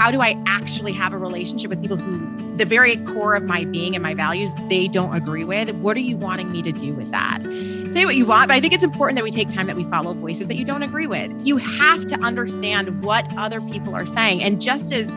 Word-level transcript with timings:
How 0.00 0.10
do 0.10 0.22
I 0.22 0.42
actually 0.46 0.92
have 0.92 1.12
a 1.12 1.18
relationship 1.18 1.68
with 1.68 1.82
people 1.82 1.98
who 1.98 2.56
the 2.56 2.64
very 2.64 2.96
core 3.04 3.34
of 3.34 3.42
my 3.42 3.64
being 3.66 3.94
and 3.94 4.02
my 4.02 4.14
values 4.14 4.50
they 4.70 4.88
don't 4.88 5.14
agree 5.14 5.44
with? 5.44 5.68
What 5.72 5.94
are 5.94 6.00
you 6.00 6.16
wanting 6.16 6.50
me 6.50 6.62
to 6.62 6.72
do 6.72 6.94
with 6.94 7.10
that? 7.10 7.42
Say 7.92 8.06
what 8.06 8.16
you 8.16 8.24
want 8.24 8.48
but 8.48 8.54
i 8.54 8.60
think 8.62 8.72
it's 8.72 8.82
important 8.82 9.18
that 9.18 9.24
we 9.24 9.30
take 9.30 9.50
time 9.50 9.66
that 9.66 9.76
we 9.76 9.84
follow 9.84 10.14
voices 10.14 10.48
that 10.48 10.54
you 10.54 10.64
don't 10.64 10.82
agree 10.82 11.06
with. 11.06 11.46
You 11.46 11.58
have 11.58 12.06
to 12.06 12.14
understand 12.20 13.04
what 13.04 13.26
other 13.36 13.60
people 13.60 13.94
are 13.94 14.06
saying. 14.06 14.42
And 14.42 14.58
just 14.58 14.90
as 14.90 15.10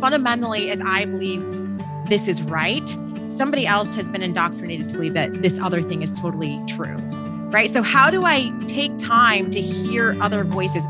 fundamentally 0.00 0.70
as 0.70 0.80
i 0.80 1.04
believe 1.04 1.44
this 2.06 2.26
is 2.26 2.40
right 2.44 2.88
somebody 3.28 3.66
else 3.66 3.94
has 3.94 4.08
been 4.08 4.22
indoctrinated 4.22 4.88
to 4.88 4.94
believe 4.94 5.12
that 5.12 5.42
this 5.42 5.58
other 5.58 5.82
thing 5.82 6.00
is 6.00 6.18
totally 6.18 6.58
true 6.66 6.96
right? 7.52 7.68
So 7.68 7.82
how 7.82 8.08
do 8.10 8.24
i 8.24 8.50
take 8.68 8.96
time 8.96 9.50
to 9.50 9.60
hear 9.60 10.16
other 10.22 10.44
voices 10.44 10.82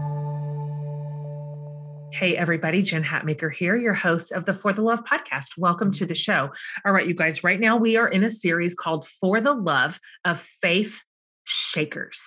Hey, 2.13 2.37
everybody, 2.37 2.83
Jen 2.83 3.05
Hatmaker 3.05 3.53
here, 3.55 3.77
your 3.77 3.95
host 3.95 4.33
of 4.33 4.45
the 4.45 4.53
For 4.53 4.73
the 4.73 4.83
Love 4.83 5.05
podcast. 5.05 5.57
Welcome 5.57 5.93
to 5.93 6.05
the 6.05 6.15
show. 6.15 6.51
All 6.85 6.93
right, 6.93 7.07
you 7.07 7.15
guys, 7.15 7.45
right 7.45 7.59
now 7.59 7.77
we 7.77 7.97
are 7.97 8.09
in 8.09 8.25
a 8.25 8.31
series 8.31 8.75
called 8.75 9.07
For 9.07 9.41
the 9.41 9.55
Love 9.55 10.01
of 10.25 10.41
Faith 10.41 11.03
Shakers. 11.45 12.21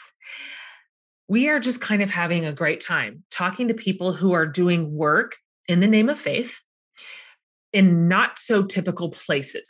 We 1.27 1.49
are 1.49 1.59
just 1.59 1.81
kind 1.81 2.01
of 2.01 2.09
having 2.09 2.45
a 2.45 2.53
great 2.53 2.79
time 2.79 3.23
talking 3.29 3.67
to 3.67 3.73
people 3.73 4.13
who 4.13 4.31
are 4.31 4.47
doing 4.47 4.95
work 4.95 5.35
in 5.67 5.81
the 5.81 5.87
name 5.87 6.09
of 6.09 6.17
faith 6.17 6.59
in 7.73 8.07
not 8.07 8.39
so 8.39 8.63
typical 8.63 9.09
places, 9.09 9.69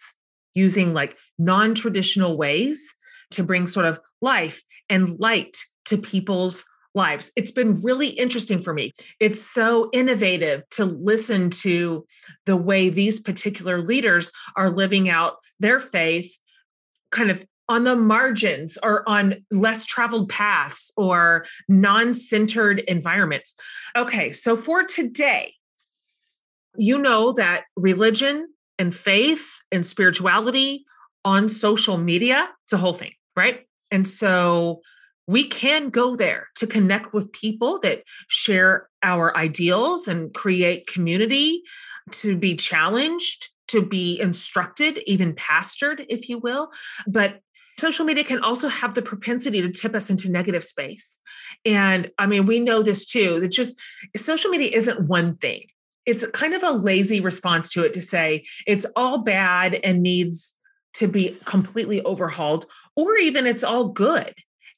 using 0.53 0.93
like 0.93 1.17
non 1.39 1.73
traditional 1.73 2.37
ways 2.37 2.93
to 3.31 3.43
bring 3.43 3.65
sort 3.65 3.87
of 3.87 3.99
life 4.21 4.61
and 4.89 5.19
light 5.19 5.57
to 5.85 5.97
people's 5.97 6.65
lives. 6.95 7.31
It's 7.35 7.51
been 7.51 7.81
really 7.81 8.09
interesting 8.09 8.61
for 8.61 8.73
me. 8.73 8.93
It's 9.19 9.41
so 9.41 9.89
innovative 9.93 10.63
to 10.71 10.85
listen 10.85 11.49
to 11.61 12.05
the 12.45 12.57
way 12.57 12.89
these 12.89 13.19
particular 13.19 13.81
leaders 13.81 14.31
are 14.55 14.69
living 14.69 15.09
out 15.09 15.37
their 15.59 15.79
faith 15.79 16.37
kind 17.11 17.31
of 17.31 17.45
on 17.69 17.83
the 17.83 17.95
margins 17.95 18.77
or 18.83 19.07
on 19.07 19.35
less 19.49 19.85
traveled 19.85 20.29
paths 20.29 20.91
or 20.97 21.45
non 21.67 22.13
centered 22.13 22.79
environments. 22.87 23.55
Okay, 23.95 24.31
so 24.31 24.55
for 24.55 24.83
today, 24.83 25.53
you 26.75 26.97
know 26.97 27.33
that 27.33 27.63
religion 27.75 28.47
and 28.79 28.93
faith 28.93 29.59
and 29.71 29.85
spirituality 29.85 30.85
on 31.23 31.47
social 31.47 31.97
media, 31.97 32.49
it's 32.65 32.73
a 32.73 32.77
whole 32.77 32.93
thing, 32.93 33.11
right? 33.35 33.61
And 33.91 34.07
so 34.07 34.81
we 35.27 35.47
can 35.47 35.89
go 35.89 36.15
there 36.15 36.47
to 36.55 36.67
connect 36.67 37.13
with 37.13 37.31
people 37.31 37.79
that 37.79 38.03
share 38.27 38.89
our 39.01 39.35
ideals 39.37 40.07
and 40.07 40.33
create 40.33 40.87
community, 40.87 41.63
to 42.11 42.35
be 42.35 42.55
challenged, 42.55 43.49
to 43.69 43.81
be 43.81 44.19
instructed, 44.19 44.99
even 45.07 45.33
pastored, 45.33 46.05
if 46.09 46.27
you 46.27 46.37
will. 46.37 46.69
But 47.07 47.39
social 47.79 48.05
media 48.05 48.23
can 48.23 48.39
also 48.39 48.67
have 48.67 48.95
the 48.95 49.01
propensity 49.01 49.61
to 49.61 49.71
tip 49.71 49.95
us 49.95 50.09
into 50.09 50.29
negative 50.29 50.63
space. 50.63 51.19
And 51.65 52.11
I 52.17 52.27
mean, 52.27 52.45
we 52.45 52.59
know 52.59 52.83
this 52.83 53.05
too. 53.05 53.39
That 53.39 53.51
just 53.51 53.79
social 54.15 54.51
media 54.51 54.71
isn't 54.73 55.07
one 55.07 55.33
thing. 55.33 55.63
It's 56.05 56.27
kind 56.27 56.53
of 56.53 56.63
a 56.63 56.71
lazy 56.71 57.21
response 57.21 57.69
to 57.71 57.83
it 57.83 57.93
to 57.93 58.01
say 58.01 58.43
it's 58.67 58.85
all 58.97 59.19
bad 59.19 59.75
and 59.75 60.03
needs 60.03 60.53
to 60.95 61.07
be 61.07 61.37
completely 61.45 62.01
overhauled, 62.03 62.65
or 62.95 63.15
even 63.15 63.47
it's 63.47 63.63
all 63.63 63.87
good 63.87 64.33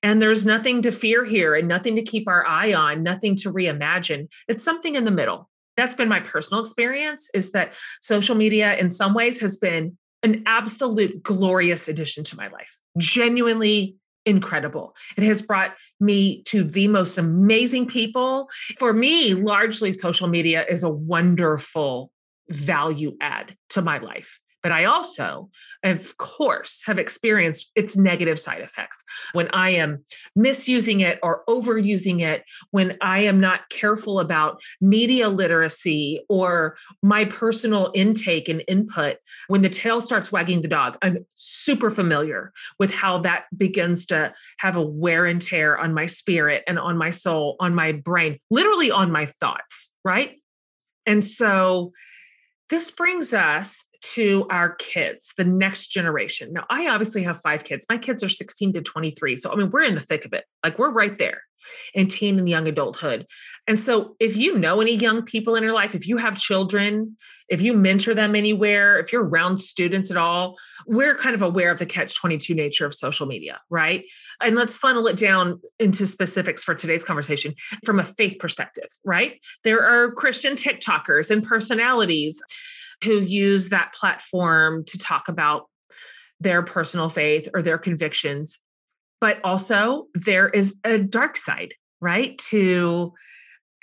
and 0.06 0.22
there's 0.22 0.46
nothing 0.46 0.84
to 0.84 0.92
fear 0.92 1.26
here 1.26 1.56
and 1.56 1.68
nothing 1.68 1.96
to 1.96 2.04
keep 2.04 2.28
our 2.28 2.46
eye 2.46 2.76
on, 2.76 3.02
nothing 3.02 3.36
to 3.38 3.52
reimagine. 3.52 4.28
It's 4.48 4.64
something 4.64 4.94
in 4.94 5.04
the 5.04 5.10
middle. 5.10 5.50
That's 5.78 5.96
been 5.96 6.08
my 6.08 6.20
personal 6.20 6.62
experience 6.62 7.28
is 7.34 7.54
that 7.54 7.74
social 8.04 8.36
media 8.36 8.78
in 8.78 8.92
some 8.92 9.16
ways 9.16 9.40
has 9.42 9.58
been 9.58 9.98
an 10.22 10.44
absolute 10.46 11.24
glorious 11.24 11.88
addition 11.88 12.24
to 12.26 12.38
my 12.38 12.50
life. 12.50 12.78
Mm. 12.96 13.02
Genuinely 13.02 13.96
incredible. 14.28 14.96
It 15.18 15.24
has 15.24 15.42
brought 15.42 15.74
me 16.00 16.44
to 16.44 16.64
the 16.64 16.88
most 16.88 17.18
amazing 17.18 17.88
people. 17.88 18.48
For 18.78 18.94
me, 18.94 19.34
largely 19.34 19.92
social 19.92 20.28
media 20.28 20.66
is 20.70 20.84
a 20.84 20.90
wonderful 20.90 22.12
value 22.50 23.18
add 23.22 23.56
to 23.70 23.82
my 23.82 23.98
life. 23.98 24.40
But 24.66 24.72
I 24.72 24.86
also, 24.86 25.52
of 25.84 26.18
course, 26.18 26.82
have 26.88 26.98
experienced 26.98 27.70
its 27.76 27.96
negative 27.96 28.40
side 28.40 28.62
effects 28.62 29.04
when 29.34 29.48
I 29.50 29.70
am 29.70 30.04
misusing 30.36 31.02
it 31.02 31.20
or 31.22 31.44
overusing 31.48 32.22
it, 32.22 32.44
when 32.72 32.98
I 33.00 33.20
am 33.20 33.40
not 33.40 33.70
careful 33.70 34.20
about 34.20 34.60
media 34.82 35.30
literacy 35.30 36.26
or 36.30 36.78
my 37.04 37.26
personal 37.26 37.92
intake 37.94 38.50
and 38.50 38.64
input. 38.68 39.18
When 39.50 39.62
the 39.62 39.70
tail 39.70 40.02
starts 40.02 40.32
wagging 40.32 40.62
the 40.62 40.68
dog, 40.68 40.98
I'm 41.04 41.28
super 41.36 41.92
familiar 41.92 42.52
with 42.80 42.92
how 42.92 43.20
that 43.20 43.44
begins 43.56 44.08
to 44.08 44.34
have 44.58 44.76
a 44.76 44.82
wear 44.82 45.28
and 45.28 45.40
tear 45.40 45.78
on 45.78 45.94
my 45.94 46.08
spirit 46.08 46.64
and 46.66 46.80
on 46.80 46.98
my 46.98 47.12
soul, 47.12 47.56
on 47.60 47.76
my 47.76 47.92
brain, 47.92 48.40
literally 48.50 48.90
on 48.90 49.12
my 49.12 49.28
thoughts, 49.28 49.94
right? 50.04 50.42
And 51.06 51.24
so, 51.24 51.92
this 52.70 52.90
brings 52.90 53.32
us 53.32 53.85
to 54.02 54.46
our 54.50 54.76
kids, 54.76 55.34
the 55.38 55.44
next 55.44 55.88
generation. 55.88 56.54
Now, 56.54 56.66
I 56.70 56.88
obviously 56.88 57.24
have 57.24 57.42
five 57.42 57.64
kids. 57.64 57.86
My 57.90 57.98
kids 57.98 58.24
are 58.24 58.30
16 58.30 58.74
to 58.74 58.82
23. 58.82 59.38
So, 59.38 59.52
I 59.52 59.56
mean, 59.56 59.70
we're 59.72 59.84
in 59.84 59.96
the 59.96 60.02
thick 60.02 60.26
of 60.26 60.34
it. 60.34 60.46
Like, 60.64 60.80
we're 60.80 60.92
right 60.92 61.18
there 61.18 61.42
in 61.94 62.08
teen 62.08 62.38
and 62.38 62.50
young 62.50 62.68
adulthood. 62.68 63.26
And 63.68 63.80
so, 63.80 64.16
if 64.20 64.36
you 64.38 64.58
know 64.58 64.82
any 64.82 64.96
young 64.96 65.24
people 65.24 65.56
in 65.56 65.64
your 65.64 65.74
life, 65.74 65.96
if 65.96 66.08
you 66.08 66.18
have 66.18 66.38
children, 66.38 67.18
if 67.48 67.62
you 67.62 67.74
mentor 67.74 68.14
them 68.14 68.36
anywhere, 68.36 69.00
if 69.00 69.14
you're 69.14 69.24
around 69.24 69.60
students 69.60 70.10
at 70.10 70.18
all, 70.18 70.58
we're 70.88 71.16
kind 71.16 71.36
of 71.36 71.42
aware 71.42 71.72
of 71.72 71.78
the 71.78 71.86
catch 71.86 72.16
22 72.16 72.56
nature 72.56 72.86
of 72.86 72.94
social 72.94 73.28
media, 73.28 73.60
right? 73.70 74.04
And 74.42 74.56
let's 74.56 74.78
funnel 74.78 75.08
it 75.08 75.18
down 75.18 75.62
into 75.80 76.08
specifics 76.08 76.64
for 76.64 76.74
today's 76.74 77.04
conversation 77.04 77.54
from 77.84 78.00
a 78.00 78.04
faith 78.04 78.38
perspective, 78.40 78.88
right? 79.04 79.40
There 79.64 79.84
are 79.84 80.12
Christian 80.12 80.56
TikTokers 80.56 81.30
and 81.30 81.44
personalities 81.44 82.42
who 83.04 83.20
use 83.20 83.70
that 83.70 83.94
platform 83.94 84.84
to 84.86 84.98
talk 84.98 85.28
about 85.28 85.70
their 86.40 86.64
personal 86.64 87.10
faith 87.10 87.48
or 87.54 87.62
their 87.62 87.78
convictions. 87.78 88.60
But 89.22 89.40
also 89.44 90.08
there 90.14 90.50
is 90.50 90.76
a 90.84 90.98
dark 90.98 91.38
side, 91.38 91.74
right? 92.02 92.38
To 92.50 93.14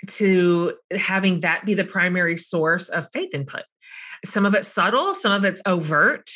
to 0.07 0.73
having 0.91 1.39
that 1.41 1.65
be 1.65 1.73
the 1.73 1.85
primary 1.85 2.37
source 2.37 2.89
of 2.89 3.09
faith 3.11 3.29
input. 3.33 3.63
Some 4.25 4.45
of 4.45 4.53
it's 4.53 4.67
subtle, 4.67 5.13
some 5.13 5.31
of 5.31 5.45
it's 5.45 5.61
overt, 5.65 6.29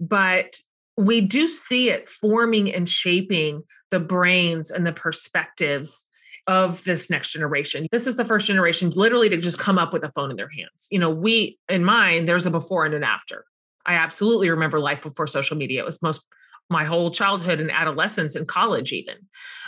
but 0.00 0.54
we 0.96 1.20
do 1.20 1.46
see 1.46 1.90
it 1.90 2.08
forming 2.08 2.72
and 2.72 2.88
shaping 2.88 3.62
the 3.90 4.00
brains 4.00 4.70
and 4.70 4.86
the 4.86 4.92
perspectives 4.92 6.06
of 6.46 6.82
this 6.84 7.08
next 7.08 7.32
generation. 7.32 7.86
This 7.92 8.06
is 8.06 8.16
the 8.16 8.24
first 8.24 8.46
generation 8.46 8.90
literally 8.90 9.28
to 9.28 9.36
just 9.36 9.58
come 9.58 9.78
up 9.78 9.92
with 9.92 10.04
a 10.04 10.10
phone 10.10 10.30
in 10.30 10.36
their 10.36 10.48
hands. 10.48 10.88
You 10.90 10.98
know, 10.98 11.10
we 11.10 11.58
in 11.68 11.84
mine, 11.84 12.26
there's 12.26 12.46
a 12.46 12.50
before 12.50 12.84
and 12.84 12.94
an 12.94 13.04
after. 13.04 13.44
I 13.86 13.94
absolutely 13.94 14.50
remember 14.50 14.80
life 14.80 15.02
before 15.02 15.26
social 15.26 15.56
media. 15.56 15.80
It 15.82 15.86
was 15.86 16.02
most 16.02 16.22
my 16.70 16.84
whole 16.84 17.10
childhood 17.10 17.60
and 17.60 17.70
adolescence 17.70 18.34
and 18.34 18.48
college 18.48 18.92
even. 18.92 19.16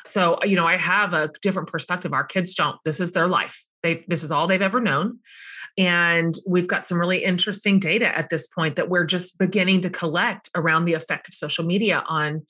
So, 0.05 0.39
you 0.43 0.57
know, 0.57 0.67
I 0.67 0.77
have 0.77 1.13
a 1.13 1.31
different 1.43 1.69
perspective. 1.69 2.13
Our 2.13 2.25
kids 2.25 2.55
don't. 2.55 2.77
This 2.85 3.01
is 3.01 3.13
their 3.13 3.29
life. 3.29 3.63
They 3.83 4.05
this 4.09 4.23
is 4.23 4.33
all 4.33 4.47
they've 4.47 4.63
ever 4.63 4.81
known. 4.81 5.19
And 5.77 6.37
we've 6.47 6.69
got 6.69 6.87
some 6.87 7.01
really 7.01 7.25
interesting 7.25 7.81
data 7.81 8.17
at 8.17 8.31
this 8.31 8.47
point 8.47 8.77
that 8.77 8.89
we're 8.89 9.05
just 9.05 9.39
beginning 9.39 9.81
to 9.83 9.91
collect 9.91 10.49
around 10.55 10.85
the 10.85 10.95
effect 10.95 11.29
of 11.29 11.35
social 11.35 11.65
media 11.65 12.03
on 12.07 12.47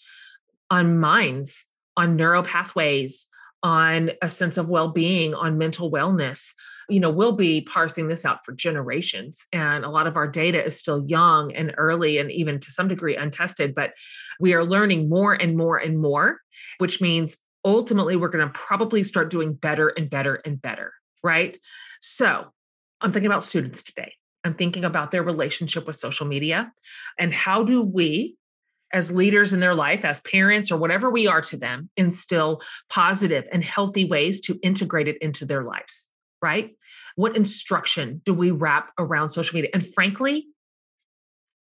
on 0.71 0.99
minds, 0.99 1.67
on 1.97 2.17
neural 2.17 2.43
pathways, 2.43 3.29
on 3.65 4.11
a 4.23 4.29
sense 4.29 4.59
of 4.59 4.69
well-being, 4.69 5.35
on 5.35 5.59
mental 5.59 5.91
wellness. 5.91 6.53
You 6.89 7.01
know, 7.01 7.11
we'll 7.11 7.33
be 7.33 7.63
parsing 7.63 8.09
this 8.09 8.27
out 8.27 8.45
for 8.45 8.53
generations. 8.53 9.47
And 9.53 9.85
a 9.85 9.91
lot 9.91 10.07
of 10.07 10.19
our 10.19 10.29
data 10.29 10.63
is 10.63 10.79
still 10.79 11.05
young 11.09 11.53
and 11.55 11.75
early 11.79 12.19
and 12.19 12.31
even 12.31 12.61
to 12.61 12.71
some 12.71 12.89
degree 12.89 13.17
untested, 13.17 13.75
but 13.75 13.95
we 14.39 14.53
are 14.53 14.63
learning 14.63 15.09
more 15.09 15.33
and 15.33 15.57
more 15.57 15.79
and 15.79 15.99
more, 15.99 16.41
which 16.79 17.01
means 17.01 17.39
ultimately 17.65 18.17
we're 18.17 18.29
going 18.29 18.47
to 18.47 18.53
probably 18.53 19.03
start 19.03 19.31
doing 19.31 19.55
better 19.55 19.89
and 19.89 20.11
better 20.11 20.37
and 20.45 20.61
better, 20.61 20.93
right? 21.23 21.59
So, 22.01 22.45
I'm 23.01 23.13
thinking 23.13 23.31
about 23.31 23.45
students 23.45 23.83
today. 23.83 24.13
I'm 24.45 24.55
thinking 24.55 24.85
about 24.85 25.11
their 25.11 25.23
relationship 25.23 25.87
with 25.87 25.97
social 25.97 26.27
media 26.27 26.71
and 27.19 27.33
how 27.33 27.65
do 27.65 27.83
we 27.83 28.37
as 28.95 29.13
leaders 29.13 29.53
in 29.53 29.61
their 29.61 29.75
life, 29.75 30.05
as 30.05 30.21
parents, 30.21 30.71
or 30.71 30.79
whatever 30.79 31.11
we 31.11 31.27
are 31.27 31.43
to 31.43 31.57
them, 31.57 31.91
instill 31.97 32.63
positive 32.89 33.47
and 33.53 33.63
healthy 33.63 34.05
ways 34.05 34.41
to 34.43 34.59
integrate 34.63 35.09
it 35.09 35.19
into 35.21 35.45
their 35.45 35.65
lives, 35.65 36.09
right? 36.41 36.71
What 37.17 37.37
instruction 37.37 38.23
do 38.25 38.33
we 38.33 38.53
wrap 38.53 38.93
around 38.99 39.31
social 39.31 39.57
media? 39.57 39.71
And 39.75 39.85
frankly, 39.85 40.47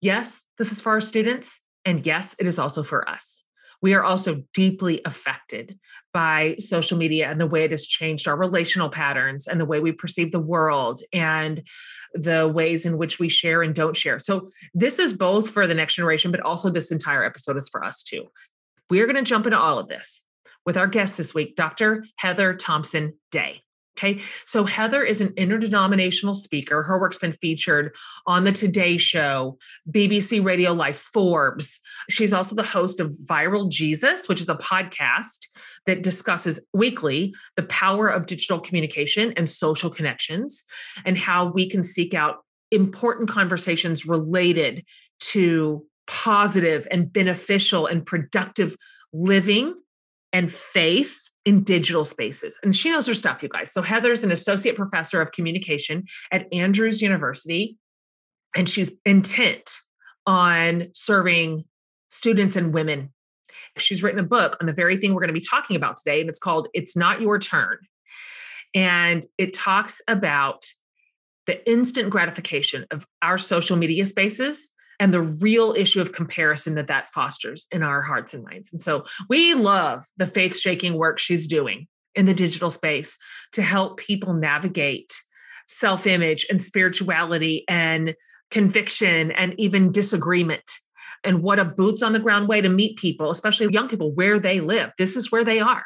yes, 0.01 0.45
this 0.57 0.71
is 0.71 0.79
for 0.79 0.91
our 0.91 1.01
students. 1.01 1.59
And 1.83 2.05
yes, 2.05 2.35
it 2.39 2.47
is 2.47 2.59
also 2.59 2.83
for 2.83 3.09
us 3.09 3.42
we 3.83 3.93
are 3.93 4.03
also 4.03 4.41
deeply 4.53 5.01
affected 5.05 5.77
by 6.13 6.55
social 6.57 6.97
media 6.97 7.29
and 7.29 7.39
the 7.39 7.45
way 7.45 7.65
it 7.65 7.71
has 7.71 7.85
changed 7.85 8.29
our 8.29 8.37
relational 8.37 8.89
patterns 8.89 9.45
and 9.45 9.59
the 9.59 9.65
way 9.65 9.81
we 9.81 9.91
perceive 9.91 10.31
the 10.31 10.39
world 10.39 11.01
and 11.11 11.61
the 12.13 12.47
ways 12.47 12.85
in 12.85 12.97
which 12.97 13.19
we 13.19 13.27
share 13.27 13.61
and 13.61 13.75
don't 13.75 13.95
share. 13.95 14.19
So, 14.19 14.49
this 14.73 14.99
is 14.99 15.11
both 15.11 15.49
for 15.49 15.67
the 15.67 15.75
next 15.75 15.95
generation, 15.95 16.31
but 16.31 16.39
also 16.39 16.69
this 16.69 16.91
entire 16.91 17.25
episode 17.25 17.57
is 17.57 17.67
for 17.69 17.83
us 17.83 18.01
too. 18.01 18.23
We're 18.89 19.05
going 19.05 19.17
to 19.17 19.29
jump 19.29 19.45
into 19.45 19.59
all 19.59 19.77
of 19.77 19.89
this 19.89 20.23
with 20.65 20.77
our 20.77 20.87
guest 20.87 21.17
this 21.17 21.33
week, 21.33 21.57
Dr. 21.57 22.05
Heather 22.15 22.53
Thompson 22.53 23.19
Day. 23.31 23.62
Okay. 23.97 24.19
So 24.45 24.65
Heather 24.65 25.03
is 25.03 25.21
an 25.21 25.33
interdenominational 25.37 26.33
speaker. 26.33 26.81
Her 26.81 26.99
work's 26.99 27.19
been 27.19 27.31
featured 27.31 27.93
on 28.25 28.43
the 28.43 28.51
Today 28.51 28.97
Show, 28.97 29.57
BBC 29.91 30.43
Radio 30.43 30.73
Life, 30.73 30.97
Forbes. 30.97 31.79
She's 32.09 32.33
also 32.33 32.55
the 32.55 32.63
host 32.63 32.99
of 32.99 33.11
Viral 33.29 33.69
Jesus, 33.69 34.27
which 34.27 34.41
is 34.41 34.49
a 34.49 34.55
podcast 34.55 35.47
that 35.85 36.01
discusses 36.01 36.59
weekly 36.73 37.35
the 37.55 37.63
power 37.63 38.07
of 38.07 38.25
digital 38.25 38.59
communication 38.59 39.31
and 39.37 39.47
social 39.47 39.91
connections 39.91 40.65
and 41.05 41.17
how 41.17 41.51
we 41.51 41.69
can 41.69 41.83
seek 41.83 42.15
out 42.15 42.37
important 42.71 43.29
conversations 43.29 44.07
related 44.07 44.83
to 45.19 45.85
positive 46.07 46.87
and 46.89 47.13
beneficial 47.13 47.85
and 47.85 48.05
productive 48.05 48.75
living 49.13 49.75
and 50.33 50.51
faith 50.51 51.29
in 51.45 51.63
digital 51.63 52.05
spaces. 52.05 52.59
And 52.63 52.75
she 52.75 52.89
knows 52.89 53.07
her 53.07 53.13
stuff, 53.13 53.43
you 53.43 53.49
guys. 53.49 53.71
So 53.71 53.81
Heather's 53.81 54.23
an 54.23 54.31
associate 54.31 54.75
professor 54.75 55.21
of 55.21 55.31
communication 55.31 56.05
at 56.31 56.51
Andrews 56.53 57.01
University, 57.01 57.77
and 58.55 58.69
she's 58.69 58.91
intent 59.05 59.69
on 60.25 60.87
serving 60.93 61.65
students 62.09 62.55
and 62.55 62.73
women. 62.73 63.11
She's 63.77 64.03
written 64.03 64.19
a 64.19 64.23
book 64.23 64.55
on 64.61 64.67
the 64.67 64.73
very 64.73 64.97
thing 64.97 65.13
we're 65.13 65.21
going 65.21 65.33
to 65.33 65.39
be 65.39 65.45
talking 65.45 65.75
about 65.75 65.97
today, 65.97 66.21
and 66.21 66.29
it's 66.29 66.39
called 66.39 66.67
It's 66.73 66.95
Not 66.95 67.21
Your 67.21 67.39
Turn. 67.39 67.77
And 68.75 69.25
it 69.37 69.53
talks 69.53 70.01
about 70.07 70.65
the 71.45 71.69
instant 71.69 72.09
gratification 72.09 72.85
of 72.91 73.05
our 73.21 73.37
social 73.37 73.75
media 73.75 74.05
spaces 74.05 74.71
and 74.99 75.13
the 75.13 75.21
real 75.21 75.73
issue 75.77 76.01
of 76.01 76.11
comparison 76.11 76.75
that 76.75 76.87
that 76.87 77.09
fosters 77.09 77.67
in 77.71 77.83
our 77.83 78.01
hearts 78.01 78.33
and 78.33 78.43
minds. 78.43 78.71
And 78.71 78.81
so 78.81 79.05
we 79.29 79.53
love 79.53 80.03
the 80.17 80.27
faith 80.27 80.57
shaking 80.57 80.95
work 80.95 81.19
she's 81.19 81.47
doing 81.47 81.87
in 82.15 82.25
the 82.25 82.33
digital 82.33 82.71
space 82.71 83.17
to 83.53 83.61
help 83.61 83.97
people 83.97 84.33
navigate 84.33 85.11
self 85.67 86.05
image 86.05 86.45
and 86.49 86.61
spirituality 86.61 87.63
and 87.67 88.15
conviction 88.51 89.31
and 89.31 89.55
even 89.57 89.91
disagreement 89.91 90.69
and 91.23 91.41
what 91.41 91.59
a 91.59 91.65
boots 91.65 92.03
on 92.03 92.13
the 92.13 92.19
ground 92.19 92.47
way 92.47 92.61
to 92.61 92.69
meet 92.69 92.97
people, 92.97 93.31
especially 93.31 93.71
young 93.71 93.87
people, 93.87 94.11
where 94.13 94.39
they 94.39 94.59
live. 94.59 94.91
This 94.97 95.15
is 95.15 95.31
where 95.31 95.43
they 95.43 95.59
are. 95.59 95.83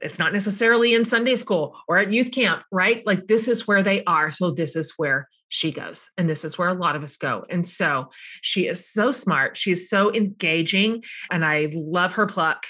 It's 0.00 0.18
not 0.18 0.32
necessarily 0.32 0.94
in 0.94 1.04
Sunday 1.04 1.36
school 1.36 1.76
or 1.88 1.98
at 1.98 2.12
youth 2.12 2.32
camp, 2.32 2.62
right? 2.70 3.06
Like 3.06 3.26
this 3.26 3.48
is 3.48 3.66
where 3.66 3.82
they 3.82 4.04
are. 4.04 4.30
So 4.30 4.50
this 4.50 4.76
is 4.76 4.94
where 4.96 5.28
she 5.48 5.72
goes. 5.72 6.08
And 6.16 6.28
this 6.28 6.44
is 6.44 6.56
where 6.56 6.68
a 6.68 6.74
lot 6.74 6.96
of 6.96 7.02
us 7.02 7.16
go. 7.16 7.44
And 7.50 7.66
so 7.66 8.10
she 8.40 8.66
is 8.66 8.88
so 8.88 9.10
smart. 9.10 9.56
She 9.56 9.72
is 9.72 9.88
so 9.88 10.12
engaging. 10.14 11.04
And 11.30 11.44
I 11.44 11.70
love 11.72 12.12
her 12.14 12.26
pluck. 12.26 12.64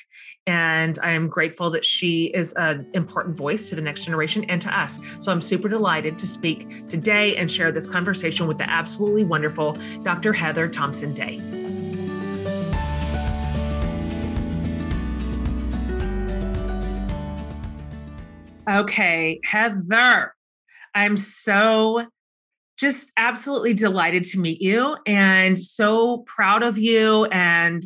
And 0.46 0.98
I 1.02 1.10
am 1.10 1.28
grateful 1.28 1.70
that 1.70 1.84
she 1.84 2.24
is 2.34 2.52
an 2.54 2.90
important 2.94 3.36
voice 3.36 3.66
to 3.68 3.76
the 3.76 3.82
next 3.82 4.04
generation 4.04 4.44
and 4.44 4.60
to 4.62 4.76
us. 4.76 4.98
So 5.20 5.30
I'm 5.30 5.42
super 5.42 5.68
delighted 5.68 6.18
to 6.18 6.26
speak 6.26 6.88
today 6.88 7.36
and 7.36 7.50
share 7.50 7.70
this 7.70 7.86
conversation 7.86 8.46
with 8.46 8.58
the 8.58 8.68
absolutely 8.68 9.24
wonderful 9.24 9.76
Dr. 10.00 10.32
Heather 10.32 10.66
Thompson 10.66 11.10
Day. 11.10 11.59
Okay, 18.70 19.40
Heather, 19.42 20.32
I'm 20.94 21.16
so 21.16 22.06
just 22.78 23.10
absolutely 23.16 23.74
delighted 23.74 24.22
to 24.24 24.38
meet 24.38 24.62
you 24.62 24.96
and 25.06 25.58
so 25.58 26.18
proud 26.18 26.62
of 26.62 26.78
you 26.78 27.24
and 27.26 27.82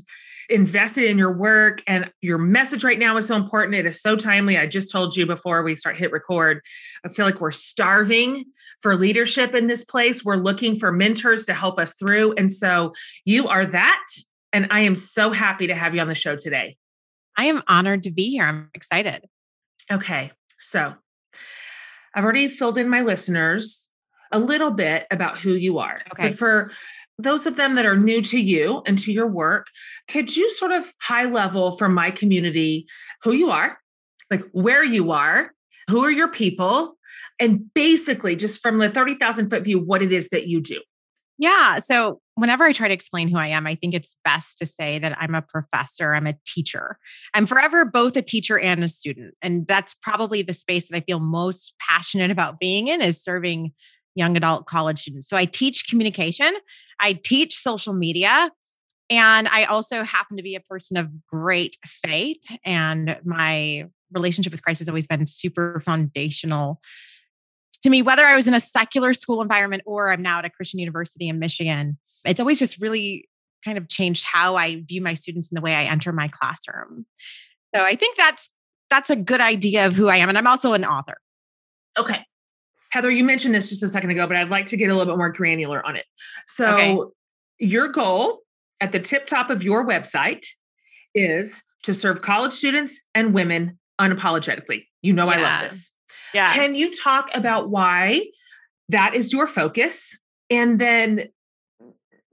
invested 0.50 1.04
in 1.04 1.16
your 1.16 1.32
work. 1.32 1.82
And 1.86 2.12
your 2.20 2.36
message 2.36 2.84
right 2.84 2.98
now 2.98 3.16
is 3.16 3.26
so 3.26 3.34
important. 3.34 3.76
It 3.76 3.86
is 3.86 4.02
so 4.02 4.14
timely. 4.14 4.58
I 4.58 4.66
just 4.66 4.92
told 4.92 5.16
you 5.16 5.25
before 5.25 5.62
we 5.62 5.75
start 5.75 5.96
hit 5.96 6.12
record. 6.12 6.61
I 7.02 7.09
feel 7.09 7.25
like 7.25 7.40
we're 7.40 7.50
starving 7.50 8.44
for 8.82 8.94
leadership 8.94 9.54
in 9.54 9.68
this 9.68 9.87
place. 9.87 10.23
We're 10.23 10.37
looking 10.37 10.76
for 10.76 10.92
mentors 10.92 11.47
to 11.47 11.54
help 11.54 11.78
us 11.80 11.94
through. 11.94 12.35
And 12.37 12.52
so 12.52 12.92
you 13.25 13.49
are 13.49 13.64
that. 13.64 14.04
And 14.52 14.68
i 14.70 14.80
am 14.80 14.97
so 14.97 15.30
happy 15.30 15.66
to 15.66 15.75
have 15.75 15.94
you 15.94 16.02
on 16.02 16.09
the 16.09 16.14
show 16.14 16.37
today. 16.37 16.76
I 17.38 17.47
am 17.47 17.62
honored 17.68 18.02
to 18.02 18.11
be 18.11 18.30
here. 18.30 18.44
I'm 18.44 18.68
excited. 18.75 19.25
Okay 19.90 20.30
so 20.64 20.94
I've 22.14 22.25
already 22.25 22.49
filled 22.49 22.78
in 22.78 22.88
my 22.88 23.02
listeners 23.02 23.90
a 24.33 24.38
little 24.38 24.71
bit 24.71 25.06
about 25.11 25.38
who 25.38 25.52
you 25.52 25.78
are. 25.78 25.97
Okay. 26.12 26.28
But 26.28 26.38
for 26.38 26.71
those 27.18 27.47
of 27.47 27.56
them 27.56 27.76
that 27.76 27.87
are 27.87 27.97
new 27.97 28.23
to 28.23 28.38
you 28.38 28.83
and 28.87 28.99
to 28.99 29.12
your 29.12 29.26
work, 29.26 29.66
could 30.09 30.35
you 30.35 30.49
sort 30.56 30.73
of 30.73 30.92
high 31.00 31.25
level 31.25 31.73
for 31.73 31.88
my 31.88 32.11
community 32.11 32.87
who 33.23 33.33
you 33.33 33.50
are, 33.50 33.78
like 34.30 34.42
where 34.52 34.83
you 34.83 35.12
are, 35.12 35.52
who 35.88 36.02
are 36.02 36.11
your 36.11 36.28
people, 36.28 36.97
and 37.38 37.73
basically 37.75 38.35
just 38.35 38.61
from 38.61 38.78
the 38.78 38.88
30,000 38.88 39.50
foot 39.50 39.64
view, 39.64 39.78
what 39.78 40.02
it 40.02 40.12
is 40.12 40.30
that 40.30 40.47
you 40.47 40.61
do? 40.61 40.80
Yeah. 41.38 41.78
So 41.78 42.21
whenever 42.37 42.64
I 42.64 42.73
try 42.73 42.88
to 42.88 42.95
explain 42.95 43.29
who 43.29 43.38
I 43.38 43.49
am, 43.49 43.67
I 43.67 43.75
think 43.75 43.95
it's 43.95 44.17
best 44.25 44.59
to 44.59 44.67
say 44.67 44.99
that 44.99 45.17
I'm 45.21 45.35
a 45.35 45.43
professor, 45.43 46.14
I'm 46.14 46.26
a 46.26 46.37
teacher. 46.47 46.99
I'm 47.33 47.47
forever 47.47 47.85
both 47.85 48.17
a 48.17 48.23
teacher 48.23 48.59
and 48.59 48.83
a 48.83 48.88
student. 48.88 49.35
And 49.43 49.67
that's 49.67 49.95
probably 49.95 50.43
the 50.43 50.53
space 50.53 50.88
that 50.88 50.97
I 50.97 51.00
feel 51.00 51.21
most 51.21 51.75
passionate 51.79 52.31
about 52.31 52.59
being 52.59 52.88
in 52.88 53.00
is 53.00 53.23
serving 53.23 53.73
young 54.14 54.37
adult 54.37 54.67
college 54.67 55.00
students. 55.00 55.29
So 55.29 55.37
I 55.37 55.45
teach 55.45 55.88
communication, 55.88 56.53
I 57.00 57.14
teach 57.14 57.57
social 57.57 57.95
media, 57.95 58.50
and 59.11 59.49
I 59.49 59.64
also 59.64 60.03
happen 60.03 60.37
to 60.37 60.43
be 60.43 60.55
a 60.55 60.61
person 60.61 60.97
of 60.97 61.11
great 61.26 61.76
faith. 61.85 62.43
And 62.64 63.17
my 63.25 63.85
relationship 64.12 64.53
with 64.53 64.62
Christ 64.62 64.81
has 64.81 64.88
always 64.88 65.07
been 65.07 65.26
super 65.26 65.83
foundational 65.85 66.81
to 67.85 67.91
me, 67.91 68.00
whether 68.00 68.25
I 68.25 68.35
was 68.35 68.47
in 68.47 68.55
a 68.55 68.61
secular 68.61 69.12
school 69.12 69.43
environment 69.43 69.83
or 69.85 70.11
I'm 70.11 70.23
now 70.23 70.38
at 70.38 70.47
a 70.47 70.50
Christian 70.50 70.81
university 70.81 71.29
in 71.29 71.38
Michigan, 71.38 71.99
it's 72.25 72.40
always 72.40 72.59
just 72.59 72.81
really 72.81 73.28
kind 73.64 73.78
of 73.78 73.88
changed 73.88 74.25
how 74.25 74.57
I 74.57 74.83
view 74.87 75.00
my 75.00 75.14
students 75.14 75.50
and 75.50 75.57
the 75.57 75.62
way 75.62 75.75
I 75.75 75.85
enter 75.85 76.12
my 76.12 76.28
classroom. 76.28 77.07
So 77.75 77.83
I 77.85 77.97
think 77.97 78.16
that's 78.16 78.50
that's 78.90 79.11
a 79.11 79.16
good 79.16 79.40
idea 79.40 79.87
of 79.87 79.95
who 79.95 80.09
I 80.09 80.19
am. 80.19 80.28
And 80.28 80.38
I'm 80.38 80.47
also 80.47 80.73
an 80.73 80.85
author. 80.85 81.16
Okay. 81.99 82.21
Heather, 82.90 83.11
you 83.11 83.25
mentioned 83.25 83.54
this 83.54 83.71
just 83.71 83.83
a 83.83 83.88
second 83.88 84.11
ago, 84.11 84.26
but 84.26 84.37
I'd 84.37 84.50
like 84.50 84.66
to 84.66 84.76
get 84.76 84.90
a 84.90 84.95
little 84.95 85.12
bit 85.12 85.19
more 85.19 85.31
granular 85.31 85.85
on 85.85 85.97
it. 85.97 86.04
So 86.47 86.66
okay. 86.75 86.99
your 87.59 87.88
goal 87.88 88.40
at 88.81 88.93
the 88.93 89.00
tip 89.00 89.26
top 89.26 89.50
of 89.50 89.64
your 89.64 89.85
website 89.85 90.45
is 91.14 91.62
to 91.83 91.95
serve 91.95 92.23
college 92.23 92.52
students 92.52 93.00
and 93.14 93.35
women 93.35 93.78
unapologetically. 94.00 94.85
You 95.02 95.12
know, 95.12 95.25
yeah. 95.25 95.31
I 95.33 95.40
love 95.40 95.71
this. 95.71 95.93
Yeah. 96.33 96.52
Can 96.54 96.75
you 96.75 96.93
talk 96.93 97.31
about 97.35 97.71
why 97.71 98.26
that 98.90 99.14
is 99.14 99.33
your 99.33 99.47
focus? 99.47 100.16
And 100.50 100.78
then 100.78 101.28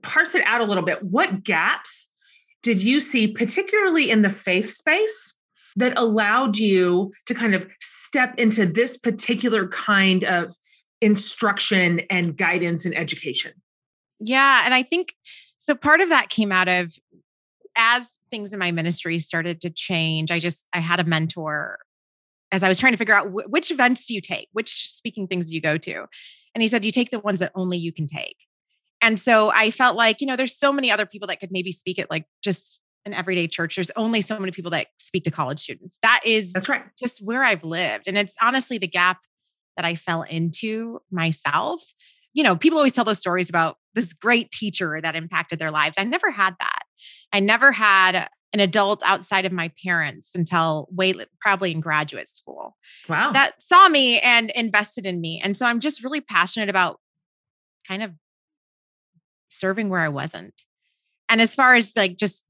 parse 0.02 0.34
it 0.34 0.44
out 0.46 0.60
a 0.60 0.64
little 0.64 0.84
bit. 0.84 1.02
What 1.02 1.44
gaps 1.44 2.08
did 2.62 2.80
you 2.80 3.00
see, 3.00 3.26
particularly 3.26 4.10
in 4.10 4.22
the 4.22 4.30
faith 4.30 4.70
space, 4.70 5.36
that 5.76 5.96
allowed 5.96 6.56
you 6.56 7.12
to 7.26 7.34
kind 7.34 7.54
of 7.54 7.66
step 7.80 8.34
into 8.38 8.66
this 8.66 8.96
particular 8.96 9.68
kind 9.68 10.22
of 10.24 10.54
instruction 11.00 12.00
and 12.10 12.36
guidance 12.36 12.84
and 12.84 12.96
education? 12.96 13.52
Yeah. 14.20 14.62
And 14.64 14.74
I 14.74 14.82
think 14.82 15.14
so 15.58 15.74
part 15.74 16.00
of 16.00 16.10
that 16.10 16.28
came 16.28 16.52
out 16.52 16.68
of 16.68 16.92
as 17.76 18.20
things 18.30 18.52
in 18.52 18.58
my 18.58 18.70
ministry 18.70 19.18
started 19.18 19.60
to 19.62 19.70
change, 19.70 20.30
I 20.30 20.38
just 20.38 20.66
I 20.72 20.80
had 20.80 21.00
a 21.00 21.04
mentor 21.04 21.78
as 22.50 22.62
I 22.62 22.68
was 22.68 22.78
trying 22.78 22.92
to 22.92 22.98
figure 22.98 23.14
out 23.14 23.28
wh- 23.28 23.50
which 23.50 23.70
events 23.70 24.06
do 24.06 24.14
you 24.14 24.20
take, 24.20 24.48
which 24.52 24.90
speaking 24.90 25.26
things 25.26 25.48
do 25.48 25.54
you 25.54 25.60
go 25.60 25.78
to, 25.78 26.04
and 26.54 26.62
he 26.62 26.68
said 26.68 26.84
you 26.84 26.92
take 26.92 27.10
the 27.10 27.18
ones 27.18 27.40
that 27.40 27.52
only 27.54 27.78
you 27.78 27.92
can 27.92 28.06
take. 28.06 28.36
And 29.02 29.20
so 29.20 29.50
I 29.50 29.70
felt 29.70 29.96
like 29.96 30.20
you 30.20 30.26
know 30.26 30.36
there's 30.36 30.56
so 30.56 30.72
many 30.72 30.90
other 30.90 31.04
people 31.04 31.28
that 31.28 31.40
could 31.40 31.52
maybe 31.52 31.72
speak 31.72 31.98
at 31.98 32.10
like 32.10 32.24
just 32.42 32.80
an 33.04 33.12
everyday 33.12 33.48
church. 33.48 33.74
There's 33.74 33.90
only 33.96 34.20
so 34.20 34.38
many 34.38 34.52
people 34.52 34.70
that 34.70 34.86
speak 34.98 35.24
to 35.24 35.30
college 35.30 35.60
students. 35.60 35.98
That 36.02 36.20
is 36.24 36.52
that's 36.52 36.68
right. 36.68 36.84
Just 36.98 37.20
where 37.20 37.44
I've 37.44 37.64
lived, 37.64 38.04
and 38.06 38.16
it's 38.16 38.34
honestly 38.40 38.78
the 38.78 38.88
gap 38.88 39.18
that 39.76 39.84
I 39.84 39.96
fell 39.96 40.22
into 40.22 41.00
myself. 41.10 41.82
You 42.34 42.42
know, 42.42 42.56
people 42.56 42.78
always 42.78 42.94
tell 42.94 43.04
those 43.04 43.18
stories 43.18 43.50
about 43.50 43.76
this 43.94 44.14
great 44.14 44.50
teacher 44.50 45.00
that 45.02 45.14
impacted 45.16 45.58
their 45.58 45.70
lives. 45.70 45.96
I 45.98 46.04
never 46.04 46.30
had 46.30 46.54
that. 46.60 46.82
I 47.32 47.40
never 47.40 47.72
had 47.72 48.28
an 48.54 48.60
adult 48.60 49.02
outside 49.04 49.46
of 49.46 49.52
my 49.52 49.70
parents 49.84 50.34
until 50.34 50.88
way 50.90 51.14
probably 51.40 51.72
in 51.72 51.80
graduate 51.80 52.28
school. 52.28 52.76
Wow. 53.08 53.32
That 53.32 53.60
saw 53.60 53.88
me 53.88 54.20
and 54.20 54.50
invested 54.50 55.06
in 55.06 55.20
me. 55.20 55.40
And 55.42 55.56
so 55.56 55.66
I'm 55.66 55.80
just 55.80 56.04
really 56.04 56.20
passionate 56.20 56.68
about 56.68 57.00
kind 57.88 58.02
of 58.02 58.12
serving 59.52 59.88
where 59.88 60.00
I 60.00 60.08
wasn't. 60.08 60.62
And 61.28 61.40
as 61.40 61.54
far 61.54 61.74
as 61.74 61.92
like 61.96 62.16
just 62.16 62.46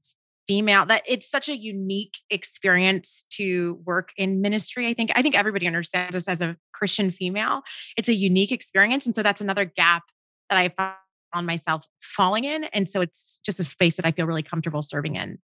female 0.47 0.85
that 0.85 1.03
it's 1.07 1.29
such 1.29 1.47
a 1.47 1.55
unique 1.55 2.17
experience 2.29 3.23
to 3.29 3.79
work 3.85 4.09
in 4.17 4.41
ministry 4.41 4.89
i 4.89 4.93
think 4.93 5.09
i 5.15 5.21
think 5.21 5.37
everybody 5.37 5.65
understands 5.65 6.13
this 6.13 6.27
as 6.27 6.41
a 6.41 6.57
christian 6.73 7.11
female 7.11 7.61
it's 7.95 8.09
a 8.09 8.13
unique 8.13 8.51
experience 8.51 9.05
and 9.05 9.15
so 9.15 9.23
that's 9.23 9.39
another 9.39 9.63
gap 9.63 10.03
that 10.49 10.57
i 10.57 10.67
found 11.33 11.47
myself 11.47 11.87
falling 11.99 12.43
in. 12.43 12.65
And 12.65 12.89
so 12.89 13.01
it's 13.01 13.39
just 13.45 13.59
a 13.59 13.63
space 13.63 13.95
that 13.95 14.05
I 14.05 14.11
feel 14.11 14.25
really 14.25 14.43
comfortable 14.43 14.81
serving 14.81 15.15
in. 15.15 15.39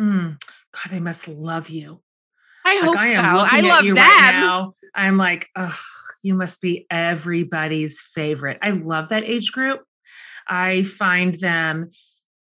Mm. 0.00 0.42
God, 0.72 0.90
they 0.90 1.00
must 1.00 1.28
love 1.28 1.68
you. 1.68 2.00
I 2.64 2.80
like 2.80 2.84
hope 2.84 2.96
I 2.98 3.08
am 3.08 3.24
so. 3.24 3.56
I 3.56 3.60
love 3.60 3.84
them. 3.84 3.94
Right 3.94 4.32
now. 4.32 4.74
I'm 4.94 5.16
like, 5.16 5.48
oh, 5.56 5.78
you 6.22 6.34
must 6.34 6.60
be 6.60 6.86
everybody's 6.90 8.00
favorite. 8.00 8.58
I 8.62 8.70
love 8.70 9.08
that 9.10 9.24
age 9.24 9.52
group. 9.52 9.80
I 10.50 10.82
find 10.82 11.36
them 11.36 11.90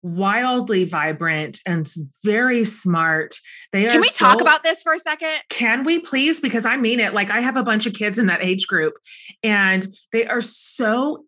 wildly 0.04 0.84
vibrant 0.84 1.60
and 1.66 1.88
very 2.24 2.66
smart. 2.66 3.36
They 3.72 3.86
are 3.86 3.92
Can 3.92 4.02
we 4.02 4.08
so, 4.08 4.26
talk 4.26 4.42
about 4.42 4.64
this 4.64 4.82
for 4.82 4.94
a 4.94 5.00
second? 5.00 5.40
Can 5.50 5.84
we 5.84 6.00
please? 6.00 6.40
Because 6.40 6.66
I 6.66 6.78
mean 6.78 7.00
it. 7.00 7.14
Like 7.14 7.30
I 7.30 7.40
have 7.40 7.56
a 7.56 7.64
bunch 7.64 7.86
of 7.86 7.94
kids 7.94 8.18
in 8.18 8.26
that 8.26 8.44
age 8.44 8.68
group 8.68 8.96
and 9.44 9.88
they 10.12 10.26
are 10.26 10.42
so 10.42 11.26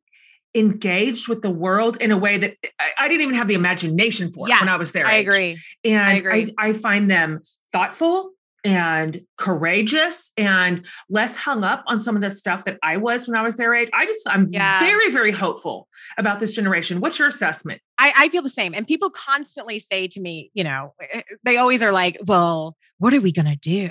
engaged 0.55 1.27
with 1.27 1.41
the 1.41 1.49
world 1.49 1.97
in 1.97 2.11
a 2.11 2.17
way 2.17 2.37
that 2.37 2.55
I, 2.79 2.91
I 2.99 3.07
didn't 3.07 3.21
even 3.21 3.35
have 3.35 3.47
the 3.47 3.53
imagination 3.53 4.31
for 4.31 4.47
yes, 4.47 4.59
when 4.59 4.69
I 4.69 4.77
was 4.77 4.91
there. 4.91 5.05
I 5.05 5.15
agree. 5.15 5.59
And 5.83 6.03
I, 6.03 6.13
agree. 6.13 6.53
I, 6.57 6.69
I 6.69 6.73
find 6.73 7.09
them 7.09 7.41
thoughtful 7.71 8.32
and 8.63 9.21
courageous 9.37 10.31
and 10.37 10.85
less 11.09 11.35
hung 11.35 11.63
up 11.63 11.83
on 11.87 12.01
some 12.01 12.15
of 12.15 12.21
the 12.21 12.31
stuff 12.31 12.63
that 12.65 12.77
I 12.81 12.97
was 12.97 13.27
when 13.27 13.37
I 13.37 13.41
was 13.41 13.55
their 13.55 13.73
age. 13.73 13.89
I 13.93 14.05
just, 14.05 14.27
I'm 14.27 14.47
yeah. 14.49 14.79
very, 14.79 15.11
very 15.11 15.31
hopeful 15.31 15.87
about 16.17 16.39
this 16.39 16.53
generation. 16.53 17.01
What's 17.01 17.19
your 17.19 17.27
assessment? 17.27 17.81
I, 17.97 18.13
I, 18.17 18.29
feel 18.29 18.41
the 18.41 18.49
same. 18.49 18.73
And 18.73 18.87
people 18.87 19.09
constantly 19.09 19.79
say 19.79 20.07
to 20.07 20.19
me, 20.19 20.49
you 20.53 20.63
know, 20.63 20.93
eh, 21.01 21.19
eh, 21.19 21.21
they 21.43 21.57
always 21.57 21.83
are 21.83 21.91
like, 21.91 22.17
well, 22.25 22.77
what 22.99 23.13
are 23.13 23.21
we 23.21 23.31
going 23.31 23.45
to 23.45 23.55
do 23.55 23.89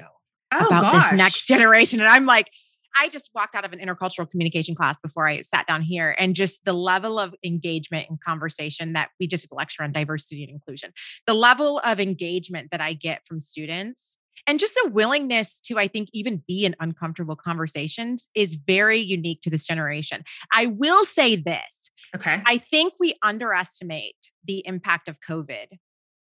oh, 0.52 0.66
about 0.66 0.92
gosh. 0.92 1.10
this 1.10 1.18
next 1.18 1.46
generation? 1.46 2.00
And 2.00 2.08
I'm 2.08 2.26
like, 2.26 2.48
I 2.94 3.08
just 3.08 3.30
walked 3.34 3.54
out 3.54 3.64
of 3.64 3.72
an 3.72 3.78
intercultural 3.78 4.30
communication 4.30 4.74
class 4.74 5.00
before 5.00 5.26
I 5.26 5.40
sat 5.40 5.66
down 5.66 5.80
here, 5.80 6.14
and 6.18 6.34
just 6.34 6.64
the 6.64 6.74
level 6.74 7.18
of 7.18 7.34
engagement 7.42 8.06
and 8.10 8.20
conversation 8.20 8.92
that 8.92 9.08
we 9.18 9.26
just 9.26 9.50
lecture 9.50 9.82
on 9.82 9.92
diversity 9.92 10.42
and 10.42 10.52
inclusion, 10.52 10.92
the 11.26 11.34
level 11.34 11.80
of 11.84 12.00
engagement 12.00 12.70
that 12.70 12.82
I 12.82 12.92
get 12.92 13.22
from 13.26 13.40
students 13.40 14.18
and 14.46 14.58
just 14.58 14.74
the 14.82 14.90
willingness 14.90 15.60
to 15.60 15.78
i 15.78 15.86
think 15.88 16.08
even 16.12 16.42
be 16.46 16.64
in 16.64 16.74
uncomfortable 16.80 17.36
conversations 17.36 18.28
is 18.34 18.54
very 18.54 18.98
unique 18.98 19.40
to 19.42 19.50
this 19.50 19.66
generation 19.66 20.22
i 20.52 20.66
will 20.66 21.04
say 21.04 21.36
this 21.36 21.90
okay 22.14 22.42
i 22.46 22.58
think 22.58 22.92
we 23.00 23.14
underestimate 23.22 24.30
the 24.44 24.62
impact 24.66 25.08
of 25.08 25.16
covid 25.28 25.66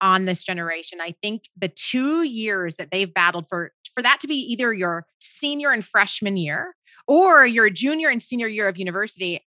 on 0.00 0.24
this 0.24 0.42
generation. 0.42 1.00
I 1.00 1.14
think 1.22 1.44
the 1.56 1.68
two 1.68 2.22
years 2.22 2.76
that 2.76 2.90
they've 2.90 3.12
battled 3.12 3.46
for 3.48 3.72
for 3.94 4.02
that 4.02 4.20
to 4.20 4.28
be 4.28 4.36
either 4.36 4.72
your 4.72 5.06
senior 5.20 5.70
and 5.70 5.84
freshman 5.84 6.36
year 6.36 6.74
or 7.06 7.46
your 7.46 7.70
junior 7.70 8.08
and 8.08 8.22
senior 8.22 8.46
year 8.46 8.68
of 8.68 8.78
university. 8.78 9.40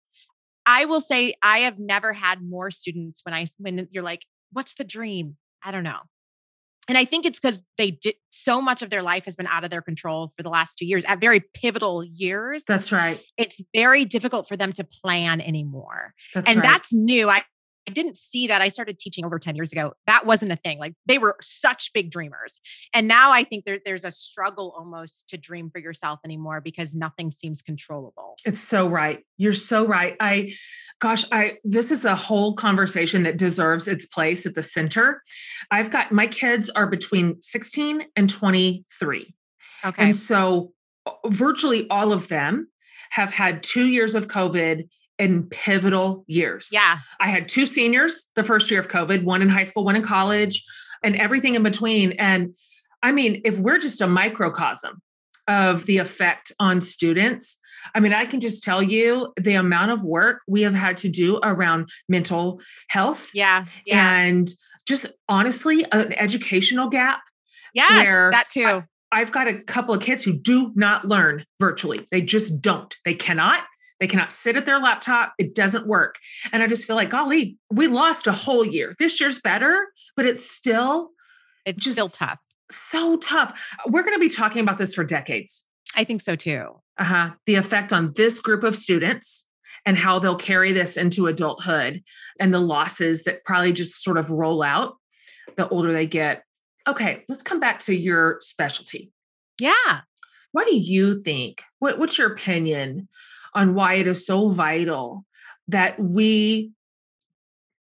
I 0.66 0.86
will 0.86 1.00
say 1.00 1.36
I 1.42 1.60
have 1.60 1.80
never 1.80 2.14
had 2.14 2.42
more 2.42 2.72
students 2.72 3.22
when 3.24 3.34
I 3.34 3.46
when 3.58 3.88
you're 3.92 4.04
like, 4.04 4.26
what's 4.52 4.76
the 4.76 4.84
dream? 4.84 5.38
I 5.64 5.72
don't 5.72 5.84
know. 5.84 6.00
And 6.88 6.98
I 6.98 7.06
think 7.06 7.26
it's 7.26 7.40
because 7.40 7.64
they 7.78 7.92
did 7.92 8.16
so 8.30 8.62
much 8.62 8.82
of 8.82 8.90
their 8.90 9.02
life 9.02 9.26
has 9.26 9.36
been 9.36 9.48
out 9.48 9.64
of 9.64 9.72
their 9.72 9.82
control 9.82 10.34
for 10.36 10.44
the 10.44 10.50
last 10.50 10.78
two 10.78 10.86
years 10.86 11.06
at 11.06 11.20
very 11.20 11.42
pivotal 11.54 12.04
years. 12.04 12.64
That's 12.68 12.92
right. 12.92 13.22
It's 13.38 13.62
very 13.74 14.06
difficult 14.06 14.48
for 14.48 14.58
them 14.58 14.74
to 14.74 14.84
plan 14.84 15.42
anymore. 15.42 16.14
That's 16.34 16.50
and 16.50 16.60
right. 16.60 16.68
that's 16.68 16.92
new. 16.92 17.30
I 17.30 17.44
I 17.88 17.92
didn't 17.92 18.16
see 18.16 18.48
that. 18.48 18.62
I 18.62 18.70
started 18.70 18.98
teaching 18.98 19.26
over 19.26 19.38
10 19.38 19.56
years 19.56 19.72
ago. 19.72 19.94
That 20.08 20.26
wasn't 20.26 20.52
a 20.52 20.56
thing. 20.56 20.80
Like 20.80 20.94
they 21.06 21.18
were 21.18 21.36
such 21.42 21.92
big 21.94 22.12
dreamers. 22.12 22.60
And 22.94 23.08
now 23.08 23.32
I 23.32 23.44
think 23.44 23.66
there, 23.66 23.80
there's 23.84 24.06
a 24.06 24.12
struggle 24.12 24.74
almost 24.78 25.28
to 25.30 25.38
dream 25.38 25.70
for 25.70 25.80
yourself 25.80 26.20
anymore 26.24 26.62
because 26.62 26.96
nothing 26.96 27.30
seems 27.30 27.62
controllable. 27.62 28.36
It's 28.46 28.62
so 28.62 28.88
right. 28.88 29.20
You're 29.38 29.54
so 29.54 29.86
right. 29.86 30.16
I, 30.20 30.54
gosh, 31.00 31.26
I, 31.32 31.54
this 31.66 31.92
is 31.92 32.06
a 32.06 32.16
whole 32.16 32.56
conversation 32.56 33.24
that 33.24 33.38
deserves 33.38 33.88
its 33.88 34.06
place 34.06 34.46
at 34.46 34.56
the 34.56 34.64
center. 34.64 35.22
I've 35.70 35.92
got 35.92 36.12
my 36.12 36.28
kids 36.28 36.70
are 36.70 36.88
between 36.88 37.42
16 37.42 38.04
and 38.16 38.30
23. 38.30 39.34
Okay. 39.86 40.02
And 40.02 40.16
so 40.16 40.72
virtually 41.28 41.88
all 41.90 42.14
of 42.14 42.30
them 42.30 42.70
have 43.12 43.34
had 43.34 43.62
two 43.62 43.88
years 43.88 44.16
of 44.16 44.28
COVID 44.28 44.88
in 45.20 45.44
pivotal 45.44 46.24
years. 46.28 46.70
Yeah. 46.72 47.00
I 47.20 47.30
had 47.30 47.48
two 47.48 47.66
seniors 47.66 48.28
the 48.36 48.44
first 48.44 48.70
year 48.72 48.80
of 48.80 48.88
COVID, 48.88 49.24
one 49.24 49.42
in 49.42 49.50
high 49.50 49.64
school, 49.64 49.86
one 49.86 49.96
in 49.96 50.04
college, 50.04 50.64
and 51.04 51.16
everything 51.16 51.56
in 51.56 51.64
between. 51.64 52.14
And 52.14 52.56
I 53.02 53.12
mean, 53.12 53.42
if 53.46 53.60
we're 53.60 53.80
just 53.80 54.02
a 54.02 54.08
microcosm 54.08 55.02
of 55.48 55.86
the 55.86 55.98
effect 55.98 56.52
on 56.60 56.82
students, 56.82 57.60
I 57.94 58.00
mean, 58.00 58.14
I 58.14 58.26
can 58.26 58.40
just 58.40 58.64
tell 58.64 58.82
you 58.82 59.34
the 59.40 59.56
amount 59.56 59.92
of 59.92 60.04
work 60.04 60.42
we 60.48 60.62
have 60.62 60.74
had 60.74 60.98
to 60.98 61.10
do 61.10 61.40
around 61.44 61.90
mental 62.08 62.62
health. 62.90 63.30
Yeah. 63.34 63.66
yeah. 63.86 64.18
And 64.18 64.50
just 64.88 65.06
honestly, 65.30 65.86
an 65.92 66.14
educational 66.14 66.90
gap. 66.90 67.20
Yes, 67.74 68.06
that 68.32 68.50
too. 68.50 68.66
I, 68.66 68.84
I've 69.12 69.32
got 69.32 69.48
a 69.48 69.60
couple 69.60 69.94
of 69.94 70.02
kids 70.02 70.24
who 70.24 70.34
do 70.34 70.72
not 70.76 71.06
learn 71.06 71.46
virtually. 71.60 72.08
They 72.12 72.22
just 72.22 72.62
don't. 72.62 72.96
They 73.06 73.14
cannot. 73.14 73.64
They 74.04 74.08
cannot 74.08 74.34
sit 74.34 74.58
at 74.58 74.66
their 74.66 74.82
laptop. 74.82 75.34
It 75.38 75.56
doesn't 75.56 75.88
work. 75.88 76.20
And 76.52 76.62
I 76.62 76.68
just 76.68 76.86
feel 76.86 76.98
like, 76.98 77.10
golly, 77.10 77.58
we 77.72 77.88
lost 77.88 78.28
a 78.28 78.34
whole 78.34 78.66
year. 78.66 78.96
This 79.00 79.22
year's 79.22 79.40
better, 79.40 79.88
but 80.18 80.26
it's 80.26 80.52
still 80.52 81.12
it's 81.66 81.82
just 81.82 81.96
still 81.96 82.10
tough. 82.10 82.38
So 82.70 83.16
tough. 83.16 83.58
We're 83.88 84.02
going 84.02 84.14
to 84.14 84.20
be 84.20 84.28
talking 84.28 84.62
about 84.62 84.78
this 84.78 84.94
for 84.94 85.06
decades. 85.06 85.64
I 85.96 86.04
think 86.04 86.20
so 86.20 86.36
too. 86.36 86.82
Uh-huh. 86.98 87.30
The 87.46 87.56
effect 87.56 87.94
on 87.94 88.12
this 88.18 88.42
group 88.42 88.66
of 88.66 88.76
students 88.76 89.48
and 89.86 89.98
how 89.98 90.20
they'll 90.20 90.36
carry 90.36 90.74
this 90.74 90.98
into 90.98 91.28
adulthood 91.28 92.04
and 92.42 92.54
the 92.54 92.60
losses 92.60 93.24
that 93.24 93.46
probably 93.46 93.72
just 93.72 94.04
sort 94.04 94.18
of 94.18 94.30
roll 94.30 94.62
out 94.62 94.98
the 95.56 95.70
older 95.70 95.94
they 95.94 96.08
get. 96.08 96.44
Okay, 96.90 97.24
let's 97.30 97.44
come 97.44 97.62
back 97.62 97.80
to 97.80 97.96
your 97.96 98.40
specialty. 98.42 99.14
Yeah. 99.62 100.02
What 100.52 100.68
do 100.68 100.76
you 100.76 101.22
think? 101.22 101.62
What, 101.80 102.00
what's 102.00 102.18
your 102.18 102.34
opinion 102.34 103.08
on 103.56 103.76
why 103.76 103.96
it 103.96 104.08
is 104.08 104.26
so 104.26 104.50
vital 104.50 105.26
that 105.68 106.00
we 106.00 106.72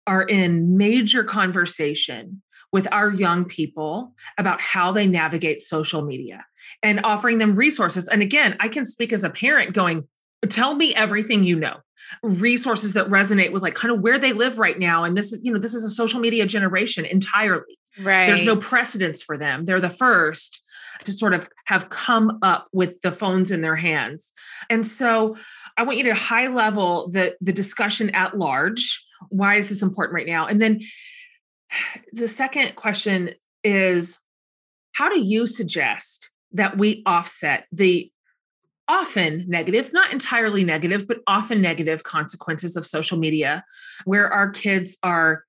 are 0.07 0.23
in 0.23 0.77
major 0.77 1.23
conversation 1.23 2.43
with 2.73 2.89
our 2.93 3.11
young 3.11 3.45
people 3.45 4.15
about 4.37 4.61
how 4.61 4.93
they 4.93 5.07
navigate 5.07 5.61
social 5.61 6.03
media 6.03 6.45
and 6.83 7.01
offering 7.05 7.39
them 7.39 7.55
resources. 7.55 8.09
And 8.09 8.23
again, 8.23 8.57
I 8.61 8.69
can 8.69 8.85
speak 8.85 9.13
as 9.13 9.25
a 9.25 9.31
parent 9.31 9.73
going, 9.75 10.07
tell 10.49 10.75
me 10.75 10.95
everything 10.95 11.45
you 11.45 11.57
know. 11.57 11.77
Resources 12.23 12.95
that 12.95 13.09
resonate 13.09 13.53
with 13.53 13.63
like 13.63 13.75
kind 13.75 13.93
of 13.93 14.01
where 14.01 14.19
they 14.19 14.33
live 14.33 14.59
right 14.59 14.79
now. 14.79 15.05
And 15.05 15.17
this 15.17 15.33
is 15.33 15.45
you 15.45 15.53
know 15.53 15.59
this 15.59 15.75
is 15.75 15.85
a 15.85 15.91
social 15.91 16.21
media 16.21 16.47
generation 16.47 17.05
entirely. 17.05 17.79
Right 18.01 18.27
there's 18.27 18.45
no 18.45 18.57
precedence 18.57 19.23
for 19.23 19.37
them. 19.37 19.65
They're 19.65 19.81
the 19.81 19.91
first 19.91 20.63
to 21.05 21.13
sort 21.13 21.35
of 21.35 21.51
have 21.67 21.91
come 21.91 22.39
up 22.43 22.69
with 22.73 23.01
the 23.03 23.13
phones 23.13 23.51
in 23.51 23.61
their 23.61 23.77
hands. 23.77 24.33
And 24.71 24.87
so 24.87 25.37
i 25.79 25.83
want 25.83 25.97
you 25.97 26.05
to 26.05 26.15
high 26.15 26.49
level 26.49 27.09
the 27.09 27.35
the 27.41 27.53
discussion 27.53 28.11
at 28.11 28.37
large. 28.37 29.05
Why 29.31 29.57
is 29.57 29.69
this 29.69 29.83
important 29.83 30.15
right 30.15 30.27
now? 30.27 30.47
And 30.47 30.61
then 30.61 30.81
the 32.13 32.29
second 32.29 32.77
question 32.77 33.31
is 33.65 34.19
how 34.93 35.09
do 35.09 35.21
you 35.21 35.47
suggest 35.47 36.31
that 36.53 36.77
we 36.77 37.03
offset 37.07 37.67
the 37.73 38.11
often 38.89 39.45
negative, 39.47 39.93
not 39.93 40.13
entirely 40.13 40.65
negative, 40.65 41.07
but 41.07 41.19
often 41.27 41.61
negative 41.61 42.03
consequences 42.03 42.75
of 42.75 42.87
social 42.87 43.19
media, 43.19 43.65
where 44.05 44.33
our 44.33 44.51
kids 44.51 44.97
are 45.03 45.45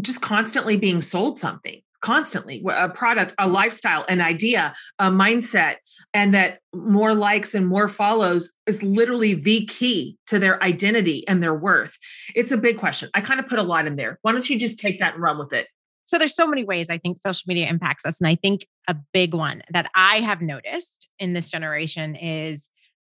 just 0.00 0.22
constantly 0.22 0.76
being 0.76 1.00
sold 1.00 1.38
something, 1.38 1.80
constantly 2.04 2.62
a 2.70 2.90
product, 2.90 3.34
a 3.38 3.48
lifestyle, 3.48 4.04
an 4.10 4.20
idea, 4.20 4.74
a 4.98 5.10
mindset, 5.10 5.76
and 6.12 6.34
that 6.34 6.58
more 6.74 7.14
likes 7.14 7.54
and 7.54 7.66
more 7.66 7.88
follows 7.88 8.52
is 8.66 8.82
literally 8.82 9.32
the 9.32 9.64
key 9.64 10.18
to 10.26 10.38
their 10.38 10.62
identity 10.62 11.26
and 11.26 11.42
their 11.42 11.54
worth. 11.54 11.96
It's 12.34 12.52
a 12.52 12.58
big 12.58 12.76
question. 12.76 13.08
I 13.14 13.22
kind 13.22 13.40
of 13.40 13.48
put 13.48 13.58
a 13.58 13.62
lot 13.62 13.86
in 13.86 13.96
there. 13.96 14.18
Why 14.20 14.32
don't 14.32 14.48
you 14.48 14.58
just 14.58 14.78
take 14.78 15.00
that 15.00 15.14
and 15.14 15.22
run 15.22 15.38
with 15.38 15.54
it? 15.54 15.66
So 16.04 16.18
there's 16.18 16.36
so 16.36 16.46
many 16.46 16.62
ways 16.62 16.90
I 16.90 16.98
think 16.98 17.16
social 17.16 17.44
media 17.46 17.68
impacts 17.68 18.04
us. 18.04 18.20
And 18.20 18.28
I 18.28 18.34
think 18.34 18.66
a 18.86 18.94
big 19.14 19.32
one 19.32 19.62
that 19.70 19.90
I 19.94 20.20
have 20.20 20.42
noticed 20.42 21.08
in 21.18 21.32
this 21.32 21.48
generation 21.48 22.16
is 22.16 22.68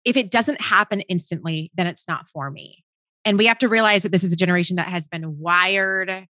if 0.06 0.16
it 0.16 0.30
doesn't 0.30 0.62
happen 0.62 1.02
instantly, 1.02 1.70
then 1.74 1.86
it's 1.86 2.08
not 2.08 2.30
for 2.30 2.50
me. 2.50 2.82
And 3.26 3.36
we 3.36 3.44
have 3.44 3.58
to 3.58 3.68
realize 3.68 4.02
that 4.04 4.12
this 4.12 4.24
is 4.24 4.32
a 4.32 4.36
generation 4.36 4.76
that 4.76 4.88
has 4.88 5.08
been 5.08 5.38
wired 5.38 6.26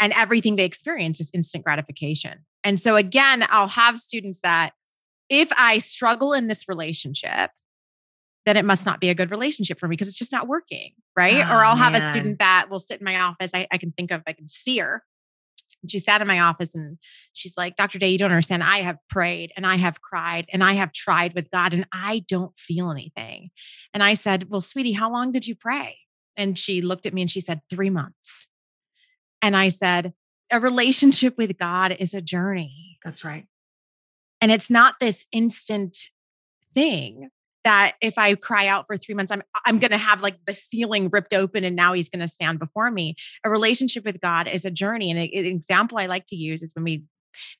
and 0.00 0.12
everything 0.12 0.56
they 0.56 0.64
experience 0.64 1.20
is 1.20 1.30
instant 1.32 1.64
gratification. 1.64 2.44
And 2.64 2.80
so, 2.80 2.96
again, 2.96 3.46
I'll 3.50 3.68
have 3.68 3.98
students 3.98 4.40
that 4.40 4.72
if 5.28 5.48
I 5.56 5.78
struggle 5.78 6.32
in 6.32 6.48
this 6.48 6.68
relationship, 6.68 7.50
then 8.44 8.56
it 8.56 8.64
must 8.64 8.86
not 8.86 9.00
be 9.00 9.08
a 9.08 9.14
good 9.14 9.30
relationship 9.30 9.80
for 9.80 9.88
me 9.88 9.94
because 9.94 10.08
it's 10.08 10.18
just 10.18 10.32
not 10.32 10.46
working. 10.46 10.92
Right. 11.16 11.36
Oh, 11.36 11.54
or 11.54 11.64
I'll 11.64 11.76
have 11.76 11.94
a 11.94 12.10
student 12.10 12.38
that 12.38 12.68
will 12.70 12.78
sit 12.78 13.00
in 13.00 13.04
my 13.04 13.20
office. 13.20 13.50
I, 13.52 13.66
I 13.72 13.78
can 13.78 13.92
think 13.92 14.10
of, 14.10 14.22
I 14.26 14.32
can 14.32 14.48
see 14.48 14.78
her 14.78 15.02
she 15.88 15.98
sat 15.98 16.20
in 16.20 16.28
my 16.28 16.40
office 16.40 16.74
and 16.74 16.98
she's 17.32 17.56
like, 17.56 17.76
Dr. 17.76 17.98
Day, 17.98 18.08
you 18.08 18.18
don't 18.18 18.30
understand. 18.30 18.62
I 18.62 18.78
have 18.78 18.98
prayed 19.08 19.52
and 19.56 19.66
I 19.66 19.76
have 19.76 20.00
cried 20.00 20.46
and 20.52 20.62
I 20.64 20.74
have 20.74 20.92
tried 20.92 21.34
with 21.34 21.50
God 21.50 21.74
and 21.74 21.86
I 21.92 22.24
don't 22.28 22.58
feel 22.58 22.90
anything. 22.90 23.50
And 23.92 24.02
I 24.02 24.14
said, 24.14 24.48
Well, 24.50 24.60
sweetie, 24.60 24.92
how 24.92 25.10
long 25.10 25.32
did 25.32 25.46
you 25.46 25.54
pray? 25.54 25.98
And 26.36 26.58
she 26.58 26.82
looked 26.82 27.06
at 27.06 27.14
me 27.14 27.22
and 27.22 27.30
she 27.30 27.40
said, 27.40 27.60
Three 27.70 27.90
months. 27.90 28.46
And 29.42 29.56
I 29.56 29.68
said, 29.68 30.12
A 30.50 30.60
relationship 30.60 31.36
with 31.38 31.56
God 31.58 31.96
is 31.98 32.14
a 32.14 32.20
journey. 32.20 32.98
That's 33.04 33.24
right. 33.24 33.46
And 34.40 34.52
it's 34.52 34.70
not 34.70 34.94
this 35.00 35.26
instant 35.32 35.96
thing 36.74 37.30
that 37.64 37.94
if 38.00 38.16
I 38.16 38.34
cry 38.36 38.68
out 38.68 38.86
for 38.86 38.96
three 38.96 39.14
months, 39.14 39.32
I'm 39.32 39.42
I'm 39.64 39.78
gonna 39.80 39.98
have 39.98 40.22
like 40.22 40.36
the 40.46 40.54
ceiling 40.54 41.08
ripped 41.10 41.34
open 41.34 41.64
and 41.64 41.74
now 41.74 41.94
he's 41.94 42.08
gonna 42.08 42.28
stand 42.28 42.58
before 42.58 42.90
me. 42.90 43.16
A 43.44 43.50
relationship 43.50 44.04
with 44.04 44.20
God 44.20 44.46
is 44.46 44.64
a 44.64 44.70
journey. 44.70 45.10
And 45.10 45.18
an 45.18 45.46
example 45.46 45.98
I 45.98 46.06
like 46.06 46.26
to 46.26 46.36
use 46.36 46.62
is 46.62 46.72
when 46.74 46.84
we 46.84 47.04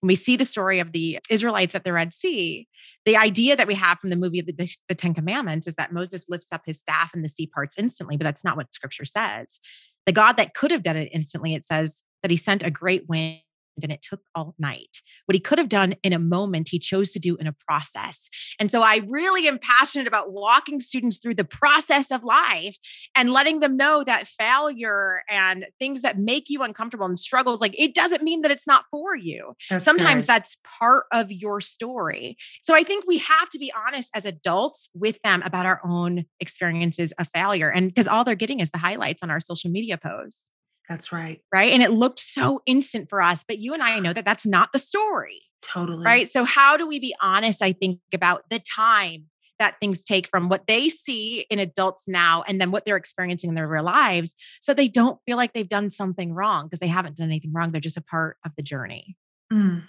when 0.00 0.08
we 0.08 0.14
see 0.14 0.36
the 0.36 0.44
story 0.44 0.78
of 0.78 0.92
the 0.92 1.18
Israelites 1.28 1.74
at 1.74 1.84
the 1.84 1.92
Red 1.92 2.14
Sea, 2.14 2.68
the 3.04 3.16
idea 3.16 3.56
that 3.56 3.66
we 3.66 3.74
have 3.74 3.98
from 3.98 4.10
the 4.10 4.16
movie 4.16 4.38
of 4.38 4.46
the, 4.46 4.76
the, 4.88 4.94
Ten 4.94 5.12
Commandments 5.12 5.66
is 5.66 5.74
that 5.74 5.92
Moses 5.92 6.24
lifts 6.28 6.52
up 6.52 6.62
his 6.64 6.78
staff 6.78 7.12
and 7.12 7.24
the 7.24 7.28
sea 7.28 7.46
parts 7.46 7.76
instantly, 7.76 8.16
but 8.16 8.24
that's 8.24 8.44
not 8.44 8.56
what 8.56 8.72
scripture 8.72 9.04
says. 9.04 9.60
The 10.06 10.12
God 10.12 10.34
that 10.34 10.54
could 10.54 10.70
have 10.70 10.82
done 10.82 10.96
it 10.96 11.10
instantly, 11.12 11.54
it 11.54 11.66
says 11.66 12.02
that 12.22 12.30
he 12.30 12.36
sent 12.36 12.62
a 12.62 12.70
great 12.70 13.08
wind 13.08 13.40
and 13.82 13.92
it 13.92 14.02
took 14.02 14.20
all 14.34 14.54
night. 14.58 15.00
What 15.26 15.34
he 15.34 15.40
could 15.40 15.58
have 15.58 15.68
done 15.68 15.94
in 16.02 16.12
a 16.12 16.18
moment, 16.18 16.68
he 16.68 16.78
chose 16.78 17.12
to 17.12 17.18
do 17.18 17.36
in 17.36 17.46
a 17.46 17.52
process. 17.52 18.28
And 18.58 18.70
so 18.70 18.82
I 18.82 19.00
really 19.08 19.48
am 19.48 19.58
passionate 19.58 20.06
about 20.06 20.32
walking 20.32 20.80
students 20.80 21.18
through 21.18 21.34
the 21.34 21.44
process 21.44 22.10
of 22.10 22.24
life 22.24 22.76
and 23.14 23.32
letting 23.32 23.60
them 23.60 23.76
know 23.76 24.04
that 24.04 24.28
failure 24.28 25.22
and 25.28 25.66
things 25.78 26.02
that 26.02 26.18
make 26.18 26.48
you 26.48 26.62
uncomfortable 26.62 27.06
and 27.06 27.18
struggles, 27.18 27.60
like 27.60 27.74
it 27.78 27.94
doesn't 27.94 28.22
mean 28.22 28.42
that 28.42 28.50
it's 28.50 28.66
not 28.66 28.84
for 28.90 29.14
you. 29.14 29.54
That's 29.70 29.84
Sometimes 29.84 30.24
good. 30.24 30.28
that's 30.28 30.56
part 30.78 31.04
of 31.12 31.30
your 31.30 31.60
story. 31.60 32.36
So 32.62 32.74
I 32.74 32.82
think 32.82 33.04
we 33.06 33.18
have 33.18 33.48
to 33.50 33.58
be 33.58 33.72
honest 33.86 34.10
as 34.14 34.26
adults 34.26 34.88
with 34.94 35.20
them 35.22 35.42
about 35.42 35.66
our 35.66 35.80
own 35.84 36.24
experiences 36.40 37.12
of 37.12 37.28
failure. 37.34 37.70
And 37.70 37.88
because 37.88 38.08
all 38.08 38.24
they're 38.24 38.34
getting 38.34 38.60
is 38.60 38.70
the 38.70 38.78
highlights 38.78 39.22
on 39.22 39.30
our 39.30 39.40
social 39.40 39.70
media 39.70 39.98
posts. 39.98 40.50
That's 40.88 41.12
right. 41.12 41.40
Right. 41.52 41.72
And 41.72 41.82
it 41.82 41.90
looked 41.90 42.20
so 42.20 42.62
instant 42.66 43.08
for 43.08 43.20
us, 43.20 43.44
but 43.46 43.58
you 43.58 43.74
and 43.74 43.82
I 43.82 43.98
know 43.98 44.12
that 44.12 44.24
that's 44.24 44.46
not 44.46 44.72
the 44.72 44.78
story. 44.78 45.42
Totally. 45.62 46.04
Right. 46.04 46.28
So, 46.28 46.44
how 46.44 46.76
do 46.76 46.86
we 46.86 47.00
be 47.00 47.14
honest, 47.20 47.62
I 47.62 47.72
think, 47.72 48.00
about 48.12 48.48
the 48.50 48.60
time 48.60 49.26
that 49.58 49.76
things 49.80 50.04
take 50.04 50.28
from 50.28 50.48
what 50.48 50.66
they 50.66 50.88
see 50.88 51.46
in 51.50 51.58
adults 51.58 52.06
now 52.06 52.44
and 52.46 52.60
then 52.60 52.70
what 52.70 52.84
they're 52.84 52.96
experiencing 52.96 53.48
in 53.48 53.54
their 53.54 53.66
real 53.66 53.84
lives 53.84 54.34
so 54.60 54.74
they 54.74 54.86
don't 54.86 55.18
feel 55.24 55.36
like 55.38 55.54
they've 55.54 55.68
done 55.68 55.88
something 55.88 56.34
wrong 56.34 56.66
because 56.66 56.78
they 56.78 56.86
haven't 56.86 57.16
done 57.16 57.28
anything 57.28 57.52
wrong. 57.54 57.72
They're 57.72 57.80
just 57.80 57.96
a 57.96 58.02
part 58.02 58.36
of 58.44 58.52
the 58.56 58.62
journey. 58.62 59.16
Mm. 59.52 59.84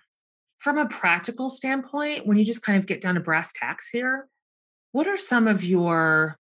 From 0.58 0.78
a 0.78 0.88
practical 0.88 1.50
standpoint, 1.50 2.26
when 2.26 2.38
you 2.38 2.46
just 2.46 2.64
kind 2.64 2.80
of 2.80 2.86
get 2.86 3.02
down 3.02 3.16
to 3.16 3.22
brass 3.22 3.52
tacks 3.54 3.90
here, 3.90 4.28
what 4.94 5.08
are 5.08 5.18
some 5.18 5.48
of 5.48 5.64
your 5.64 6.38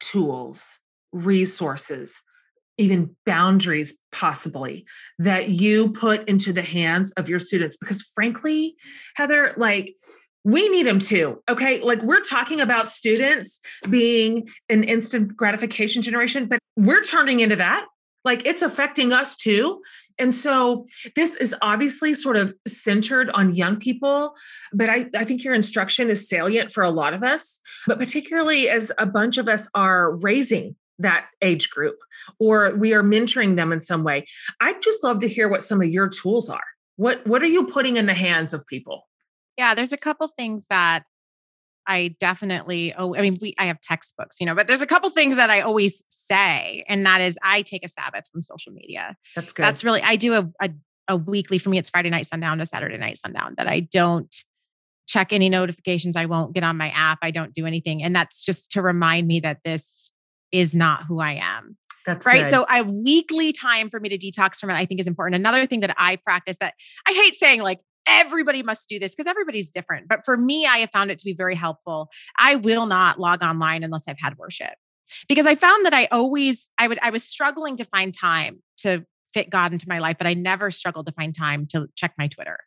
tools, 0.00 0.80
resources 1.12 2.20
even 2.78 3.14
boundaries 3.24 3.94
possibly 4.12 4.84
that 5.18 5.48
you 5.48 5.90
put 5.92 6.28
into 6.28 6.52
the 6.52 6.62
hands 6.62 7.12
of 7.12 7.28
your 7.28 7.40
students 7.40 7.76
because 7.76 8.02
frankly 8.02 8.76
heather 9.14 9.54
like 9.56 9.94
we 10.44 10.68
need 10.68 10.86
them 10.86 11.00
too 11.00 11.42
okay? 11.48 11.80
Like 11.80 12.00
we're 12.02 12.20
talking 12.20 12.60
about 12.60 12.88
students 12.88 13.58
being 13.90 14.48
an 14.68 14.84
instant 14.84 15.36
gratification 15.36 16.02
generation 16.02 16.46
but 16.46 16.60
we're 16.76 17.02
turning 17.02 17.40
into 17.40 17.56
that. 17.56 17.86
Like 18.24 18.46
it's 18.46 18.62
affecting 18.62 19.12
us 19.12 19.36
too. 19.36 19.82
And 20.18 20.34
so 20.34 20.86
this 21.16 21.34
is 21.34 21.54
obviously 21.62 22.14
sort 22.14 22.36
of 22.36 22.54
centered 22.66 23.28
on 23.30 23.56
young 23.56 23.76
people 23.78 24.34
but 24.72 24.88
I, 24.88 25.06
I 25.16 25.24
think 25.24 25.42
your 25.42 25.52
instruction 25.52 26.10
is 26.10 26.28
salient 26.28 26.72
for 26.72 26.84
a 26.84 26.90
lot 26.90 27.12
of 27.12 27.24
us 27.24 27.60
but 27.88 27.98
particularly 27.98 28.68
as 28.68 28.92
a 28.98 29.06
bunch 29.06 29.38
of 29.38 29.48
us 29.48 29.68
are 29.74 30.14
raising 30.16 30.76
that 30.98 31.26
age 31.42 31.70
group 31.70 31.96
or 32.38 32.74
we 32.76 32.92
are 32.92 33.02
mentoring 33.02 33.56
them 33.56 33.72
in 33.72 33.80
some 33.80 34.04
way. 34.04 34.24
I'd 34.60 34.80
just 34.82 35.04
love 35.04 35.20
to 35.20 35.28
hear 35.28 35.48
what 35.48 35.64
some 35.64 35.80
of 35.80 35.88
your 35.88 36.08
tools 36.08 36.48
are. 36.48 36.64
What 36.96 37.26
what 37.26 37.42
are 37.42 37.48
you 37.48 37.66
putting 37.66 37.96
in 37.96 38.06
the 38.06 38.14
hands 38.14 38.54
of 38.54 38.66
people? 38.66 39.06
Yeah 39.56 39.74
there's 39.74 39.92
a 39.92 39.96
couple 39.96 40.28
things 40.28 40.66
that 40.68 41.04
i 41.86 42.08
definitely 42.18 42.92
oh 42.96 43.14
i 43.14 43.20
mean 43.20 43.38
we 43.40 43.54
i 43.58 43.66
have 43.66 43.80
textbooks 43.80 44.36
you 44.40 44.46
know 44.46 44.54
but 44.54 44.66
there's 44.66 44.82
a 44.82 44.86
couple 44.86 45.08
things 45.10 45.36
that 45.36 45.50
i 45.50 45.60
always 45.60 46.02
say 46.08 46.84
and 46.88 47.06
that 47.06 47.20
is 47.20 47.38
i 47.42 47.62
take 47.62 47.84
a 47.84 47.88
sabbath 47.88 48.24
from 48.32 48.42
social 48.42 48.72
media. 48.72 49.16
That's 49.34 49.52
good. 49.52 49.62
That's 49.62 49.84
really 49.84 50.02
i 50.02 50.16
do 50.16 50.34
a, 50.34 50.50
a, 50.60 50.70
a 51.08 51.16
weekly 51.16 51.58
for 51.58 51.70
me 51.70 51.78
it's 51.78 51.90
friday 51.90 52.10
night 52.10 52.26
sundown 52.26 52.58
to 52.58 52.66
saturday 52.66 52.98
night 52.98 53.18
sundown 53.18 53.54
that 53.58 53.68
i 53.68 53.80
don't 53.80 54.34
check 55.06 55.32
any 55.32 55.48
notifications 55.48 56.16
i 56.16 56.26
won't 56.26 56.54
get 56.54 56.64
on 56.64 56.76
my 56.76 56.90
app 56.90 57.18
i 57.22 57.30
don't 57.30 57.54
do 57.54 57.66
anything 57.66 58.02
and 58.02 58.14
that's 58.14 58.44
just 58.44 58.70
to 58.72 58.82
remind 58.82 59.26
me 59.26 59.40
that 59.40 59.58
this 59.64 60.10
is 60.52 60.74
not 60.74 61.04
who 61.06 61.20
I 61.20 61.32
am. 61.34 61.76
That's 62.06 62.24
right. 62.24 62.44
Good. 62.44 62.50
So 62.50 62.64
a 62.70 62.82
weekly 62.84 63.52
time 63.52 63.90
for 63.90 63.98
me 63.98 64.08
to 64.08 64.18
detox 64.18 64.56
from 64.56 64.70
it, 64.70 64.74
I 64.74 64.86
think 64.86 65.00
is 65.00 65.08
important. 65.08 65.34
Another 65.34 65.66
thing 65.66 65.80
that 65.80 65.94
I 65.98 66.16
practice 66.16 66.56
that 66.60 66.74
I 67.06 67.12
hate 67.12 67.34
saying 67.34 67.62
like 67.62 67.80
everybody 68.06 68.62
must 68.62 68.88
do 68.88 68.98
this 68.98 69.14
because 69.14 69.28
everybody's 69.28 69.70
different. 69.70 70.08
But 70.08 70.24
for 70.24 70.36
me, 70.36 70.64
I 70.66 70.78
have 70.78 70.90
found 70.90 71.10
it 71.10 71.18
to 71.18 71.24
be 71.24 71.34
very 71.34 71.56
helpful. 71.56 72.08
I 72.38 72.54
will 72.54 72.86
not 72.86 73.18
log 73.18 73.42
online 73.42 73.82
unless 73.82 74.04
I've 74.08 74.20
had 74.20 74.38
worship 74.38 74.74
because 75.28 75.46
I 75.46 75.56
found 75.56 75.84
that 75.84 75.94
I 75.94 76.06
always, 76.12 76.70
I 76.78 76.86
would, 76.88 76.98
I 77.02 77.10
was 77.10 77.24
struggling 77.24 77.76
to 77.78 77.84
find 77.84 78.14
time 78.14 78.62
to 78.78 79.04
fit 79.34 79.50
God 79.50 79.72
into 79.72 79.86
my 79.88 79.98
life, 79.98 80.16
but 80.18 80.26
I 80.26 80.34
never 80.34 80.70
struggled 80.70 81.06
to 81.06 81.12
find 81.12 81.36
time 81.36 81.66
to 81.72 81.88
check 81.96 82.14
my 82.16 82.28
Twitter. 82.28 82.58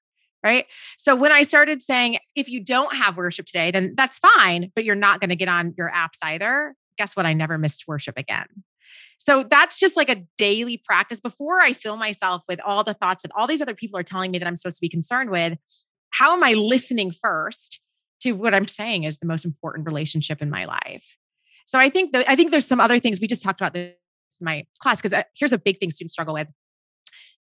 Right. 0.41 0.67
So 0.97 1.15
when 1.15 1.33
I 1.33 1.43
started 1.43 1.81
saying, 1.81 2.17
if 2.33 2.47
you 2.47 2.63
don't 2.63 2.95
have 2.95 3.17
worship 3.17 3.45
today, 3.45 3.71
then 3.71 3.93
that's 3.97 4.19
fine, 4.19 4.71
but 4.73 4.85
you're 4.85 4.95
not 4.95 5.19
going 5.19 5.31
to 5.31 5.35
get 5.35 5.49
on 5.49 5.73
your 5.77 5.91
apps 5.93 6.17
either 6.23 6.75
guess 6.99 7.15
what? 7.15 7.25
I 7.25 7.33
never 7.33 7.57
missed 7.57 7.85
worship 7.87 8.15
again. 8.17 8.45
So 9.17 9.43
that's 9.43 9.79
just 9.79 9.97
like 9.97 10.09
a 10.09 10.23
daily 10.37 10.77
practice 10.77 11.19
before 11.19 11.61
I 11.61 11.73
fill 11.73 11.97
myself 11.97 12.43
with 12.47 12.59
all 12.65 12.83
the 12.83 12.93
thoughts 12.93 13.23
that 13.23 13.31
all 13.35 13.47
these 13.47 13.61
other 13.61 13.73
people 13.73 13.97
are 13.97 14.03
telling 14.03 14.31
me 14.31 14.37
that 14.37 14.47
I'm 14.47 14.55
supposed 14.55 14.77
to 14.77 14.81
be 14.81 14.89
concerned 14.89 15.31
with. 15.31 15.57
How 16.11 16.33
am 16.33 16.43
I 16.43 16.53
listening 16.53 17.13
first 17.23 17.79
to 18.21 18.33
what 18.33 18.53
I'm 18.53 18.67
saying 18.67 19.05
is 19.05 19.17
the 19.17 19.27
most 19.27 19.45
important 19.45 19.87
relationship 19.87 20.41
in 20.41 20.49
my 20.49 20.65
life? 20.65 21.15
So 21.65 21.79
I 21.79 21.89
think 21.89 22.11
that 22.11 22.27
I 22.27 22.35
think 22.35 22.51
there's 22.51 22.67
some 22.67 22.79
other 22.79 22.99
things 22.99 23.19
we 23.19 23.27
just 23.27 23.43
talked 23.43 23.61
about 23.61 23.73
this 23.73 23.93
in 24.41 24.45
my 24.45 24.65
class 24.79 24.97
because 25.01 25.13
uh, 25.13 25.23
here's 25.37 25.53
a 25.53 25.57
big 25.57 25.79
thing 25.79 25.89
students 25.89 26.13
struggle 26.13 26.33
with. 26.33 26.47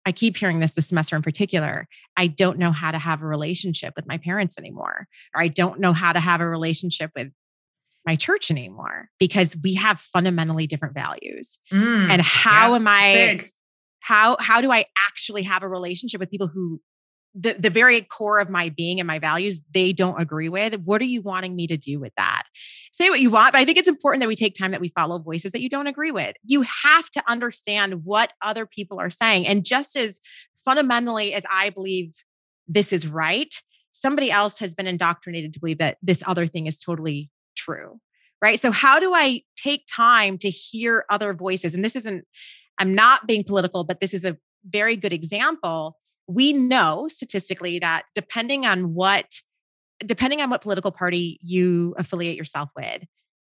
I 0.05 0.11
keep 0.11 0.37
hearing 0.37 0.59
this 0.59 0.73
this 0.73 0.87
semester 0.87 1.15
in 1.15 1.21
particular. 1.21 1.87
I 2.15 2.27
don't 2.27 2.59
know 2.59 2.71
how 2.71 2.91
to 2.91 2.99
have 2.99 3.21
a 3.21 3.25
relationship 3.25 3.93
with 3.95 4.07
my 4.07 4.17
parents 4.17 4.57
anymore, 4.57 5.07
or 5.33 5.41
I 5.41 5.47
don't 5.47 5.79
know 5.79 5.93
how 5.93 6.13
to 6.13 6.19
have 6.19 6.41
a 6.41 6.47
relationship 6.47 7.11
with 7.15 7.31
my 8.07 8.15
church 8.15 8.49
anymore 8.49 9.09
because 9.19 9.55
we 9.61 9.75
have 9.75 9.99
fundamentally 9.99 10.65
different 10.65 10.95
values. 10.95 11.59
Mm, 11.71 12.09
and 12.09 12.21
how 12.21 12.69
yeah, 12.69 12.75
am 12.77 12.87
I 12.87 13.13
big. 13.13 13.51
how 13.99 14.37
how 14.39 14.61
do 14.61 14.71
I 14.71 14.85
actually 14.97 15.43
have 15.43 15.61
a 15.61 15.67
relationship 15.67 16.19
with 16.19 16.31
people 16.31 16.47
who 16.47 16.81
the, 17.39 17.53
the 17.53 17.69
very 17.69 18.01
core 18.01 18.39
of 18.39 18.49
my 18.49 18.69
being 18.69 18.99
and 18.99 19.05
my 19.05 19.19
values 19.19 19.61
they 19.71 19.93
don't 19.93 20.19
agree 20.19 20.49
with 20.49 20.73
what 20.85 21.01
are 21.01 21.05
you 21.05 21.21
wanting 21.21 21.55
me 21.55 21.67
to 21.67 21.77
do 21.77 21.99
with 21.99 22.11
that 22.17 22.43
say 22.91 23.11
what 23.11 23.19
you 23.19 23.29
want 23.29 23.51
but 23.51 23.59
i 23.59 23.65
think 23.65 23.77
it's 23.77 23.87
important 23.87 24.21
that 24.21 24.27
we 24.27 24.35
take 24.35 24.55
time 24.55 24.71
that 24.71 24.81
we 24.81 24.89
follow 24.89 25.19
voices 25.19 25.51
that 25.51 25.61
you 25.61 25.69
don't 25.69 25.85
agree 25.85 26.09
with 26.09 26.35
you 26.43 26.63
have 26.63 27.07
to 27.11 27.21
understand 27.27 28.05
what 28.05 28.33
other 28.41 28.65
people 28.65 28.99
are 28.99 29.11
saying 29.11 29.45
and 29.45 29.65
just 29.65 29.95
as 29.95 30.19
fundamentally 30.65 31.33
as 31.33 31.43
i 31.51 31.69
believe 31.69 32.13
this 32.67 32.91
is 32.91 33.05
right 33.05 33.61
somebody 33.91 34.31
else 34.31 34.57
has 34.57 34.73
been 34.73 34.87
indoctrinated 34.87 35.53
to 35.53 35.59
believe 35.59 35.77
that 35.77 35.97
this 36.01 36.23
other 36.25 36.47
thing 36.47 36.65
is 36.65 36.79
totally 36.79 37.29
true 37.57 37.99
right? 38.39 38.59
So 38.59 38.71
how 38.71 38.99
do 38.99 39.13
i 39.13 39.41
take 39.55 39.87
time 39.91 40.37
to 40.39 40.49
hear 40.49 41.05
other 41.09 41.33
voices? 41.33 41.73
And 41.73 41.83
this 41.83 41.95
isn't 41.95 42.25
i'm 42.77 42.93
not 42.93 43.27
being 43.27 43.43
political 43.43 43.83
but 43.83 43.99
this 43.99 44.13
is 44.13 44.25
a 44.25 44.37
very 44.69 44.95
good 44.95 45.13
example. 45.13 45.97
We 46.27 46.53
know 46.53 47.07
statistically 47.07 47.79
that 47.79 48.03
depending 48.13 48.65
on 48.65 48.93
what 48.93 49.41
depending 50.05 50.41
on 50.41 50.49
what 50.49 50.61
political 50.61 50.91
party 50.91 51.39
you 51.41 51.95
affiliate 51.97 52.35
yourself 52.35 52.69
with 52.75 53.03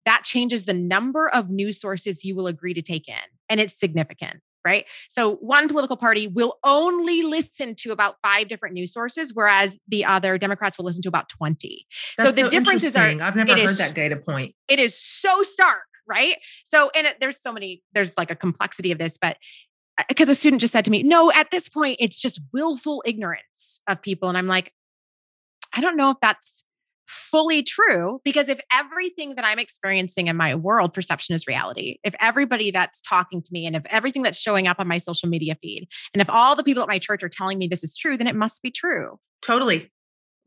that 0.07 0.25
changes 0.25 0.65
the 0.65 0.75
number 0.75 1.29
of 1.29 1.51
news 1.51 1.81
sources 1.81 2.25
you 2.25 2.35
will 2.35 2.47
agree 2.47 2.75
to 2.75 2.83
take 2.83 3.07
in 3.07 3.15
and 3.49 3.61
it's 3.61 3.79
significant 3.79 4.41
right? 4.65 4.85
So 5.09 5.37
one 5.37 5.69
political 5.69 5.97
party 5.97 6.27
will 6.27 6.59
only 6.65 7.23
listen 7.23 7.75
to 7.77 7.93
about 7.93 8.17
five 8.23 8.49
different 8.49 8.75
news 8.75 8.93
sources 8.93 9.33
whereas 9.35 9.79
the 9.89 10.05
other 10.05 10.39
democrats 10.39 10.79
will 10.79 10.85
listen 10.85 11.03
to 11.03 11.09
about 11.09 11.29
20 11.29 11.87
That's 12.17 12.37
so 12.37 12.43
the 12.43 12.49
differences 12.49 12.97
are 12.97 13.11
i've 13.11 13.37
never 13.37 13.53
heard 13.53 13.59
is, 13.61 13.79
that 13.79 13.95
data 13.95 14.17
point. 14.17 14.55
it 14.69 14.79
is 14.79 15.01
so 15.01 15.43
stark 15.43 15.83
right? 16.11 16.37
So 16.65 16.91
and 16.95 17.07
it, 17.07 17.17
there's 17.21 17.41
so 17.41 17.53
many 17.53 17.83
there's 17.95 18.19
like 18.19 18.31
a 18.31 18.37
complexity 18.37 18.93
of 18.93 18.99
this 18.99 19.17
but 19.17 19.37
uh, 19.99 20.05
because 20.09 20.29
a 20.29 20.35
student 20.35 20.61
just 20.61 20.73
said 20.73 20.85
to 20.85 20.91
me, 20.91 21.03
no, 21.03 21.33
at 21.33 21.51
this 21.51 21.69
point, 21.69 21.97
it's 22.01 22.21
just 22.21 22.41
willful 22.53 23.03
ignorance 23.07 23.81
of 23.89 24.03
people. 24.03 24.29
And 24.29 24.37
I'm 24.37 24.47
like, 24.47 24.73
I 25.73 25.81
don't 25.81 25.97
know 25.97 26.11
if 26.11 26.17
that's 26.21 26.65
fully 27.11 27.63
true 27.63 28.21
because 28.25 28.49
if 28.49 28.61
everything 28.73 29.35
that 29.35 29.45
I'm 29.45 29.59
experiencing 29.59 30.29
in 30.29 30.37
my 30.37 30.55
world, 30.55 30.93
perception 30.93 31.35
is 31.35 31.47
reality. 31.47 31.99
If 32.05 32.15
everybody 32.21 32.71
that's 32.71 33.01
talking 33.01 33.43
to 33.43 33.53
me 33.53 33.67
and 33.67 33.75
if 33.75 33.83
everything 33.87 34.23
that's 34.23 34.39
showing 34.39 34.69
up 34.69 34.79
on 34.79 34.87
my 34.87 34.99
social 34.99 35.29
media 35.29 35.57
feed, 35.61 35.89
and 36.15 36.21
if 36.21 36.31
all 36.31 36.55
the 36.55 36.63
people 36.63 36.83
at 36.83 36.89
my 36.89 36.99
church 36.99 37.23
are 37.23 37.29
telling 37.29 37.59
me 37.59 37.67
this 37.67 37.83
is 37.83 37.97
true, 37.97 38.17
then 38.17 38.27
it 38.27 38.37
must 38.37 38.63
be 38.63 38.71
true. 38.71 39.19
Totally. 39.43 39.91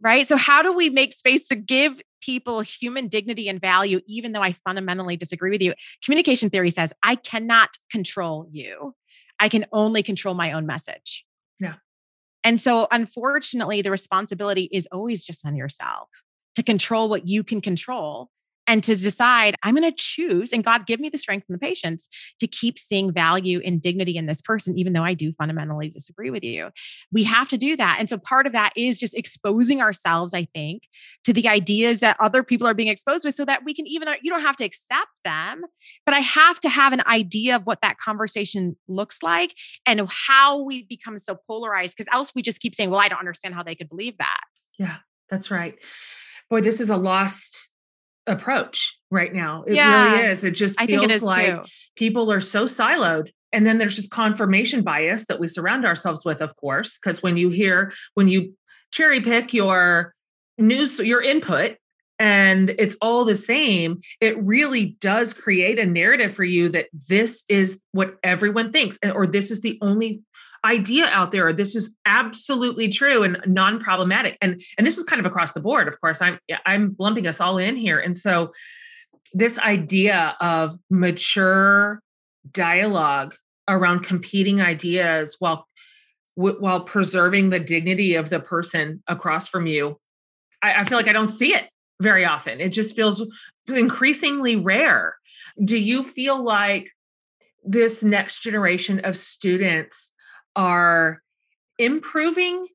Right. 0.01 0.27
So, 0.27 0.37
how 0.37 0.61
do 0.61 0.73
we 0.73 0.89
make 0.89 1.13
space 1.13 1.47
to 1.49 1.55
give 1.55 2.01
people 2.21 2.61
human 2.61 3.07
dignity 3.07 3.47
and 3.47 3.59
value, 3.59 4.01
even 4.07 4.31
though 4.31 4.41
I 4.41 4.53
fundamentally 4.65 5.15
disagree 5.15 5.51
with 5.51 5.61
you? 5.61 5.73
Communication 6.03 6.49
theory 6.49 6.69
says 6.69 6.93
I 7.03 7.15
cannot 7.15 7.69
control 7.91 8.47
you. 8.51 8.95
I 9.39 9.49
can 9.49 9.65
only 9.71 10.03
control 10.03 10.35
my 10.35 10.51
own 10.51 10.65
message. 10.65 11.25
Yeah. 11.59 11.75
And 12.43 12.59
so, 12.59 12.87
unfortunately, 12.91 13.81
the 13.81 13.91
responsibility 13.91 14.69
is 14.71 14.87
always 14.91 15.23
just 15.23 15.45
on 15.45 15.55
yourself 15.55 16.09
to 16.55 16.63
control 16.63 17.09
what 17.09 17.27
you 17.27 17.43
can 17.43 17.61
control 17.61 18.29
and 18.67 18.83
to 18.83 18.95
decide 18.95 19.55
I'm 19.63 19.75
going 19.75 19.89
to 19.89 19.95
choose, 19.97 20.53
and 20.53 20.63
God 20.63 20.87
give 20.87 20.99
me 20.99 21.09
the 21.09 21.17
strength 21.17 21.45
and 21.49 21.55
the 21.55 21.59
patience 21.59 22.07
to 22.39 22.47
keep 22.47 22.79
seeing 22.79 23.11
value 23.11 23.61
and 23.63 23.81
dignity 23.81 24.17
in 24.17 24.25
this 24.25 24.41
person, 24.41 24.77
even 24.77 24.93
though 24.93 25.03
I 25.03 25.13
do 25.13 25.33
fundamentally 25.33 25.89
disagree 25.89 26.29
with 26.29 26.43
you. 26.43 26.69
We 27.11 27.23
have 27.23 27.49
to 27.49 27.57
do 27.57 27.75
that. 27.75 27.97
And 27.99 28.09
so 28.09 28.17
part 28.17 28.47
of 28.47 28.53
that 28.53 28.73
is 28.75 28.99
just 28.99 29.15
exposing 29.15 29.81
ourselves, 29.81 30.33
I 30.33 30.47
think, 30.53 30.83
to 31.25 31.33
the 31.33 31.47
ideas 31.49 31.99
that 31.99 32.17
other 32.19 32.43
people 32.43 32.67
are 32.67 32.73
being 32.73 32.89
exposed 32.89 33.25
with 33.25 33.35
so 33.35 33.45
that 33.45 33.63
we 33.65 33.73
can 33.73 33.87
even, 33.87 34.07
uh, 34.07 34.13
you 34.21 34.31
don't 34.31 34.41
have 34.41 34.55
to 34.57 34.65
accept 34.65 35.21
them, 35.25 35.63
but 36.05 36.15
I 36.15 36.19
have 36.19 36.59
to 36.61 36.69
have 36.69 36.93
an 36.93 37.01
idea 37.05 37.55
of 37.55 37.63
what 37.63 37.81
that 37.81 37.97
conversation 37.97 38.77
looks 38.87 39.17
like 39.21 39.53
and 39.85 40.07
how 40.09 40.63
we 40.63 40.83
become 40.83 41.17
so 41.17 41.37
polarized 41.47 41.95
because 41.97 42.11
else 42.13 42.31
we 42.35 42.41
just 42.41 42.61
keep 42.61 42.75
saying, 42.75 42.89
well, 42.89 42.99
I 42.99 43.09
don't 43.09 43.19
understand 43.19 43.55
how 43.55 43.63
they 43.63 43.75
could 43.75 43.89
believe 43.89 44.17
that. 44.19 44.41
Yeah, 44.79 44.95
that's 45.29 45.51
right. 45.51 45.77
Boy, 46.53 46.61
this 46.61 46.79
is 46.79 46.91
a 46.91 46.97
lost 46.97 47.71
approach 48.27 48.95
right 49.09 49.33
now. 49.33 49.63
It 49.65 49.73
Yeah. 49.73 50.11
really 50.13 50.27
is. 50.27 50.43
It 50.43 50.51
just 50.51 50.79
feels 50.79 51.05
it 51.05 51.09
is 51.11 51.23
like 51.23 51.47
too. 51.47 51.67
people 51.95 52.31
are 52.31 52.39
so 52.39 52.65
siloed. 52.65 53.31
And 53.51 53.65
then 53.65 53.79
there's 53.79 53.95
just 53.95 54.11
confirmation 54.11 54.83
bias 54.83 55.25
that 55.29 55.39
we 55.39 55.47
surround 55.47 55.83
ourselves 55.83 56.23
with, 56.23 56.43
of 56.43 56.55
course, 56.55 56.99
because 56.99 57.23
when 57.23 57.37
you 57.37 57.49
hear, 57.49 57.91
when 58.13 58.27
you 58.27 58.53
cherry 58.91 59.19
pick 59.19 59.51
your 59.51 60.13
news, 60.59 60.99
your 60.99 61.23
input, 61.23 61.77
and 62.19 62.69
it's 62.77 62.97
all 63.01 63.25
the 63.25 63.35
same, 63.35 64.01
it 64.21 64.37
really 64.37 64.95
does 65.01 65.33
create 65.33 65.79
a 65.79 65.87
narrative 65.87 66.35
for 66.35 66.43
you 66.43 66.69
that 66.69 66.85
this 67.09 67.43
is 67.49 67.81
what 67.93 68.17
everyone 68.23 68.71
thinks, 68.71 68.99
or 69.03 69.25
this 69.25 69.49
is 69.49 69.61
the 69.61 69.79
only 69.81 70.21
idea 70.65 71.05
out 71.07 71.31
there, 71.31 71.51
this 71.53 71.75
is 71.75 71.91
absolutely 72.05 72.87
true 72.87 73.23
and 73.23 73.37
non-problematic. 73.45 74.37
And 74.41 74.61
and 74.77 74.87
this 74.87 74.97
is 74.97 75.03
kind 75.03 75.19
of 75.19 75.25
across 75.25 75.51
the 75.51 75.59
board. 75.59 75.87
Of 75.87 75.99
course, 75.99 76.21
I'm 76.21 76.37
I'm 76.65 76.95
lumping 76.99 77.27
us 77.27 77.39
all 77.39 77.57
in 77.57 77.75
here. 77.75 77.99
And 77.99 78.17
so 78.17 78.51
this 79.33 79.57
idea 79.59 80.35
of 80.39 80.77
mature 80.89 82.01
dialogue 82.51 83.35
around 83.67 84.03
competing 84.03 84.61
ideas 84.61 85.35
while 85.39 85.67
while 86.35 86.81
preserving 86.81 87.51
the 87.51 87.59
dignity 87.59 88.15
of 88.15 88.29
the 88.29 88.39
person 88.39 89.03
across 89.07 89.47
from 89.47 89.67
you 89.67 89.97
I, 90.61 90.81
I 90.81 90.83
feel 90.83 90.97
like 90.97 91.07
i 91.07 91.13
don't 91.13 91.29
see 91.29 91.53
it 91.53 91.69
very 92.01 92.25
often 92.25 92.59
it 92.59 92.69
just 92.69 92.95
feels 92.95 93.25
increasingly 93.67 94.55
rare 94.55 95.15
do 95.63 95.77
you 95.77 96.03
feel 96.03 96.43
like 96.43 96.89
this 97.63 98.03
next 98.03 98.41
generation 98.41 98.99
of 99.05 99.15
students 99.15 100.11
are 100.55 101.21
improving 101.79 102.67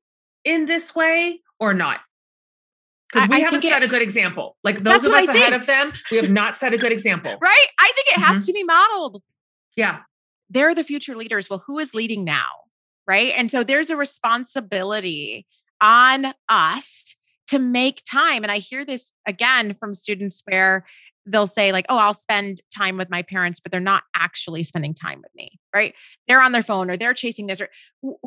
in 0.43 0.65
this 0.65 0.93
way 0.95 1.41
or 1.59 1.73
not 1.73 1.99
because 3.11 3.27
we 3.29 3.37
I 3.37 3.39
haven't 3.39 3.61
think 3.61 3.71
it- 3.71 3.75
set 3.75 3.83
a 3.83 3.87
good 3.87 4.01
example 4.01 4.57
like 4.63 4.83
those 4.83 5.05
of 5.05 5.13
us 5.13 5.27
ahead 5.27 5.53
of 5.53 5.65
them 5.65 5.91
we 6.11 6.17
have 6.17 6.29
not 6.29 6.55
set 6.55 6.73
a 6.73 6.77
good 6.77 6.91
example 6.91 7.37
Right? 7.41 7.67
I 7.79 7.91
think 7.95 8.07
it 8.17 8.19
has 8.21 8.43
Mhm. 8.43 8.45
to 8.47 8.53
be 8.53 8.63
modeled. 8.63 9.23
yeah 9.75 9.99
they're 10.51 10.73
the 10.73 10.83
future 10.83 11.15
leaders. 11.15 11.47
Well, 11.47 11.61
who 11.67 11.77
is 11.77 11.93
leading 11.93 12.23
now? 12.23 12.47
Right. 13.07 13.33
And 13.37 13.51
so 13.51 13.63
there's 13.63 13.91
a 13.91 13.95
responsibility 13.95 15.45
on 15.79 16.33
us 16.49 17.15
to 17.49 17.59
make 17.59 18.01
time. 18.09 18.41
And 18.43 18.51
I 18.51 18.57
hear 18.57 18.83
this 18.83 19.11
again 19.27 19.75
from 19.79 19.93
students 19.93 20.41
where 20.45 20.85
they'll 21.31 21.47
say, 21.47 21.71
like, 21.71 21.85
oh, 21.89 21.97
I'll 21.97 22.13
spend 22.13 22.61
time 22.75 22.97
with 22.97 23.09
my 23.09 23.21
parents, 23.21 23.59
but 23.59 23.71
they're 23.71 23.79
not 23.79 24.03
actually 24.15 24.63
spending 24.63 24.93
time 24.93 25.21
with 25.21 25.33
me. 25.35 25.59
Right. 25.73 25.93
They're 26.27 26.41
on 26.41 26.51
their 26.51 26.63
phone 26.63 26.89
or 26.89 26.97
they're 26.97 27.13
chasing 27.13 27.47
this 27.47 27.61
or 27.61 27.69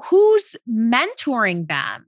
who's 0.05 0.57
mentoring 0.69 1.69
them? 1.69 2.07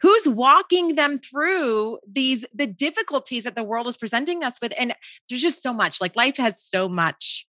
Who's 0.00 0.26
walking 0.26 0.96
them 0.96 1.20
through 1.20 1.98
these 2.10 2.44
the 2.52 2.66
difficulties 2.66 3.44
that 3.44 3.54
the 3.54 3.62
world 3.62 3.86
is 3.86 3.96
presenting 3.96 4.42
us 4.42 4.58
with? 4.60 4.72
And 4.76 4.94
there's 5.28 5.42
just 5.42 5.62
so 5.62 5.72
much. 5.72 6.00
Like 6.00 6.16
life 6.16 6.38
has 6.38 6.60
so 6.60 6.88
much 6.88 7.46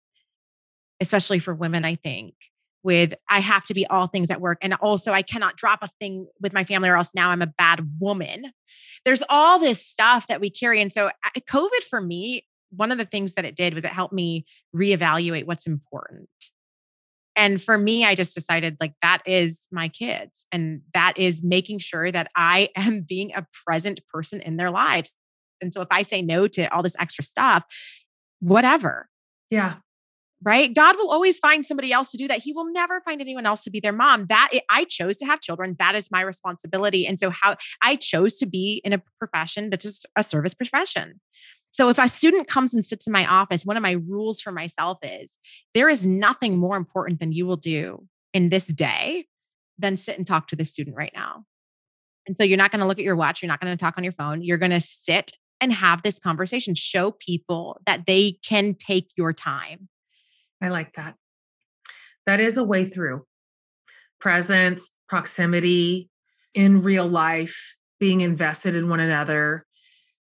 especially 1.00 1.38
for 1.38 1.54
women, 1.54 1.84
I 1.84 1.94
think, 1.96 2.34
with 2.82 3.14
I 3.28 3.40
have 3.40 3.64
to 3.66 3.74
be 3.74 3.86
all 3.86 4.06
things 4.06 4.30
at 4.30 4.40
work. 4.40 4.58
And 4.62 4.74
also, 4.74 5.12
I 5.12 5.22
cannot 5.22 5.56
drop 5.56 5.80
a 5.82 5.88
thing 6.00 6.26
with 6.40 6.52
my 6.52 6.64
family 6.64 6.88
or 6.88 6.96
else 6.96 7.14
now 7.14 7.30
I'm 7.30 7.42
a 7.42 7.46
bad 7.46 7.88
woman. 8.00 8.52
There's 9.04 9.22
all 9.28 9.58
this 9.58 9.84
stuff 9.84 10.26
that 10.28 10.40
we 10.40 10.50
carry. 10.50 10.80
And 10.80 10.92
so, 10.92 11.10
COVID 11.36 11.82
for 11.88 12.00
me, 12.00 12.44
one 12.70 12.92
of 12.92 12.98
the 12.98 13.04
things 13.04 13.34
that 13.34 13.44
it 13.44 13.56
did 13.56 13.74
was 13.74 13.84
it 13.84 13.90
helped 13.90 14.14
me 14.14 14.44
reevaluate 14.74 15.46
what's 15.46 15.66
important. 15.66 16.28
And 17.34 17.62
for 17.62 17.78
me, 17.78 18.04
I 18.04 18.16
just 18.16 18.34
decided 18.34 18.76
like 18.80 18.94
that 19.00 19.22
is 19.24 19.68
my 19.70 19.88
kids. 19.88 20.46
And 20.50 20.80
that 20.92 21.14
is 21.16 21.42
making 21.42 21.78
sure 21.78 22.10
that 22.10 22.30
I 22.34 22.70
am 22.76 23.02
being 23.08 23.32
a 23.34 23.46
present 23.64 24.00
person 24.12 24.40
in 24.40 24.56
their 24.56 24.70
lives. 24.70 25.12
And 25.60 25.72
so 25.72 25.80
if 25.80 25.88
I 25.90 26.02
say 26.02 26.22
no 26.22 26.46
to 26.48 26.66
all 26.74 26.82
this 26.82 26.96
extra 26.98 27.24
stuff, 27.24 27.64
whatever, 28.40 29.08
yeah 29.50 29.76
right? 30.42 30.72
God 30.72 30.96
will 30.96 31.10
always 31.10 31.38
find 31.38 31.66
somebody 31.66 31.92
else 31.92 32.10
to 32.12 32.16
do 32.16 32.28
that. 32.28 32.40
He 32.40 32.52
will 32.52 32.70
never 32.72 33.00
find 33.00 33.20
anyone 33.20 33.46
else 33.46 33.64
to 33.64 33.70
be 33.70 33.80
their 33.80 33.92
mom. 33.92 34.26
That 34.28 34.50
I 34.70 34.84
chose 34.84 35.18
to 35.18 35.26
have 35.26 35.40
children. 35.40 35.76
That 35.78 35.94
is 35.94 36.10
my 36.10 36.20
responsibility. 36.20 37.06
And 37.06 37.18
so 37.18 37.30
how 37.30 37.56
I 37.82 37.96
chose 37.96 38.38
to 38.38 38.46
be 38.46 38.80
in 38.84 38.92
a 38.92 39.02
profession 39.18 39.70
that's 39.70 39.84
just 39.84 40.06
a 40.16 40.22
service 40.22 40.54
profession. 40.54 41.20
So 41.70 41.88
if 41.88 41.98
a 41.98 42.08
student 42.08 42.48
comes 42.48 42.72
and 42.72 42.84
sits 42.84 43.06
in 43.06 43.12
my 43.12 43.26
office, 43.26 43.64
one 43.64 43.76
of 43.76 43.82
my 43.82 43.92
rules 43.92 44.40
for 44.40 44.52
myself 44.52 44.98
is 45.02 45.38
there 45.74 45.88
is 45.88 46.06
nothing 46.06 46.56
more 46.56 46.76
important 46.76 47.20
than 47.20 47.32
you 47.32 47.46
will 47.46 47.56
do 47.56 48.06
in 48.32 48.48
this 48.48 48.66
day 48.66 49.26
than 49.78 49.96
sit 49.96 50.16
and 50.16 50.26
talk 50.26 50.48
to 50.48 50.56
this 50.56 50.72
student 50.72 50.96
right 50.96 51.12
now. 51.14 51.44
And 52.26 52.36
so 52.36 52.42
you're 52.44 52.58
not 52.58 52.70
going 52.70 52.80
to 52.80 52.86
look 52.86 52.98
at 52.98 53.04
your 53.04 53.16
watch, 53.16 53.42
you're 53.42 53.48
not 53.48 53.60
going 53.60 53.76
to 53.76 53.80
talk 53.80 53.94
on 53.96 54.04
your 54.04 54.12
phone. 54.12 54.42
You're 54.42 54.58
going 54.58 54.70
to 54.70 54.80
sit 54.80 55.32
and 55.60 55.72
have 55.72 56.02
this 56.02 56.18
conversation, 56.18 56.74
show 56.74 57.10
people 57.10 57.80
that 57.86 58.06
they 58.06 58.38
can 58.44 58.74
take 58.74 59.08
your 59.16 59.32
time. 59.32 59.88
I 60.60 60.68
like 60.68 60.94
that. 60.94 61.14
That 62.26 62.40
is 62.40 62.56
a 62.56 62.64
way 62.64 62.84
through 62.84 63.24
presence, 64.20 64.90
proximity 65.08 66.10
in 66.54 66.82
real 66.82 67.06
life, 67.06 67.76
being 68.00 68.20
invested 68.20 68.74
in 68.74 68.88
one 68.88 69.00
another. 69.00 69.64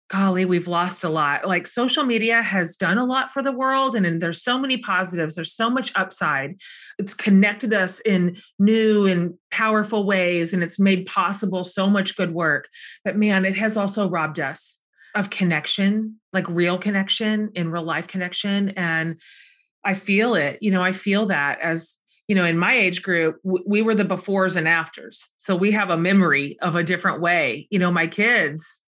golly, 0.08 0.44
we've 0.44 0.68
lost 0.68 1.02
a 1.02 1.08
lot. 1.08 1.46
Like 1.46 1.66
social 1.66 2.04
media 2.04 2.42
has 2.42 2.76
done 2.76 2.98
a 2.98 3.06
lot 3.06 3.30
for 3.30 3.42
the 3.42 3.50
world, 3.52 3.96
and, 3.96 4.04
and, 4.04 4.20
there's 4.20 4.42
so 4.44 4.58
many 4.58 4.76
positives. 4.76 5.34
There's 5.34 5.54
so 5.54 5.70
much 5.70 5.92
upside. 5.94 6.56
It's 6.98 7.14
connected 7.14 7.72
us 7.72 8.00
in 8.00 8.36
new 8.58 9.06
and 9.06 9.34
powerful 9.50 10.04
ways, 10.04 10.52
and 10.52 10.62
it's 10.62 10.78
made 10.78 11.06
possible 11.06 11.64
so 11.64 11.88
much 11.88 12.16
good 12.16 12.34
work. 12.34 12.68
But 13.04 13.16
man, 13.16 13.44
it 13.44 13.56
has 13.56 13.76
also 13.76 14.08
robbed 14.08 14.40
us 14.40 14.78
of 15.14 15.30
connection, 15.30 16.20
like 16.32 16.48
real 16.48 16.76
connection 16.76 17.50
in 17.54 17.70
real 17.70 17.84
life 17.84 18.06
connection. 18.06 18.70
And 18.70 19.20
I 19.84 19.94
feel 19.94 20.34
it. 20.34 20.58
You 20.60 20.70
know, 20.70 20.82
I 20.82 20.92
feel 20.92 21.26
that 21.26 21.60
as 21.60 21.98
you 22.28 22.34
know, 22.34 22.44
in 22.44 22.56
my 22.56 22.74
age 22.74 23.02
group, 23.02 23.38
we 23.44 23.82
were 23.82 23.94
the 23.94 24.04
befores 24.04 24.56
and 24.56 24.66
afters. 24.66 25.28
So 25.36 25.54
we 25.54 25.72
have 25.72 25.90
a 25.90 25.96
memory 25.96 26.56
of 26.62 26.74
a 26.74 26.82
different 26.82 27.20
way. 27.20 27.68
You 27.70 27.78
know, 27.78 27.90
my 27.90 28.06
kids, 28.06 28.80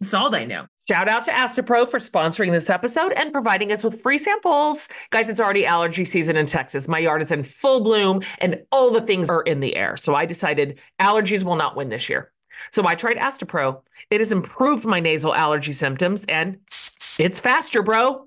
that's 0.00 0.14
all 0.14 0.30
they 0.30 0.46
know. 0.46 0.64
Shout 0.88 1.08
out 1.08 1.24
to 1.26 1.30
Astepro 1.30 1.86
for 1.86 1.98
sponsoring 1.98 2.52
this 2.52 2.70
episode 2.70 3.12
and 3.12 3.32
providing 3.32 3.70
us 3.70 3.84
with 3.84 4.00
free 4.00 4.16
samples. 4.16 4.88
Guys, 5.10 5.28
it's 5.28 5.40
already 5.40 5.66
allergy 5.66 6.06
season 6.06 6.36
in 6.36 6.46
Texas. 6.46 6.88
My 6.88 6.98
yard 6.98 7.20
is 7.20 7.30
in 7.30 7.42
full 7.42 7.84
bloom 7.84 8.22
and 8.38 8.62
all 8.72 8.90
the 8.90 9.02
things 9.02 9.28
are 9.28 9.42
in 9.42 9.60
the 9.60 9.76
air. 9.76 9.98
So 9.98 10.14
I 10.14 10.24
decided 10.24 10.80
allergies 10.98 11.44
will 11.44 11.56
not 11.56 11.76
win 11.76 11.90
this 11.90 12.08
year. 12.08 12.32
So 12.70 12.86
I 12.86 12.94
tried 12.94 13.18
Astepro. 13.18 13.82
It 14.10 14.20
has 14.20 14.32
improved 14.32 14.86
my 14.86 15.00
nasal 15.00 15.34
allergy 15.34 15.74
symptoms 15.74 16.24
and 16.28 16.58
it's 17.18 17.40
faster, 17.40 17.82
bro. 17.82 18.26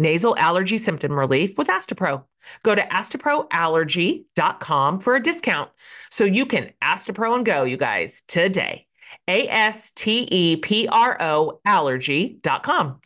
nasal 0.00 0.36
allergy 0.36 0.78
symptom 0.78 1.16
relief 1.16 1.56
with 1.56 1.68
Astepro. 1.68 2.24
Go 2.64 2.74
to 2.74 2.82
asteproallergy.com 2.82 5.00
for 5.00 5.14
a 5.14 5.22
discount 5.22 5.70
so 6.10 6.24
you 6.24 6.46
can 6.46 6.72
Astepro 6.82 7.36
and 7.36 7.46
go, 7.46 7.62
you 7.62 7.76
guys, 7.76 8.24
today. 8.26 8.88
A 9.28 9.46
S 9.48 9.92
T 9.92 10.26
E 10.30 10.56
P 10.56 10.88
R 10.88 11.16
O 11.20 11.60
allergy.com. 11.64 13.00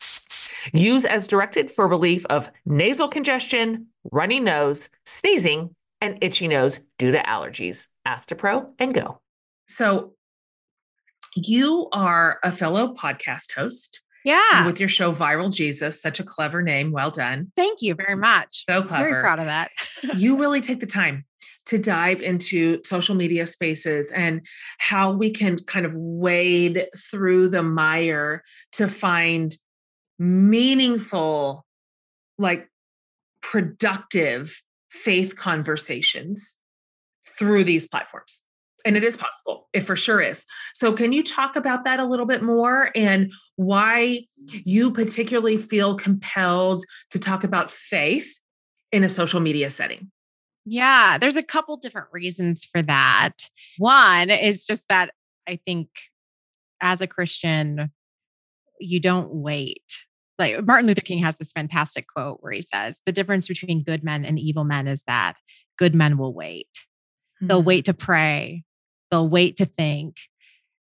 Use 0.72 1.04
as 1.04 1.26
directed 1.26 1.70
for 1.70 1.87
relief 1.87 2.24
of 2.26 2.50
nasal 2.64 3.09
congestion, 3.09 3.88
runny 4.11 4.40
nose, 4.40 4.88
sneezing, 5.04 5.74
and 6.00 6.16
itchy 6.22 6.48
nose 6.48 6.80
due 6.98 7.12
to 7.12 7.18
allergies. 7.18 7.87
Astepro 8.07 8.70
and 8.78 8.94
go. 8.94 9.20
So, 9.68 10.14
you 11.35 11.88
are 11.92 12.38
a 12.42 12.52
fellow 12.52 12.94
podcast 12.94 13.52
host. 13.52 14.00
Yeah. 14.24 14.64
With 14.64 14.80
your 14.80 14.88
show 14.88 15.12
Viral 15.12 15.52
Jesus, 15.52 16.00
such 16.00 16.18
a 16.18 16.24
clever 16.24 16.62
name. 16.62 16.92
Well 16.92 17.10
done. 17.10 17.52
Thank 17.56 17.82
you 17.82 17.94
very 17.94 18.16
much. 18.16 18.64
So 18.64 18.82
clever. 18.82 19.08
Very 19.08 19.22
proud 19.22 19.38
of 19.38 19.44
that. 19.44 19.70
you 20.16 20.38
really 20.38 20.62
take 20.62 20.80
the 20.80 20.87
time 20.87 21.24
to 21.66 21.78
dive 21.78 22.22
into 22.22 22.82
social 22.84 23.14
media 23.14 23.46
spaces 23.46 24.10
and 24.12 24.46
how 24.78 25.12
we 25.12 25.30
can 25.30 25.56
kind 25.66 25.87
of 25.87 25.94
wade 25.94 26.87
through 27.10 27.48
the 27.48 27.62
mire 27.62 28.42
to 28.72 28.88
find 28.88 29.56
meaningful, 30.18 31.64
like 32.38 32.68
productive 33.42 34.62
faith 34.90 35.37
conversations 35.37 36.56
through 37.38 37.64
these 37.64 37.87
platforms. 37.87 38.43
And 38.85 38.97
it 38.97 39.05
is 39.05 39.16
possible. 39.16 39.68
It 39.73 39.81
for 39.81 39.97
sure 39.97 40.20
is. 40.20 40.44
So, 40.75 40.92
can 40.92 41.12
you 41.12 41.23
talk 41.23 41.57
about 41.57 41.85
that 41.85 42.01
a 42.01 42.05
little 42.05 42.27
bit 42.27 42.42
more 42.42 42.90
and 42.94 43.33
why 43.57 44.27
you 44.37 44.90
particularly 44.90 45.57
feel 45.57 45.97
compelled 45.97 46.85
to 47.11 47.18
talk 47.18 47.44
about 47.44 47.70
faith 47.70 48.40
in 48.92 49.03
a 49.03 49.09
social 49.09 49.40
media 49.40 49.70
setting? 49.70 50.11
Yeah, 50.66 51.18
there's 51.18 51.37
a 51.37 51.42
couple 51.42 51.77
different 51.77 52.09
reasons 52.12 52.64
for 52.64 52.83
that. 52.83 53.49
One 53.79 54.31
is 54.31 54.64
just 54.64 54.88
that 54.88 55.11
I 55.47 55.59
think 55.66 55.88
as 56.81 57.01
a 57.01 57.07
Christian, 57.07 57.90
you 58.81 59.01
don't 59.01 59.35
wait. 59.35 59.83
Like 60.38 60.64
Martin 60.64 60.87
Luther 60.87 61.01
King 61.01 61.23
has 61.23 61.37
this 61.37 61.53
fantastic 61.53 62.07
quote 62.09 62.38
where 62.40 62.53
he 62.53 62.62
says, 62.62 63.01
The 63.07 63.12
difference 63.12 63.47
between 63.47 63.83
good 63.83 64.03
men 64.03 64.25
and 64.25 64.38
evil 64.38 64.64
men 64.64 64.88
is 64.88 65.03
that 65.07 65.37
good 65.79 65.94
men 65.94 66.18
will 66.18 66.35
wait. 66.35 66.68
Mm-hmm. 66.75 67.47
They'll 67.49 67.62
wait 67.62 67.85
to 67.87 67.94
pray, 67.94 68.64
they'll 69.14 69.29
wait 69.29 69.57
to 69.57 69.66
think. 69.66 70.16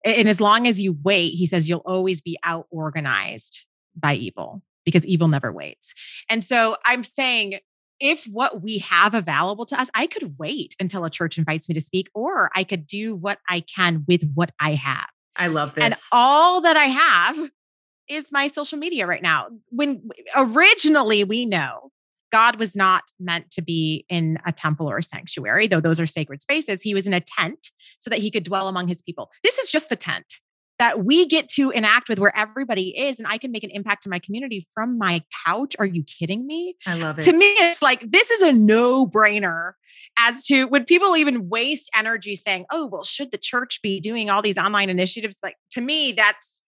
And 0.05 0.29
as 0.29 0.41
long 0.41 0.67
as 0.67 0.81
you 0.81 0.97
wait, 1.03 1.31
he 1.31 1.47
says, 1.47 1.69
you'll 1.69 1.83
always 1.85 2.21
be 2.21 2.39
out 2.45 2.67
organized 2.71 3.63
by 3.95 4.15
evil 4.15 4.63
because 4.85 5.05
evil 5.05 5.29
never 5.29 5.53
waits. 5.53 5.93
And 6.29 6.45
so 6.45 6.77
I'm 6.87 7.05
saying, 7.05 7.59
if 7.99 8.25
what 8.25 8.63
we 8.63 8.79
have 8.79 9.15
available 9.15 9.67
to 9.67 9.79
us, 9.79 9.91
I 9.95 10.07
could 10.07 10.39
wait 10.39 10.75
until 10.81 11.05
a 11.05 11.11
church 11.11 11.37
invites 11.37 11.69
me 11.69 11.75
to 11.75 11.81
speak, 11.83 12.09
or 12.15 12.51
I 12.55 12.65
could 12.65 12.87
do 12.87 13.15
what 13.15 13.39
I 13.49 13.61
can 13.61 14.05
with 14.09 14.23
what 14.35 14.53
I 14.59 14.75
have. 14.75 15.07
I 15.37 15.49
love 15.49 15.75
this. 15.75 15.85
And 15.85 15.95
all 16.13 16.63
that 16.63 16.77
I 16.79 16.87
have 16.87 17.51
is 18.09 18.33
my 18.33 18.47
social 18.47 18.79
media 18.79 19.07
right 19.07 19.23
now. 19.23 19.49
When 19.69 20.09
originally 20.35 21.25
we 21.25 21.45
know 21.45 21.91
God 22.31 22.59
was 22.59 22.77
not 22.77 23.05
meant 23.19 23.51
to 23.53 23.63
be 23.63 24.05
in 24.09 24.39
a 24.47 24.53
temple 24.53 24.89
or 24.89 24.99
a 24.99 25.03
sanctuary, 25.03 25.67
though 25.67 25.81
those 25.81 26.01
are 26.01 26.07
sacred 26.07 26.43
spaces. 26.43 26.83
He 26.83 26.95
was 26.95 27.07
in 27.07 27.13
a 27.13 27.21
tent 27.21 27.71
so 27.99 28.11
that 28.11 28.19
he 28.19 28.31
could 28.31 28.45
dwell 28.45 28.69
among 28.69 28.89
his 28.89 29.03
people. 29.03 29.31
This 29.43 29.59
is 29.59 29.71
just 29.71 29.89
the 29.89 29.97
tent 29.97 30.41
that 30.81 31.05
we 31.05 31.27
get 31.27 31.47
to 31.47 31.71
enact 31.73 32.09
with 32.09 32.19
where 32.19 32.35
everybody 32.35 32.97
is 32.99 33.19
and 33.19 33.29
I 33.29 33.37
can 33.37 33.53
make 33.53 33.63
an 33.63 33.71
impact 33.71 34.07
in 34.07 34.11
my 34.11 34.19
community 34.19 34.67
from 34.73 34.97
my 34.97 35.23
couch. 35.47 35.77
Are 35.79 35.85
you 35.85 36.03
kidding 36.05 36.47
me? 36.47 36.75
I 36.87 36.95
love 36.95 37.19
it. 37.19 37.23
To 37.23 37.33
me, 37.33 37.53
it's 37.59 37.83
like 37.83 38.11
this 38.11 38.31
is 38.31 38.41
a 38.41 38.53
no 38.53 39.07
brainer 39.07 39.73
as 40.19 40.47
to 40.47 40.65
would 40.65 40.87
people 40.87 41.19
even 41.19 41.51
waste 41.51 41.91
energy 41.95 42.35
saying, 42.35 42.65
oh, 42.73 42.87
well, 42.87 43.05
should 43.05 43.31
the 43.31 43.37
church 43.37 43.81
be 43.83 44.01
doing 44.01 44.31
all 44.31 44.41
these 44.41 44.57
online 44.57 44.89
initiatives? 44.89 45.37
Like 45.43 45.57
to 45.73 45.83
me, 45.83 46.13
that's 46.13 46.63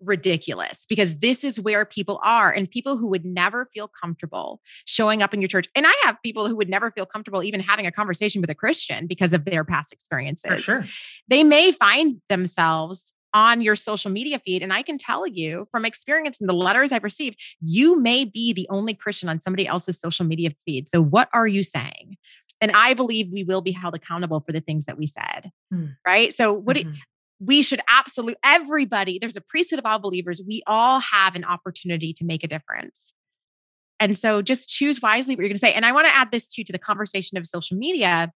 ridiculous 0.00 0.86
because 0.88 1.18
this 1.18 1.44
is 1.44 1.60
where 1.60 1.84
people 1.84 2.20
are 2.24 2.50
and 2.50 2.70
people 2.70 2.96
who 2.96 3.06
would 3.08 3.24
never 3.24 3.68
feel 3.72 3.88
comfortable 3.88 4.60
showing 4.84 5.22
up 5.22 5.34
in 5.34 5.40
your 5.40 5.48
church. 5.48 5.68
And 5.74 5.86
I 5.86 5.94
have 6.04 6.16
people 6.24 6.48
who 6.48 6.56
would 6.56 6.68
never 6.68 6.90
feel 6.90 7.06
comfortable 7.06 7.42
even 7.42 7.60
having 7.60 7.86
a 7.86 7.92
conversation 7.92 8.40
with 8.40 8.50
a 8.50 8.54
Christian 8.54 9.06
because 9.06 9.32
of 9.32 9.44
their 9.44 9.64
past 9.64 9.92
experiences. 9.92 10.50
For 10.50 10.58
sure. 10.58 10.84
They 11.28 11.44
may 11.44 11.72
find 11.72 12.20
themselves 12.28 13.12
on 13.32 13.60
your 13.60 13.76
social 13.76 14.10
media 14.10 14.40
feed. 14.44 14.62
And 14.62 14.72
I 14.72 14.82
can 14.82 14.98
tell 14.98 15.26
you 15.26 15.68
from 15.70 15.84
experience 15.84 16.40
in 16.40 16.46
the 16.46 16.54
letters 16.54 16.90
I've 16.90 17.04
received, 17.04 17.36
you 17.60 18.00
may 18.00 18.24
be 18.24 18.52
the 18.52 18.66
only 18.70 18.94
Christian 18.94 19.28
on 19.28 19.40
somebody 19.40 19.66
else's 19.66 20.00
social 20.00 20.26
media 20.26 20.50
feed. 20.64 20.88
So, 20.88 21.00
what 21.00 21.28
are 21.32 21.46
you 21.46 21.62
saying? 21.62 22.16
And 22.60 22.72
I 22.72 22.94
believe 22.94 23.30
we 23.32 23.44
will 23.44 23.62
be 23.62 23.72
held 23.72 23.94
accountable 23.94 24.40
for 24.40 24.52
the 24.52 24.60
things 24.60 24.84
that 24.84 24.98
we 24.98 25.06
said. 25.06 25.50
Mm. 25.72 25.96
Right. 26.06 26.32
So, 26.32 26.52
what 26.52 26.76
mm-hmm 26.76 26.92
we 27.40 27.62
should 27.62 27.80
absolutely 27.88 28.36
everybody 28.44 29.18
there's 29.18 29.36
a 29.36 29.40
priesthood 29.40 29.78
of 29.78 29.86
all 29.86 29.98
believers. 29.98 30.42
We 30.46 30.62
all 30.66 31.00
have 31.00 31.34
an 31.34 31.44
opportunity 31.44 32.12
to 32.14 32.24
make 32.24 32.44
a 32.44 32.48
difference. 32.48 33.14
And 33.98 34.16
so 34.16 34.40
just 34.42 34.68
choose 34.68 35.02
wisely 35.02 35.34
what 35.34 35.40
you're 35.40 35.48
going 35.48 35.56
to 35.56 35.60
say. 35.60 35.72
And 35.72 35.84
i 35.84 35.92
want 35.92 36.06
to 36.06 36.14
add 36.14 36.30
this 36.30 36.52
too 36.52 36.64
to 36.64 36.72
the 36.72 36.78
conversation 36.78 37.36
of 37.38 37.46
social 37.46 37.76
media. 37.76 38.32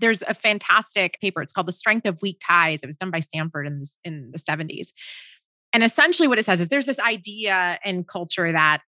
There's 0.00 0.22
a 0.22 0.34
fantastic 0.34 1.18
paper 1.20 1.42
it's 1.42 1.52
called 1.52 1.68
the 1.68 1.72
strength 1.72 2.06
of 2.06 2.18
weak 2.20 2.40
ties. 2.46 2.82
It 2.82 2.86
was 2.86 2.96
done 2.96 3.10
by 3.10 3.20
stanford 3.20 3.66
in, 3.66 3.80
this, 3.80 3.98
in 4.04 4.30
the 4.32 4.38
70s 4.38 4.88
and 5.76 5.84
essentially 5.84 6.26
what 6.26 6.38
it 6.38 6.44
says 6.46 6.62
is 6.62 6.70
there's 6.70 6.86
this 6.86 6.98
idea 6.98 7.78
in 7.84 8.04
culture 8.04 8.50
that 8.50 8.80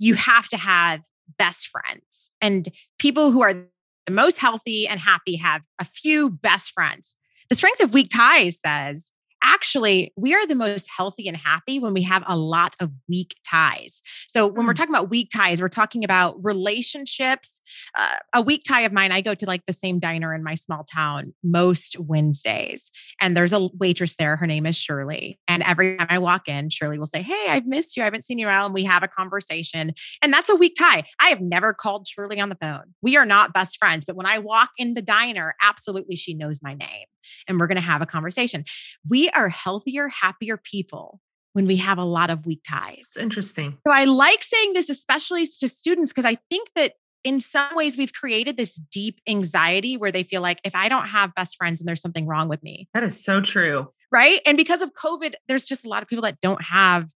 you 0.00 0.14
have 0.14 0.48
to 0.48 0.56
have 0.56 1.00
best 1.38 1.68
friends. 1.68 2.28
And 2.40 2.68
people 2.98 3.30
who 3.30 3.40
are 3.42 3.54
the 3.54 4.12
most 4.12 4.38
healthy 4.38 4.88
and 4.88 4.98
happy 4.98 5.36
have 5.36 5.62
a 5.78 5.84
few 5.84 6.30
best 6.30 6.72
friends 6.72 7.14
the 7.48 7.54
strength 7.54 7.82
of 7.82 7.94
weak 7.94 8.10
ties 8.10 8.58
says 8.60 9.12
actually 9.44 10.12
we 10.16 10.34
are 10.34 10.46
the 10.46 10.54
most 10.54 10.88
healthy 10.94 11.28
and 11.28 11.36
happy 11.36 11.78
when 11.78 11.92
we 11.92 12.02
have 12.02 12.24
a 12.26 12.36
lot 12.36 12.74
of 12.80 12.90
weak 13.08 13.36
ties. 13.48 14.00
So 14.28 14.46
when 14.46 14.66
we're 14.66 14.72
hmm. 14.72 14.76
talking 14.76 14.94
about 14.94 15.10
weak 15.10 15.28
ties 15.32 15.60
we're 15.60 15.68
talking 15.68 16.02
about 16.02 16.42
relationships 16.42 17.60
uh, 17.94 18.16
a 18.34 18.42
weak 18.42 18.62
tie 18.66 18.82
of 18.82 18.92
mine 18.92 19.12
i 19.12 19.20
go 19.20 19.34
to 19.34 19.46
like 19.46 19.62
the 19.66 19.72
same 19.72 19.98
diner 19.98 20.34
in 20.34 20.42
my 20.42 20.54
small 20.54 20.84
town 20.84 21.32
most 21.42 21.98
wednesdays 21.98 22.90
and 23.20 23.36
there's 23.36 23.52
a 23.52 23.68
waitress 23.78 24.16
there 24.16 24.36
her 24.36 24.46
name 24.46 24.64
is 24.64 24.76
shirley 24.76 25.38
and 25.46 25.62
every 25.64 25.96
time 25.96 26.06
i 26.08 26.18
walk 26.18 26.48
in 26.48 26.70
shirley 26.70 26.98
will 26.98 27.06
say 27.06 27.22
hey 27.22 27.46
i've 27.48 27.66
missed 27.66 27.96
you 27.96 28.02
i 28.02 28.04
haven't 28.04 28.24
seen 28.24 28.38
you 28.38 28.46
around 28.46 28.72
we 28.72 28.84
have 28.84 29.02
a 29.02 29.08
conversation 29.08 29.92
and 30.22 30.32
that's 30.32 30.48
a 30.48 30.54
weak 30.54 30.74
tie. 30.78 31.04
I 31.20 31.28
have 31.28 31.40
never 31.40 31.74
called 31.74 32.08
shirley 32.08 32.40
on 32.40 32.48
the 32.48 32.56
phone. 32.56 32.94
We 33.02 33.16
are 33.16 33.26
not 33.26 33.52
best 33.52 33.76
friends 33.78 34.04
but 34.04 34.16
when 34.16 34.26
i 34.26 34.38
walk 34.38 34.70
in 34.78 34.94
the 34.94 35.02
diner 35.02 35.54
absolutely 35.60 36.16
she 36.16 36.34
knows 36.34 36.60
my 36.62 36.74
name 36.74 37.06
and 37.48 37.58
we're 37.58 37.66
going 37.66 37.76
to 37.76 37.82
have 37.82 38.02
a 38.02 38.06
conversation. 38.06 38.64
We 39.08 39.28
are 39.30 39.48
healthier, 39.48 40.08
happier 40.08 40.56
people 40.56 41.20
when 41.52 41.66
we 41.66 41.76
have 41.76 41.98
a 41.98 42.04
lot 42.04 42.30
of 42.30 42.46
weak 42.46 42.62
ties. 42.68 42.98
It's 43.00 43.16
interesting. 43.16 43.78
So 43.86 43.92
I 43.92 44.04
like 44.04 44.42
saying 44.42 44.72
this, 44.72 44.90
especially 44.90 45.46
to 45.46 45.68
students, 45.68 46.12
because 46.12 46.24
I 46.24 46.36
think 46.50 46.68
that 46.74 46.94
in 47.22 47.40
some 47.40 47.74
ways 47.74 47.96
we've 47.96 48.12
created 48.12 48.56
this 48.56 48.74
deep 48.74 49.20
anxiety 49.28 49.96
where 49.96 50.12
they 50.12 50.24
feel 50.24 50.42
like 50.42 50.58
if 50.64 50.74
I 50.74 50.88
don't 50.88 51.06
have 51.06 51.34
best 51.34 51.56
friends 51.56 51.80
and 51.80 51.88
there's 51.88 52.02
something 52.02 52.26
wrong 52.26 52.48
with 52.48 52.62
me. 52.62 52.88
That 52.92 53.02
is 53.02 53.22
so 53.22 53.40
true. 53.40 53.88
Right. 54.12 54.40
And 54.44 54.56
because 54.56 54.82
of 54.82 54.92
COVID, 54.94 55.34
there's 55.48 55.66
just 55.66 55.84
a 55.84 55.88
lot 55.88 56.02
of 56.02 56.08
people 56.08 56.22
that 56.22 56.40
don't 56.42 56.62
have 56.62 57.08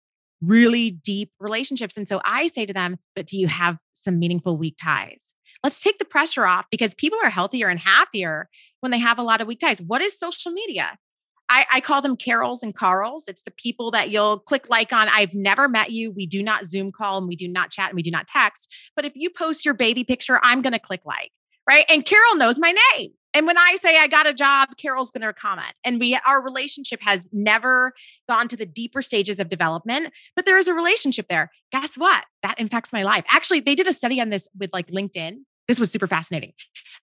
really 0.41 0.91
deep 0.91 1.33
relationships. 1.41 1.97
And 1.97 2.07
so 2.07 2.21
I 2.25 2.47
say 2.47 2.67
to 2.67 2.73
them, 2.73 2.99
but 3.15 3.27
do 3.27 3.39
you 3.39 3.49
have 3.49 3.79
some 3.93 4.19
meaningful 4.19 4.57
weak 4.57 4.77
ties? 4.81 5.35
Let's 5.65 5.81
take 5.81 5.99
the 5.99 6.05
pressure 6.05 6.47
off 6.47 6.67
because 6.71 6.95
people 6.95 7.19
are 7.23 7.31
healthier 7.31 7.69
and 7.69 7.81
happier 7.81 8.49
when 8.81 8.93
they 8.93 8.99
have 8.99 9.19
a 9.19 9.23
lot 9.23 9.41
of 9.41 9.47
weak 9.47 9.61
ties. 9.61 9.81
What 9.81 10.03
is 10.03 10.19
social 10.19 10.53
media? 10.53 10.99
I, 11.49 11.67
I, 11.73 11.81
call 11.81 12.03
them 12.03 12.17
Carols 12.17 12.63
and 12.63 12.75
Carls. 12.75 13.29
It's 13.29 13.43
the 13.43 13.53
people 13.53 13.93
that 13.93 14.11
you'll 14.11 14.41
click 14.41 14.69
like 14.69 14.93
on. 14.93 15.09
I've 15.09 15.33
never 15.33 15.69
met 15.69 15.93
you. 15.93 16.11
We 16.11 16.27
do 16.27 16.43
not 16.43 16.67
Zoom 16.67 16.91
call 16.91 17.19
and 17.19 17.29
we 17.29 17.37
do 17.37 17.47
not 17.47 17.71
chat 17.71 17.91
and 17.91 17.97
we 17.97 18.03
do 18.03 18.11
not 18.11 18.27
text. 18.27 18.73
But 18.97 19.05
if 19.05 19.13
you 19.15 19.31
post 19.31 19.65
your 19.65 19.75
baby 19.75 20.03
picture, 20.03 20.41
I'm 20.43 20.61
going 20.61 20.73
to 20.73 20.81
click 20.81 21.03
like, 21.05 21.31
right? 21.69 21.85
And 21.89 22.05
Carol 22.05 22.37
knows 22.37 22.59
my 22.59 22.75
name. 22.97 23.13
And 23.37 23.47
when 23.47 23.59
I 23.59 23.77
say 23.77 23.99
I 23.99 24.09
got 24.09 24.27
a 24.27 24.33
job, 24.33 24.71
Carol's 24.79 25.11
going 25.11 25.21
to 25.21 25.33
comment. 25.33 25.73
And 25.85 26.01
we 26.01 26.19
our 26.27 26.43
relationship 26.43 27.01
has 27.03 27.29
never 27.33 27.93
gone 28.29 28.49
to 28.49 28.57
the 28.57 28.65
deeper 28.65 29.03
stages 29.03 29.39
of 29.39 29.51
development, 29.51 30.15
but 30.35 30.47
there 30.47 30.57
is 30.57 30.69
a 30.69 30.75
relationship 30.75 31.27
there. 31.29 31.51
Guess 31.71 31.97
what? 31.97 32.25
That 32.43 32.59
impacts 32.59 32.95
my 32.95 33.03
life. 33.03 33.25
Actually, 33.29 33.61
they 33.61 33.75
did 33.75 33.87
a 33.87 33.93
study 33.93 34.23
on 34.23 34.31
this 34.31 34.49
with 34.59 34.71
like 34.73 34.89
LinkedIn. 34.89 35.41
This 35.69 35.81
was 35.81 35.91
super 35.91 36.07
fascinating. 36.07 36.53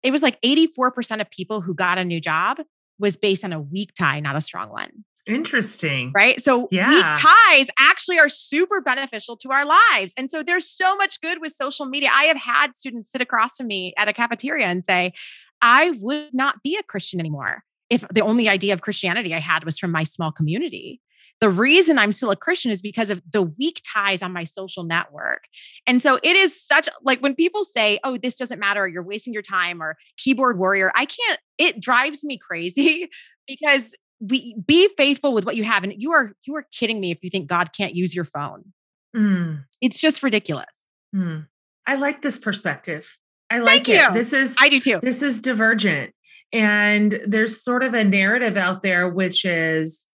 It 0.02 0.10
was 0.10 0.22
like 0.22 0.40
84% 0.42 1.20
of 1.20 1.30
people 1.30 1.60
who 1.60 1.74
got 1.74 1.98
a 1.98 2.04
new 2.04 2.20
job 2.20 2.58
was 2.98 3.16
based 3.16 3.44
on 3.44 3.52
a 3.52 3.60
weak 3.60 3.92
tie, 3.98 4.20
not 4.20 4.36
a 4.36 4.40
strong 4.40 4.70
one. 4.70 5.04
Interesting. 5.26 6.12
Right. 6.14 6.40
So 6.40 6.68
yeah. 6.70 6.88
weak 6.88 7.04
ties 7.16 7.66
actually 7.78 8.18
are 8.18 8.28
super 8.28 8.80
beneficial 8.80 9.36
to 9.38 9.50
our 9.50 9.64
lives. 9.64 10.12
And 10.16 10.30
so 10.30 10.42
there's 10.42 10.70
so 10.70 10.96
much 10.96 11.20
good 11.20 11.40
with 11.40 11.52
social 11.52 11.84
media. 11.84 12.10
I 12.14 12.24
have 12.24 12.36
had 12.36 12.76
students 12.76 13.10
sit 13.10 13.20
across 13.20 13.56
from 13.56 13.66
me 13.66 13.92
at 13.98 14.08
a 14.08 14.12
cafeteria 14.12 14.66
and 14.66 14.86
say, 14.86 15.12
I 15.60 15.90
would 16.00 16.32
not 16.32 16.62
be 16.62 16.76
a 16.76 16.82
Christian 16.84 17.18
anymore 17.18 17.64
if 17.90 18.06
the 18.12 18.20
only 18.20 18.48
idea 18.48 18.72
of 18.72 18.82
Christianity 18.82 19.34
I 19.34 19.40
had 19.40 19.64
was 19.64 19.78
from 19.78 19.90
my 19.90 20.04
small 20.04 20.30
community. 20.30 21.00
The 21.40 21.50
reason 21.50 21.98
I'm 21.98 22.12
still 22.12 22.30
a 22.30 22.36
Christian 22.36 22.70
is 22.70 22.80
because 22.80 23.10
of 23.10 23.22
the 23.30 23.42
weak 23.42 23.82
ties 23.92 24.22
on 24.22 24.32
my 24.32 24.44
social 24.44 24.84
network. 24.84 25.44
And 25.86 26.00
so 26.00 26.18
it 26.22 26.36
is 26.36 26.58
such 26.58 26.88
like 27.02 27.20
when 27.20 27.34
people 27.34 27.62
say, 27.62 27.98
oh, 28.04 28.16
this 28.16 28.36
doesn't 28.36 28.58
matter, 28.58 28.84
or 28.84 28.88
you're 28.88 29.02
wasting 29.02 29.32
your 29.32 29.42
time, 29.42 29.82
or 29.82 29.96
keyboard 30.16 30.58
warrior, 30.58 30.92
I 30.94 31.04
can't, 31.06 31.40
it 31.58 31.80
drives 31.80 32.24
me 32.24 32.38
crazy 32.38 33.10
because 33.46 33.94
we 34.18 34.56
be 34.66 34.88
faithful 34.96 35.34
with 35.34 35.44
what 35.44 35.56
you 35.56 35.64
have. 35.64 35.84
And 35.84 35.92
you 35.96 36.12
are, 36.12 36.32
you 36.46 36.56
are 36.56 36.66
kidding 36.72 37.00
me 37.00 37.10
if 37.10 37.18
you 37.22 37.28
think 37.28 37.48
God 37.48 37.70
can't 37.76 37.94
use 37.94 38.14
your 38.14 38.24
phone. 38.24 38.72
Mm. 39.14 39.64
It's 39.80 40.00
just 40.00 40.22
ridiculous. 40.22 40.66
Mm. 41.14 41.46
I 41.86 41.96
like 41.96 42.22
this 42.22 42.38
perspective. 42.38 43.16
I 43.50 43.58
like 43.58 43.88
it. 43.88 44.12
This 44.12 44.32
is 44.32 44.56
I 44.58 44.68
do 44.68 44.80
too. 44.80 44.98
This 45.00 45.22
is 45.22 45.40
divergent. 45.40 46.12
And 46.52 47.20
there's 47.26 47.62
sort 47.62 47.82
of 47.82 47.94
a 47.94 48.04
narrative 48.04 48.56
out 48.56 48.82
there 48.82 49.08
which 49.08 49.44
is 49.44 50.08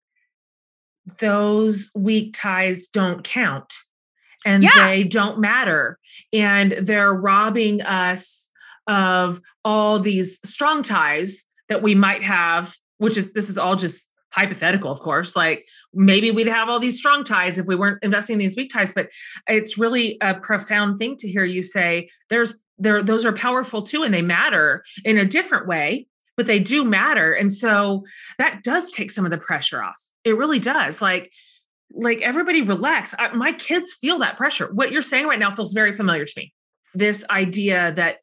those 1.18 1.90
weak 1.96 2.34
ties 2.34 2.88
don't 2.88 3.24
count 3.24 3.74
and 4.46 4.64
yeah. 4.64 4.88
they 4.88 5.04
don't 5.04 5.40
matter. 5.40 6.00
And 6.32 6.76
they're 6.82 7.14
robbing 7.14 7.82
us 7.82 8.50
of 8.88 9.42
all 9.64 10.00
these 10.00 10.40
strong 10.48 10.82
ties 10.84 11.46
that 11.68 11.82
we 11.82 11.96
might 11.96 12.24
have, 12.24 12.76
which 12.98 13.18
is 13.18 13.32
this 13.34 13.50
is 13.50 13.58
all 13.58 13.76
just 13.76 14.12
hypothetical, 14.32 14.92
of 14.92 15.00
course. 15.00 15.36
Like 15.36 15.66
maybe 15.94 16.32
we'd 16.32 16.48
have 16.48 16.70
all 16.70 16.80
these 16.80 16.98
strong 16.98 17.24
ties 17.24 17.58
if 17.58 17.68
we 17.68 17.76
weren't 17.76 18.04
investing 18.04 18.34
in 18.34 18.40
these 18.40 18.56
weak 18.56 18.72
ties. 18.72 18.94
But 18.94 19.10
it's 19.48 19.78
really 19.78 20.18
a 20.22 20.34
profound 20.34 21.00
thing 21.00 21.18
to 21.18 21.30
hear 21.30 21.46
you 21.46 21.64
say 21.64 22.10
there's 22.30 22.58
there, 22.82 23.04
those 23.04 23.26
are 23.26 23.34
powerful 23.34 23.82
too, 23.82 24.04
and 24.04 24.14
they 24.14 24.22
matter 24.22 24.84
in 25.04 25.18
a 25.18 25.26
different 25.26 25.68
way 25.68 26.08
but 26.40 26.46
they 26.46 26.58
do 26.58 26.86
matter. 26.86 27.34
And 27.34 27.52
so 27.54 28.06
that 28.38 28.64
does 28.64 28.90
take 28.92 29.12
some 29.12 29.26
of 29.26 29.30
the 29.30 29.38
pressure 29.38 29.84
off. 29.84 30.02
It 30.24 30.38
really 30.38 30.60
does. 30.60 31.02
Like, 31.02 31.34
like 31.92 32.22
everybody 32.22 32.62
relax. 32.62 33.14
I, 33.20 33.34
my 33.34 33.52
kids 33.52 33.98
feel 34.00 34.20
that 34.20 34.38
pressure. 34.38 34.70
What 34.72 34.90
you're 34.90 35.02
saying 35.02 35.28
right 35.28 35.38
now 35.38 35.54
feels 35.54 35.74
very 35.74 35.92
familiar 35.92 36.24
to 36.24 36.34
me. 36.38 36.54
This 36.94 37.26
idea 37.30 37.92
that 37.98 38.20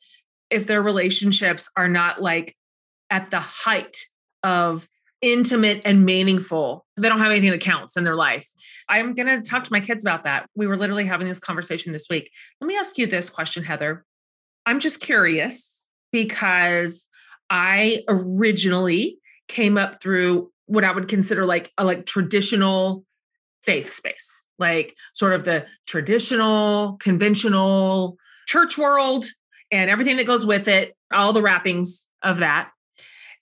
if 0.48 0.66
their 0.66 0.80
relationships 0.80 1.68
are 1.76 1.88
not 1.88 2.22
like 2.22 2.56
at 3.10 3.30
the 3.30 3.38
height 3.38 3.98
of 4.42 4.88
intimate 5.20 5.82
and 5.84 6.06
meaningful, 6.06 6.86
they 6.96 7.10
don't 7.10 7.18
have 7.18 7.32
anything 7.32 7.50
that 7.50 7.60
counts 7.60 7.98
in 7.98 8.04
their 8.04 8.16
life. 8.16 8.50
I'm 8.88 9.14
going 9.14 9.26
to 9.26 9.46
talk 9.46 9.64
to 9.64 9.72
my 9.72 9.80
kids 9.80 10.02
about 10.02 10.24
that. 10.24 10.48
We 10.56 10.66
were 10.66 10.78
literally 10.78 11.04
having 11.04 11.28
this 11.28 11.38
conversation 11.38 11.92
this 11.92 12.06
week. 12.08 12.30
Let 12.62 12.66
me 12.66 12.78
ask 12.78 12.96
you 12.96 13.06
this 13.06 13.28
question, 13.28 13.62
Heather. 13.62 14.06
I'm 14.64 14.80
just 14.80 15.00
curious 15.00 15.90
because 16.12 17.08
I 17.50 18.02
originally 18.08 19.18
came 19.48 19.78
up 19.78 20.02
through 20.02 20.50
what 20.66 20.84
I 20.84 20.92
would 20.92 21.08
consider 21.08 21.46
like 21.46 21.72
a 21.78 21.84
like 21.84 22.06
traditional 22.06 23.04
faith 23.64 23.92
space, 23.92 24.46
like 24.58 24.96
sort 25.14 25.32
of 25.32 25.44
the 25.44 25.66
traditional, 25.86 26.96
conventional 26.98 28.16
church 28.46 28.78
world 28.78 29.26
and 29.70 29.90
everything 29.90 30.16
that 30.16 30.26
goes 30.26 30.46
with 30.46 30.68
it, 30.68 30.96
all 31.12 31.32
the 31.32 31.42
wrappings 31.42 32.08
of 32.22 32.38
that. 32.38 32.70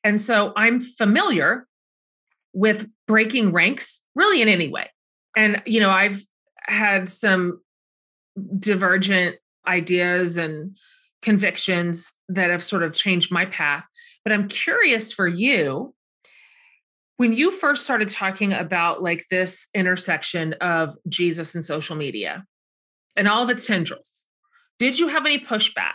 And 0.03 0.21
so 0.21 0.53
I'm 0.57 0.81
familiar 0.81 1.67
with 2.53 2.87
breaking 3.07 3.53
ranks 3.53 4.01
really 4.15 4.43
in 4.43 4.49
any 4.49 4.69
way. 4.69 4.91
And, 5.37 5.63
you 5.67 5.81
know, 5.81 5.91
I've 5.91 6.23
had 6.61 7.11
some 7.11 7.61
divergent 8.59 9.37
ideas 9.67 10.37
and 10.37 10.77
convictions 11.25 12.13
that 12.29 12.51
have 12.51 12.63
sort 12.63 12.83
of 12.83 12.93
changed 12.93 13.33
my 13.33 13.47
path. 13.47 13.87
But 14.23 14.33
I'm 14.33 14.49
curious 14.49 15.13
for 15.13 15.27
you 15.27 15.95
when 17.17 17.33
you 17.33 17.51
first 17.51 17.85
started 17.85 18.09
talking 18.09 18.53
about 18.53 19.03
like 19.03 19.25
this 19.31 19.69
intersection 19.75 20.55
of 20.55 20.97
Jesus 21.09 21.55
and 21.55 21.65
social 21.65 21.97
media 21.97 22.45
and 23.17 23.29
all 23.29 23.43
of 23.43 23.51
its 23.51 23.67
tendrils, 23.67 24.27
did 24.79 24.99
you 24.99 25.09
have 25.09 25.25
any 25.25 25.39
pushback 25.39 25.93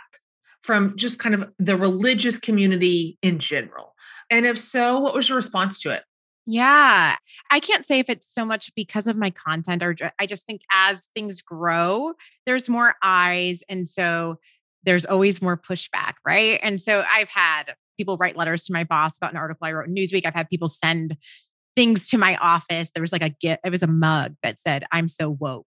from 0.62 0.96
just 0.96 1.18
kind 1.18 1.34
of 1.34 1.50
the 1.58 1.76
religious 1.76 2.38
community 2.38 3.18
in 3.22 3.38
general? 3.38 3.94
And 4.30 4.46
if 4.46 4.56
so, 4.56 4.98
what 4.98 5.14
was 5.14 5.28
your 5.28 5.36
response 5.36 5.80
to 5.82 5.90
it? 5.90 6.02
Yeah. 6.46 7.16
I 7.50 7.60
can't 7.60 7.86
say 7.86 7.98
if 7.98 8.08
it's 8.08 8.32
so 8.32 8.44
much 8.44 8.74
because 8.74 9.06
of 9.06 9.16
my 9.16 9.30
content 9.30 9.82
or 9.82 9.94
I 10.18 10.26
just 10.26 10.46
think 10.46 10.62
as 10.72 11.08
things 11.14 11.42
grow, 11.42 12.14
there's 12.46 12.68
more 12.68 12.94
eyes. 13.02 13.62
And 13.68 13.88
so 13.88 14.38
there's 14.84 15.04
always 15.04 15.42
more 15.42 15.56
pushback, 15.56 16.14
right? 16.26 16.58
And 16.62 16.80
so 16.80 17.04
I've 17.08 17.28
had 17.28 17.74
people 17.96 18.16
write 18.16 18.36
letters 18.36 18.64
to 18.64 18.72
my 18.72 18.84
boss 18.84 19.16
about 19.16 19.32
an 19.32 19.36
article 19.36 19.66
I 19.66 19.72
wrote 19.72 19.88
in 19.88 19.94
Newsweek. 19.94 20.24
I've 20.24 20.34
had 20.34 20.48
people 20.48 20.68
send 20.68 21.16
things 21.76 22.08
to 22.08 22.18
my 22.18 22.36
office. 22.36 22.90
There 22.90 23.02
was 23.02 23.12
like 23.12 23.22
a 23.22 23.28
gift, 23.28 23.60
it 23.64 23.70
was 23.70 23.82
a 23.82 23.86
mug 23.86 24.36
that 24.42 24.58
said, 24.58 24.84
I'm 24.90 25.08
so 25.08 25.30
woke 25.30 25.66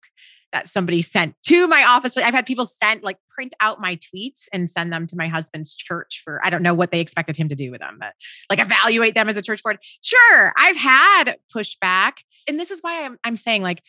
that 0.52 0.68
somebody 0.68 1.02
sent 1.02 1.36
to 1.48 1.68
my 1.68 1.84
office. 1.84 2.14
But 2.14 2.24
I've 2.24 2.34
had 2.34 2.46
people 2.46 2.66
send 2.66 3.04
like 3.04 3.18
print 3.30 3.54
out 3.60 3.80
my 3.80 3.98
tweets 3.98 4.44
and 4.52 4.70
send 4.70 4.92
them 4.92 5.08
to 5.08 5.16
my 5.16 5.28
husband's 5.28 5.76
church 5.76 6.22
for 6.24 6.46
I 6.46 6.50
don't 6.50 6.64
know 6.64 6.74
what 6.74 6.92
they 6.92 7.00
expected 7.00 7.38
him 7.38 7.50
to 7.50 7.56
do 7.56 7.72
with 7.72 7.80
them, 7.80 7.98
but 8.00 8.14
like 8.50 8.60
evaluate 8.60 9.16
them 9.16 9.30
as 9.30 9.38
a 9.38 9.42
church 9.42 9.64
board. 9.64 9.80
Sure, 10.02 10.54
I've 10.58 10.76
had 10.76 11.38
pushback. 11.54 12.14
And 12.48 12.60
this 12.60 12.72
is 12.72 12.80
why 12.82 13.06
I'm 13.06 13.18
I'm 13.24 13.38
saying 13.38 13.62
like 13.62 13.82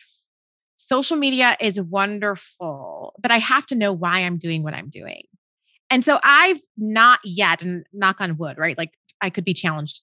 social 0.87 1.17
media 1.17 1.57
is 1.59 1.79
wonderful, 1.81 3.13
but 3.19 3.31
I 3.31 3.37
have 3.37 3.65
to 3.67 3.75
know 3.75 3.93
why 3.93 4.19
I'm 4.19 4.37
doing 4.37 4.63
what 4.63 4.73
I'm 4.73 4.89
doing. 4.89 5.23
And 5.89 6.03
so 6.03 6.19
I've 6.23 6.61
not 6.77 7.19
yet, 7.23 7.63
and 7.63 7.85
knock 7.93 8.17
on 8.19 8.37
wood, 8.37 8.57
right? 8.57 8.77
Like 8.77 8.91
I 9.21 9.29
could 9.29 9.45
be 9.45 9.53
challenged 9.53 10.01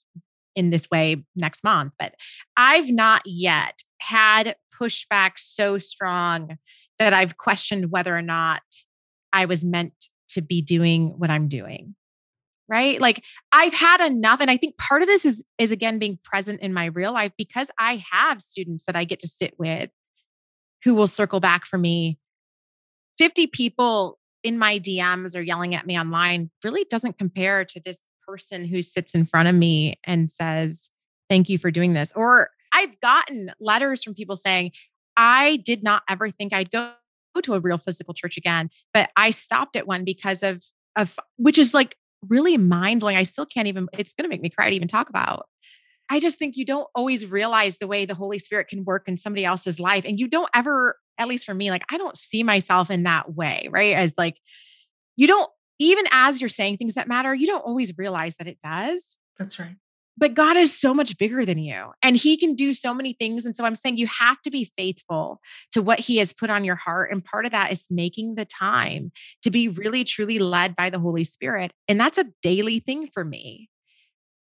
in 0.56 0.70
this 0.70 0.88
way 0.90 1.24
next 1.36 1.62
month, 1.64 1.92
but 1.98 2.14
I've 2.56 2.88
not 2.88 3.22
yet 3.24 3.82
had 3.98 4.56
pushback 4.80 5.32
so 5.36 5.78
strong 5.78 6.56
that 6.98 7.12
I've 7.12 7.36
questioned 7.36 7.90
whether 7.90 8.16
or 8.16 8.22
not 8.22 8.62
I 9.32 9.44
was 9.44 9.64
meant 9.64 10.08
to 10.30 10.42
be 10.42 10.62
doing 10.62 11.14
what 11.18 11.30
I'm 11.30 11.48
doing. 11.48 11.94
Right? 12.68 13.00
Like 13.00 13.24
I've 13.50 13.74
had 13.74 14.00
enough 14.00 14.40
and 14.40 14.50
I 14.50 14.56
think 14.56 14.78
part 14.78 15.02
of 15.02 15.08
this 15.08 15.24
is 15.24 15.44
is 15.58 15.72
again 15.72 15.98
being 15.98 16.20
present 16.22 16.60
in 16.60 16.72
my 16.72 16.84
real 16.86 17.12
life 17.12 17.32
because 17.36 17.68
I 17.80 18.04
have 18.12 18.40
students 18.40 18.84
that 18.84 18.94
I 18.94 19.02
get 19.02 19.18
to 19.20 19.26
sit 19.26 19.54
with 19.58 19.90
who 20.84 20.94
will 20.94 21.06
circle 21.06 21.40
back 21.40 21.66
for 21.66 21.78
me 21.78 22.18
50 23.18 23.48
people 23.48 24.18
in 24.42 24.58
my 24.58 24.78
DMs 24.78 25.36
or 25.36 25.42
yelling 25.42 25.74
at 25.74 25.86
me 25.86 25.98
online 25.98 26.50
really 26.64 26.86
doesn't 26.88 27.18
compare 27.18 27.64
to 27.66 27.80
this 27.84 28.06
person 28.26 28.64
who 28.64 28.80
sits 28.80 29.14
in 29.14 29.26
front 29.26 29.48
of 29.48 29.54
me 29.54 29.98
and 30.04 30.32
says, 30.32 30.90
Thank 31.28 31.48
you 31.48 31.58
for 31.58 31.70
doing 31.70 31.92
this. 31.92 32.12
Or 32.16 32.50
I've 32.72 32.98
gotten 33.00 33.52
letters 33.60 34.02
from 34.02 34.14
people 34.14 34.36
saying, 34.36 34.72
I 35.16 35.56
did 35.64 35.82
not 35.82 36.02
ever 36.08 36.30
think 36.30 36.52
I'd 36.52 36.70
go 36.70 36.92
to 37.42 37.54
a 37.54 37.60
real 37.60 37.78
physical 37.78 38.14
church 38.14 38.36
again, 38.36 38.70
but 38.92 39.10
I 39.16 39.30
stopped 39.30 39.76
at 39.76 39.86
one 39.86 40.04
because 40.04 40.42
of 40.42 40.64
of 40.96 41.18
which 41.36 41.58
is 41.58 41.74
like 41.74 41.96
really 42.28 42.56
mind 42.56 43.00
blowing. 43.00 43.16
I 43.16 43.22
still 43.22 43.46
can't 43.46 43.68
even, 43.68 43.88
it's 43.92 44.14
gonna 44.14 44.28
make 44.28 44.42
me 44.42 44.50
cry 44.50 44.70
to 44.70 44.76
even 44.76 44.88
talk 44.88 45.08
about. 45.08 45.46
I 46.10 46.18
just 46.18 46.38
think 46.38 46.56
you 46.56 46.64
don't 46.64 46.88
always 46.94 47.24
realize 47.24 47.78
the 47.78 47.86
way 47.86 48.04
the 48.04 48.14
Holy 48.14 48.40
Spirit 48.40 48.68
can 48.68 48.84
work 48.84 49.04
in 49.06 49.16
somebody 49.16 49.44
else's 49.44 49.78
life. 49.78 50.04
And 50.04 50.18
you 50.18 50.26
don't 50.26 50.50
ever, 50.52 50.96
at 51.18 51.28
least 51.28 51.46
for 51.46 51.54
me, 51.54 51.70
like 51.70 51.84
I 51.88 51.96
don't 51.96 52.16
see 52.16 52.42
myself 52.42 52.90
in 52.90 53.04
that 53.04 53.34
way, 53.34 53.68
right? 53.70 53.94
As 53.94 54.14
like, 54.18 54.36
you 55.16 55.28
don't, 55.28 55.48
even 55.78 56.04
as 56.10 56.40
you're 56.40 56.48
saying 56.48 56.76
things 56.76 56.94
that 56.94 57.08
matter, 57.08 57.32
you 57.32 57.46
don't 57.46 57.64
always 57.64 57.96
realize 57.96 58.36
that 58.36 58.48
it 58.48 58.58
does. 58.62 59.18
That's 59.38 59.58
right. 59.58 59.76
But 60.18 60.34
God 60.34 60.56
is 60.56 60.78
so 60.78 60.92
much 60.92 61.16
bigger 61.16 61.46
than 61.46 61.58
you 61.58 61.92
and 62.02 62.16
He 62.16 62.36
can 62.36 62.54
do 62.54 62.74
so 62.74 62.92
many 62.92 63.14
things. 63.14 63.46
And 63.46 63.54
so 63.54 63.64
I'm 63.64 63.76
saying 63.76 63.96
you 63.96 64.08
have 64.08 64.42
to 64.42 64.50
be 64.50 64.70
faithful 64.76 65.40
to 65.72 65.80
what 65.80 66.00
He 66.00 66.18
has 66.18 66.32
put 66.32 66.50
on 66.50 66.64
your 66.64 66.74
heart. 66.74 67.10
And 67.12 67.24
part 67.24 67.46
of 67.46 67.52
that 67.52 67.72
is 67.72 67.86
making 67.88 68.34
the 68.34 68.44
time 68.44 69.12
to 69.42 69.50
be 69.50 69.68
really, 69.68 70.04
truly 70.04 70.38
led 70.38 70.74
by 70.74 70.90
the 70.90 70.98
Holy 70.98 71.24
Spirit. 71.24 71.72
And 71.88 71.98
that's 71.98 72.18
a 72.18 72.26
daily 72.42 72.80
thing 72.80 73.08
for 73.14 73.24
me. 73.24 73.70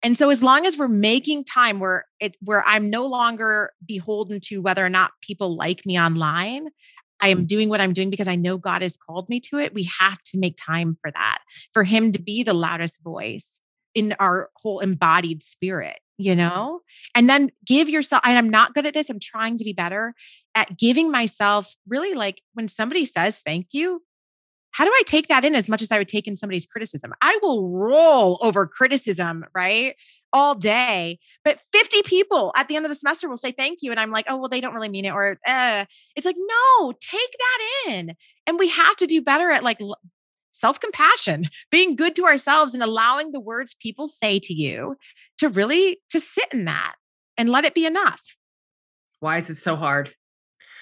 And 0.03 0.17
so 0.17 0.29
as 0.29 0.43
long 0.43 0.65
as 0.65 0.77
we're 0.77 0.89
making 0.89 1.45
time 1.45 1.79
where 1.79 2.05
it 2.19 2.35
where 2.41 2.63
I'm 2.67 2.89
no 2.89 3.05
longer 3.05 3.71
beholden 3.85 4.41
to 4.41 4.59
whether 4.59 4.85
or 4.85 4.89
not 4.89 5.11
people 5.21 5.55
like 5.55 5.85
me 5.85 5.99
online, 5.99 6.67
I 7.21 7.29
am 7.29 7.43
mm. 7.43 7.47
doing 7.47 7.69
what 7.69 7.79
I'm 7.79 7.93
doing 7.93 8.09
because 8.09 8.27
I 8.27 8.35
know 8.35 8.57
God 8.57 8.81
has 8.81 8.97
called 8.97 9.29
me 9.29 9.39
to 9.41 9.57
it. 9.57 9.73
We 9.73 9.89
have 9.99 10.21
to 10.23 10.37
make 10.37 10.57
time 10.57 10.97
for 11.01 11.09
that, 11.09 11.39
for 11.71 11.85
Him 11.85 12.11
to 12.11 12.21
be 12.21 12.43
the 12.43 12.53
loudest 12.53 13.01
voice 13.01 13.61
in 13.95 14.13
our 14.19 14.49
whole 14.55 14.79
embodied 14.79 15.41
spirit, 15.41 15.99
you 16.17 16.35
know? 16.35 16.81
And 17.15 17.29
then 17.29 17.51
give 17.65 17.87
yourself, 17.87 18.21
and 18.25 18.37
I'm 18.37 18.49
not 18.49 18.73
good 18.73 18.85
at 18.85 18.93
this, 18.93 19.09
I'm 19.09 19.19
trying 19.19 19.57
to 19.57 19.63
be 19.63 19.73
better 19.73 20.13
at 20.55 20.77
giving 20.77 21.11
myself 21.11 21.73
really 21.87 22.13
like 22.13 22.41
when 22.53 22.67
somebody 22.67 23.05
says 23.05 23.39
thank 23.39 23.67
you, 23.71 24.01
how 24.73 24.85
do 24.85 24.91
I 24.91 25.03
take 25.05 25.27
that 25.27 25.45
in 25.45 25.55
as 25.55 25.69
much 25.69 25.81
as 25.81 25.91
I 25.91 25.97
would 25.97 26.07
take 26.07 26.27
in 26.27 26.35
somebody's 26.35 26.65
criticism? 26.65 27.13
I 27.21 27.37
will 27.41 27.69
roll 27.69 28.39
over 28.41 28.67
criticism, 28.67 29.45
right? 29.55 29.95
All 30.33 30.55
day. 30.55 31.19
But 31.45 31.59
50 31.71 32.01
people 32.03 32.51
at 32.55 32.67
the 32.67 32.75
end 32.75 32.85
of 32.85 32.89
the 32.89 32.95
semester 32.95 33.29
will 33.29 33.37
say 33.37 33.51
thank 33.51 33.79
you. 33.81 33.91
And 33.91 33.99
I'm 33.99 34.09
like, 34.09 34.25
oh, 34.27 34.37
well, 34.37 34.49
they 34.49 34.61
don't 34.61 34.73
really 34.73 34.89
mean 34.89 35.05
it. 35.05 35.11
Or 35.11 35.37
uh, 35.47 35.85
it's 36.15 36.25
like, 36.25 36.35
no, 36.37 36.91
take 36.93 37.31
that 37.39 37.91
in. 37.91 38.13
And 38.47 38.57
we 38.57 38.67
have 38.69 38.95
to 38.97 39.05
do 39.05 39.21
better 39.21 39.51
at 39.51 39.63
like 39.63 39.79
self 40.51 40.79
compassion, 40.79 41.49
being 41.71 41.95
good 41.95 42.15
to 42.15 42.25
ourselves 42.25 42.73
and 42.73 42.81
allowing 42.81 43.31
the 43.31 43.39
words 43.39 43.75
people 43.79 44.07
say 44.07 44.39
to 44.39 44.53
you 44.53 44.95
to 45.37 45.49
really 45.49 45.99
to 46.09 46.19
sit 46.19 46.47
in 46.51 46.65
that 46.65 46.95
and 47.37 47.49
let 47.49 47.63
it 47.63 47.75
be 47.75 47.85
enough. 47.85 48.21
Why 49.19 49.37
is 49.37 49.51
it 49.51 49.57
so 49.57 49.75
hard? 49.75 50.13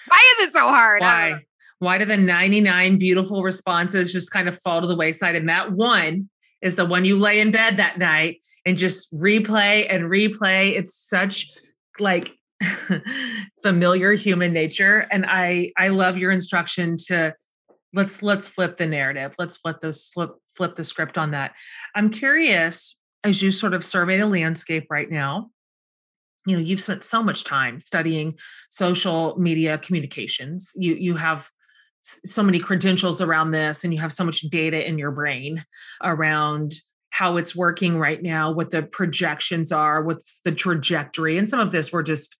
Why 0.08 0.34
is 0.38 0.48
it 0.48 0.52
so 0.54 0.66
hard? 0.66 1.02
Why? 1.02 1.34
Why 1.82 1.98
do 1.98 2.04
the 2.04 2.16
99 2.16 2.96
beautiful 2.96 3.42
responses 3.42 4.12
just 4.12 4.30
kind 4.30 4.46
of 4.46 4.56
fall 4.56 4.80
to 4.80 4.86
the 4.86 4.94
wayside? 4.94 5.34
And 5.34 5.48
that 5.48 5.72
one 5.72 6.30
is 6.60 6.76
the 6.76 6.84
one 6.84 7.04
you 7.04 7.18
lay 7.18 7.40
in 7.40 7.50
bed 7.50 7.76
that 7.78 7.98
night 7.98 8.40
and 8.64 8.76
just 8.76 9.12
replay 9.12 9.92
and 9.92 10.04
replay. 10.04 10.78
It's 10.78 10.94
such 10.94 11.50
like 11.98 12.30
familiar 13.64 14.12
human 14.12 14.52
nature. 14.52 15.08
And 15.10 15.26
I 15.26 15.72
I 15.76 15.88
love 15.88 16.18
your 16.18 16.30
instruction 16.30 16.98
to 17.08 17.34
let's 17.92 18.22
let's 18.22 18.46
flip 18.46 18.76
the 18.76 18.86
narrative. 18.86 19.34
Let's 19.36 19.56
flip 19.56 19.80
the 19.80 19.92
flip 19.92 20.36
flip 20.56 20.76
the 20.76 20.84
script 20.84 21.18
on 21.18 21.32
that. 21.32 21.50
I'm 21.96 22.10
curious 22.10 22.96
as 23.24 23.42
you 23.42 23.50
sort 23.50 23.74
of 23.74 23.84
survey 23.84 24.18
the 24.18 24.26
landscape 24.26 24.86
right 24.88 25.10
now 25.10 25.50
you 26.44 26.56
know 26.56 26.62
you've 26.62 26.80
spent 26.80 27.04
so 27.04 27.22
much 27.22 27.44
time 27.44 27.78
studying 27.78 28.34
social 28.68 29.36
media 29.38 29.78
communications 29.78 30.72
you 30.74 30.94
you 30.94 31.14
have 31.14 31.48
so 32.02 32.42
many 32.42 32.58
credentials 32.58 33.20
around 33.20 33.52
this 33.52 33.84
and 33.84 33.94
you 33.94 34.00
have 34.00 34.12
so 34.12 34.24
much 34.24 34.40
data 34.42 34.86
in 34.86 34.98
your 34.98 35.10
brain 35.10 35.64
around 36.02 36.74
how 37.10 37.36
it's 37.36 37.54
working 37.54 37.98
right 37.98 38.22
now 38.22 38.50
what 38.50 38.70
the 38.70 38.82
projections 38.82 39.70
are 39.70 40.02
what's 40.02 40.40
the 40.44 40.52
trajectory 40.52 41.38
and 41.38 41.48
some 41.48 41.60
of 41.60 41.72
this 41.72 41.92
we're 41.92 42.02
just 42.02 42.36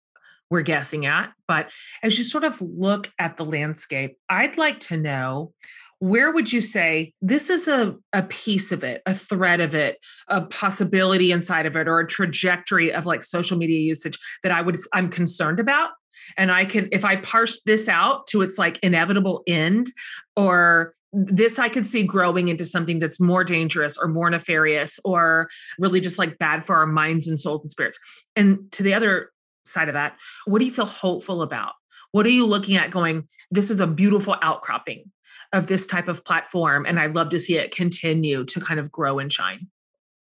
we're 0.49 0.61
guessing 0.61 1.05
at 1.05 1.31
but 1.47 1.69
as 2.01 2.17
you 2.17 2.23
sort 2.23 2.43
of 2.43 2.61
look 2.61 3.09
at 3.19 3.37
the 3.37 3.45
landscape 3.45 4.17
i'd 4.29 4.57
like 4.57 4.79
to 4.79 4.97
know 4.97 5.53
where 5.99 6.33
would 6.33 6.51
you 6.51 6.59
say 6.59 7.13
this 7.21 7.49
is 7.49 7.69
a, 7.69 7.95
a 8.11 8.23
piece 8.23 8.73
of 8.73 8.83
it 8.83 9.01
a 9.05 9.15
thread 9.15 9.61
of 9.61 9.73
it 9.73 9.97
a 10.27 10.41
possibility 10.41 11.31
inside 11.31 11.65
of 11.65 11.77
it 11.77 11.87
or 11.87 11.99
a 11.99 12.07
trajectory 12.07 12.91
of 12.91 13.05
like 13.05 13.23
social 13.23 13.57
media 13.57 13.79
usage 13.79 14.17
that 14.43 14.51
i 14.51 14.61
would 14.61 14.77
i'm 14.93 15.09
concerned 15.09 15.59
about 15.59 15.91
and 16.37 16.51
i 16.51 16.65
can 16.65 16.87
if 16.91 17.05
i 17.05 17.15
parse 17.17 17.61
this 17.65 17.87
out 17.87 18.27
to 18.27 18.41
its 18.41 18.57
like 18.57 18.79
inevitable 18.83 19.43
end 19.47 19.87
or 20.35 20.93
this 21.13 21.59
i 21.59 21.69
could 21.69 21.85
see 21.85 22.03
growing 22.03 22.47
into 22.47 22.65
something 22.65 22.99
that's 22.99 23.19
more 23.19 23.43
dangerous 23.43 23.97
or 23.97 24.07
more 24.07 24.29
nefarious 24.29 24.99
or 25.05 25.47
really 25.77 25.99
just 25.99 26.17
like 26.17 26.37
bad 26.39 26.63
for 26.63 26.75
our 26.75 26.87
minds 26.87 27.27
and 27.27 27.39
souls 27.39 27.61
and 27.61 27.71
spirits. 27.71 27.99
And 28.35 28.71
to 28.71 28.83
the 28.83 28.93
other 28.93 29.31
side 29.65 29.89
of 29.89 29.93
that 29.93 30.17
what 30.45 30.59
do 30.59 30.65
you 30.65 30.71
feel 30.71 30.85
hopeful 30.85 31.41
about? 31.41 31.73
What 32.11 32.25
are 32.25 32.29
you 32.29 32.45
looking 32.45 32.75
at 32.75 32.91
going 32.91 33.27
this 33.51 33.69
is 33.69 33.79
a 33.79 33.87
beautiful 33.87 34.35
outcropping 34.41 35.11
of 35.53 35.67
this 35.67 35.85
type 35.85 36.07
of 36.07 36.25
platform 36.25 36.85
and 36.85 36.99
i'd 36.99 37.15
love 37.15 37.29
to 37.29 37.39
see 37.39 37.57
it 37.57 37.73
continue 37.73 38.43
to 38.45 38.59
kind 38.59 38.79
of 38.79 38.91
grow 38.91 39.19
and 39.19 39.31
shine 39.31 39.67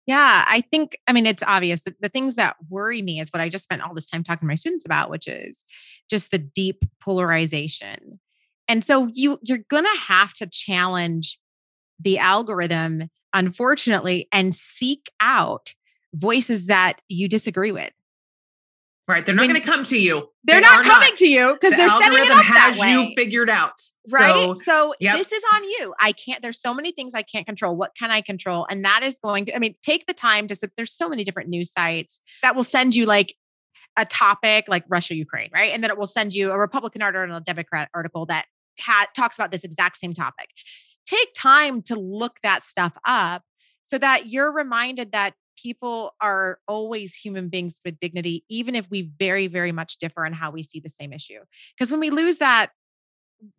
yeah, 0.09 0.47
I 0.49 0.63
think, 0.63 0.97
I 1.07 1.13
mean, 1.13 1.27
it's 1.27 1.43
obvious 1.43 1.83
that 1.83 2.01
the 2.01 2.09
things 2.09 2.37
that 2.37 2.57
worry 2.71 3.03
me 3.03 3.21
is 3.21 3.29
what 3.29 3.43
I 3.43 3.51
just 3.51 3.65
spent 3.65 3.83
all 3.83 3.93
this 3.93 4.09
time 4.09 4.25
talking 4.25 4.47
to 4.47 4.51
my 4.51 4.55
students 4.55 4.87
about, 4.87 5.11
which 5.11 5.29
is 5.29 5.65
just 6.09 6.31
the 6.31 6.39
deep 6.39 6.83
polarization. 6.99 8.19
And 8.69 8.83
so 8.83 9.11
you 9.13 9.39
you're 9.43 9.59
to 9.85 10.01
have 10.07 10.33
to 10.35 10.47
challenge 10.51 11.39
the 12.01 12.17
algorithm 12.17 13.11
unfortunately 13.35 14.29
and 14.33 14.57
seek 14.57 15.11
out 15.21 15.75
voices 16.15 16.69
that 16.69 17.03
you 17.09 17.29
disagree 17.29 17.71
with. 17.71 17.93
Right. 19.09 19.25
They're 19.25 19.35
not 19.35 19.49
going 19.49 19.59
to 19.59 19.67
come 19.67 19.85
to 19.85 19.99
you. 19.99 20.29
They're 20.45 20.61
they 20.61 20.67
not 20.67 20.85
coming 20.85 21.09
not. 21.09 21.17
to 21.17 21.27
you 21.27 21.55
because 21.55 21.71
the 21.71 21.79
they're 21.79 21.89
setting 21.89 22.19
it 22.19 22.31
up 22.31 22.45
has 22.45 22.77
that 22.77 22.79
way. 22.79 22.93
you 22.93 23.15
figured 23.17 23.49
out. 23.49 23.81
Right. 24.13 24.55
So, 24.55 24.63
so 24.63 24.95
yep. 25.01 25.17
this 25.17 25.33
is 25.33 25.43
on 25.55 25.65
you. 25.65 25.95
I 25.99 26.13
can't, 26.13 26.43
there's 26.43 26.61
so 26.61 26.75
many 26.75 26.93
things 26.93 27.15
I 27.15 27.23
can't 27.23 27.47
control. 27.47 27.75
What 27.75 27.93
can 27.99 28.11
I 28.11 28.21
control? 28.21 28.67
And 28.69 28.85
that 28.85 29.03
is 29.03 29.19
going 29.19 29.47
to, 29.47 29.57
I 29.57 29.61
mean, 29.61 29.77
take 29.83 30.07
the 30.07 30.13
time 30.13 30.47
to, 30.49 30.71
there's 30.77 30.93
so 30.93 31.09
many 31.09 31.25
different 31.25 31.49
news 31.49 31.73
sites 31.73 32.21
that 32.43 32.55
will 32.55 32.65
send 32.65 32.95
you 32.95 33.07
like 33.07 33.35
a 33.97 34.05
topic 34.05 34.67
like 34.69 34.85
Russia, 34.91 35.15
Ukraine, 35.15 35.49
right? 35.55 35.73
And 35.73 35.83
then 35.83 35.91
it 35.91 35.97
will 35.97 36.07
send 36.07 36.35
you 36.35 36.53
a 36.53 36.59
Republican 36.59 37.01
article 37.01 37.23
and 37.25 37.33
a 37.33 37.41
Democrat 37.41 37.89
article 37.95 38.27
that 38.27 38.45
ha- 38.79 39.07
talks 39.17 39.39
about 39.39 39.53
this 39.53 39.65
exact 39.65 39.97
same 39.97 40.13
topic. 40.13 40.51
Take 41.07 41.29
time 41.35 41.81
to 41.85 41.99
look 41.99 42.37
that 42.43 42.63
stuff 42.63 42.93
up 43.07 43.43
so 43.87 43.97
that 43.97 44.29
you're 44.29 44.53
reminded 44.53 45.13
that 45.13 45.33
people 45.61 46.15
are 46.21 46.59
always 46.67 47.15
human 47.15 47.49
beings 47.49 47.81
with 47.85 47.99
dignity, 48.01 48.45
even 48.49 48.75
if 48.75 48.87
we 48.91 49.11
very, 49.19 49.47
very 49.47 49.73
much 49.73 49.99
differ 49.99 50.25
in 50.25 50.33
how 50.33 50.51
we 50.51 50.63
see 50.63 50.81
the 50.81 50.89
same 50.89 51.13
issue. 51.13 51.41
Because 51.77 51.91
when 51.91 52.01
we 52.01 52.11
lose 52.11 52.39
that, 52.39 52.71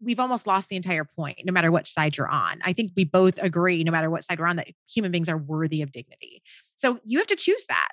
we've 0.02 0.20
almost 0.20 0.46
lost 0.46 0.70
the 0.70 0.76
entire 0.76 1.06
point, 1.06 1.40
no 1.46 1.54
matter 1.54 1.72
which 1.72 1.90
side 1.90 2.18
you're 2.18 2.28
on. 2.28 2.60
I 2.64 2.74
think 2.74 2.92
we 2.96 3.06
both 3.06 3.38
agree, 3.42 3.84
no 3.84 3.92
matter 3.92 4.10
what 4.10 4.24
side 4.24 4.40
we're 4.40 4.48
on, 4.48 4.58
that 4.58 4.68
human 4.94 5.12
beings 5.12 5.30
are 5.30 5.38
worthy 5.38 5.82
of 5.82 5.92
dignity. 5.92 6.42
So 6.76 7.00
you 7.04 7.18
have 7.18 7.28
to 7.28 7.36
choose 7.36 7.66
that, 7.70 7.90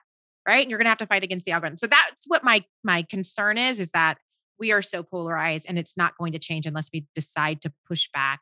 right? 0.46 0.62
And 0.62 0.70
you're 0.70 0.78
gonna 0.78 0.88
have 0.88 0.98
to 0.98 1.06
fight 1.06 1.22
against 1.22 1.46
the 1.46 1.52
algorithm. 1.52 1.78
So 1.78 1.86
that's 1.86 2.24
what 2.26 2.42
my 2.42 2.64
my 2.82 3.02
concern 3.02 3.58
is, 3.58 3.78
is 3.78 3.92
that 3.92 4.18
we 4.58 4.72
are 4.72 4.82
so 4.82 5.02
polarized 5.02 5.66
and 5.68 5.78
it's 5.78 5.96
not 5.96 6.16
going 6.18 6.32
to 6.32 6.38
change 6.38 6.66
unless 6.66 6.90
we 6.92 7.06
decide 7.14 7.60
to 7.62 7.72
push 7.86 8.08
back 8.12 8.40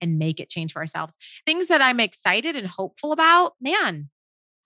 and 0.00 0.18
make 0.18 0.40
it 0.40 0.48
change 0.48 0.72
for 0.72 0.78
ourselves. 0.78 1.16
Things 1.44 1.66
that 1.66 1.82
I'm 1.82 2.00
excited 2.00 2.56
and 2.56 2.66
hopeful 2.66 3.12
about, 3.12 3.54
man, 3.60 4.10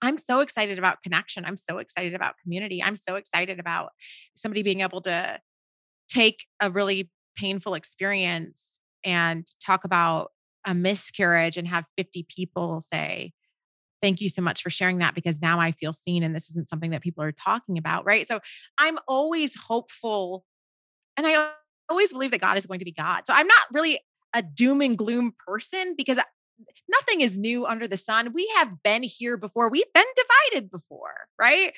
I'm 0.03 0.17
so 0.17 0.41
excited 0.41 0.77
about 0.77 1.01
connection. 1.01 1.45
I'm 1.45 1.57
so 1.57 1.77
excited 1.77 2.13
about 2.13 2.35
community. 2.43 2.83
I'm 2.83 2.97
so 2.97 3.15
excited 3.15 3.59
about 3.59 3.91
somebody 4.35 4.61
being 4.61 4.81
able 4.81 5.01
to 5.03 5.39
take 6.09 6.45
a 6.59 6.69
really 6.69 7.09
painful 7.37 7.73
experience 7.73 8.79
and 9.05 9.47
talk 9.65 9.85
about 9.85 10.31
a 10.65 10.73
miscarriage 10.73 11.57
and 11.57 11.67
have 11.67 11.85
50 11.97 12.27
people 12.35 12.79
say, 12.81 13.31
Thank 14.01 14.19
you 14.19 14.27
so 14.27 14.41
much 14.41 14.61
for 14.61 14.69
sharing 14.69 14.97
that 14.97 15.15
because 15.15 15.41
now 15.41 15.61
I 15.61 15.71
feel 15.71 15.93
seen 15.93 16.23
and 16.23 16.35
this 16.35 16.49
isn't 16.49 16.67
something 16.67 16.91
that 16.91 17.01
people 17.01 17.23
are 17.23 17.31
talking 17.31 17.77
about. 17.77 18.05
Right. 18.05 18.27
So 18.27 18.41
I'm 18.77 18.99
always 19.07 19.55
hopeful 19.55 20.43
and 21.15 21.25
I 21.25 21.51
always 21.89 22.11
believe 22.11 22.31
that 22.31 22.41
God 22.41 22.57
is 22.57 22.65
going 22.65 22.79
to 22.79 22.85
be 22.85 22.91
God. 22.91 23.21
So 23.25 23.33
I'm 23.33 23.47
not 23.47 23.63
really 23.71 24.01
a 24.35 24.41
doom 24.41 24.81
and 24.81 24.97
gloom 24.97 25.33
person 25.47 25.95
because 25.97 26.19
nothing 26.93 27.21
is 27.21 27.37
new 27.37 27.65
under 27.65 27.87
the 27.87 27.97
sun. 27.97 28.33
We 28.33 28.51
have 28.55 28.83
been 28.83 29.03
here 29.03 29.37
before. 29.37 29.69
We've 29.69 29.91
been 29.93 30.03
divided 30.15 30.71
before, 30.71 31.15
right? 31.39 31.73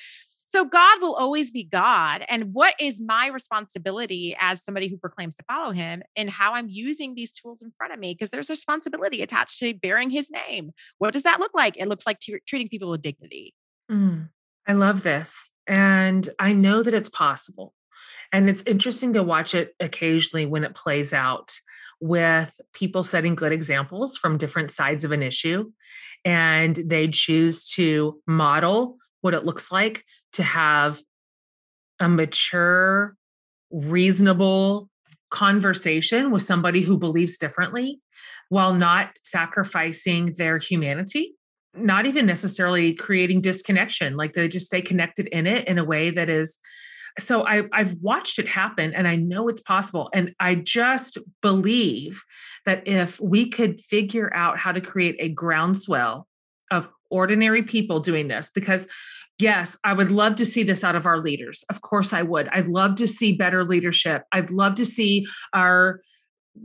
So 0.48 0.64
God 0.64 1.02
will 1.02 1.14
always 1.14 1.50
be 1.50 1.64
God. 1.64 2.24
And 2.28 2.54
what 2.54 2.74
is 2.80 3.00
my 3.00 3.26
responsibility 3.26 4.36
as 4.38 4.64
somebody 4.64 4.88
who 4.88 4.96
proclaims 4.96 5.34
to 5.36 5.42
follow 5.42 5.72
him 5.72 6.02
and 6.14 6.30
how 6.30 6.54
I'm 6.54 6.68
using 6.68 7.14
these 7.14 7.32
tools 7.32 7.62
in 7.62 7.72
front 7.76 7.92
of 7.92 7.98
me? 7.98 8.14
Because 8.14 8.30
there's 8.30 8.48
responsibility 8.48 9.22
attached 9.22 9.58
to 9.58 9.74
bearing 9.74 10.08
his 10.08 10.30
name. 10.30 10.70
What 10.98 11.12
does 11.12 11.24
that 11.24 11.40
look 11.40 11.52
like? 11.52 11.76
It 11.76 11.88
looks 11.88 12.06
like 12.06 12.20
t- 12.20 12.38
treating 12.46 12.68
people 12.68 12.90
with 12.90 13.02
dignity. 13.02 13.54
Mm, 13.90 14.28
I 14.68 14.74
love 14.74 15.02
this. 15.02 15.50
And 15.66 16.28
I 16.38 16.52
know 16.52 16.82
that 16.82 16.94
it's 16.94 17.10
possible. 17.10 17.74
And 18.32 18.48
it's 18.48 18.62
interesting 18.64 19.14
to 19.14 19.24
watch 19.24 19.52
it 19.52 19.74
occasionally 19.80 20.46
when 20.46 20.62
it 20.62 20.74
plays 20.76 21.12
out 21.12 21.58
with 22.00 22.58
people 22.72 23.02
setting 23.02 23.34
good 23.34 23.52
examples 23.52 24.16
from 24.16 24.38
different 24.38 24.70
sides 24.70 25.04
of 25.04 25.12
an 25.12 25.22
issue. 25.22 25.70
And 26.24 26.76
they 26.76 27.08
choose 27.08 27.68
to 27.70 28.20
model 28.26 28.96
what 29.20 29.34
it 29.34 29.44
looks 29.44 29.72
like 29.72 30.04
to 30.34 30.42
have 30.42 31.00
a 32.00 32.08
mature, 32.08 33.16
reasonable 33.70 34.88
conversation 35.30 36.30
with 36.30 36.42
somebody 36.42 36.82
who 36.82 36.98
believes 36.98 37.38
differently 37.38 38.00
while 38.48 38.74
not 38.74 39.10
sacrificing 39.24 40.32
their 40.36 40.58
humanity 40.58 41.34
not 41.76 42.06
even 42.06 42.26
necessarily 42.26 42.94
creating 42.94 43.40
disconnection 43.40 44.16
like 44.16 44.32
they 44.32 44.48
just 44.48 44.66
stay 44.66 44.80
connected 44.80 45.26
in 45.28 45.46
it 45.46 45.66
in 45.68 45.78
a 45.78 45.84
way 45.84 46.10
that 46.10 46.28
is 46.28 46.58
so 47.18 47.46
I, 47.46 47.62
I've 47.72 47.94
watched 48.00 48.38
it 48.38 48.48
happen 48.48 48.92
and 48.94 49.08
I 49.08 49.16
know 49.16 49.48
it's 49.48 49.62
possible. 49.62 50.10
And 50.12 50.34
I 50.38 50.56
just 50.56 51.18
believe 51.40 52.22
that 52.64 52.86
if 52.86 53.20
we 53.20 53.48
could 53.48 53.80
figure 53.80 54.30
out 54.34 54.58
how 54.58 54.72
to 54.72 54.80
create 54.80 55.16
a 55.18 55.28
groundswell 55.28 56.26
of 56.70 56.88
ordinary 57.10 57.62
people 57.62 58.00
doing 58.00 58.28
this, 58.28 58.50
because 58.54 58.86
yes, 59.38 59.76
I 59.84 59.92
would 59.92 60.10
love 60.10 60.36
to 60.36 60.46
see 60.46 60.62
this 60.62 60.84
out 60.84 60.96
of 60.96 61.06
our 61.06 61.18
leaders. 61.18 61.64
Of 61.70 61.80
course, 61.80 62.12
I 62.12 62.22
would. 62.22 62.48
I'd 62.48 62.68
love 62.68 62.96
to 62.96 63.06
see 63.06 63.32
better 63.32 63.64
leadership. 63.64 64.22
I'd 64.32 64.50
love 64.50 64.74
to 64.76 64.86
see 64.86 65.26
our 65.52 66.00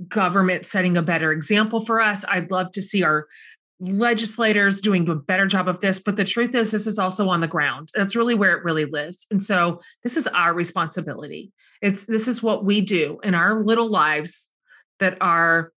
government 0.08 0.66
setting 0.66 0.95
a 0.95 1.02
better 1.02 1.32
example 1.32 1.80
for 1.80 1.99
us. 2.02 2.24
I'd 2.28 2.49
love 2.49 2.72
to 2.74 2.82
see 2.82 3.04
our 3.04 3.28
legislators 3.82 4.79
doing 4.79 5.09
a 5.09 5.15
better 5.15 5.47
job 5.47 5.67
of 5.67 5.79
this 5.79 5.99
but 5.99 6.15
the 6.15 6.23
truth 6.23 6.53
is 6.53 6.69
this 6.69 6.86
is 6.86 6.99
also 6.99 7.29
on 7.29 7.41
the 7.41 7.47
ground. 7.47 7.89
That's 7.95 8.15
really 8.15 8.36
where 8.36 8.55
it 8.55 8.63
really 8.63 8.86
lives. 8.86 9.25
And 9.32 9.41
so 9.41 9.82
this 10.03 10.17
is 10.17 10.27
our 10.27 10.53
responsibility. 10.53 11.51
It's 11.82 12.05
this 12.05 12.27
is 12.27 12.43
what 12.43 12.63
we 12.63 12.82
do 12.82 13.19
in 13.23 13.34
our 13.34 13.63
little 13.63 13.89
lives 13.89 14.49
that 14.99 15.17
are 15.19 15.73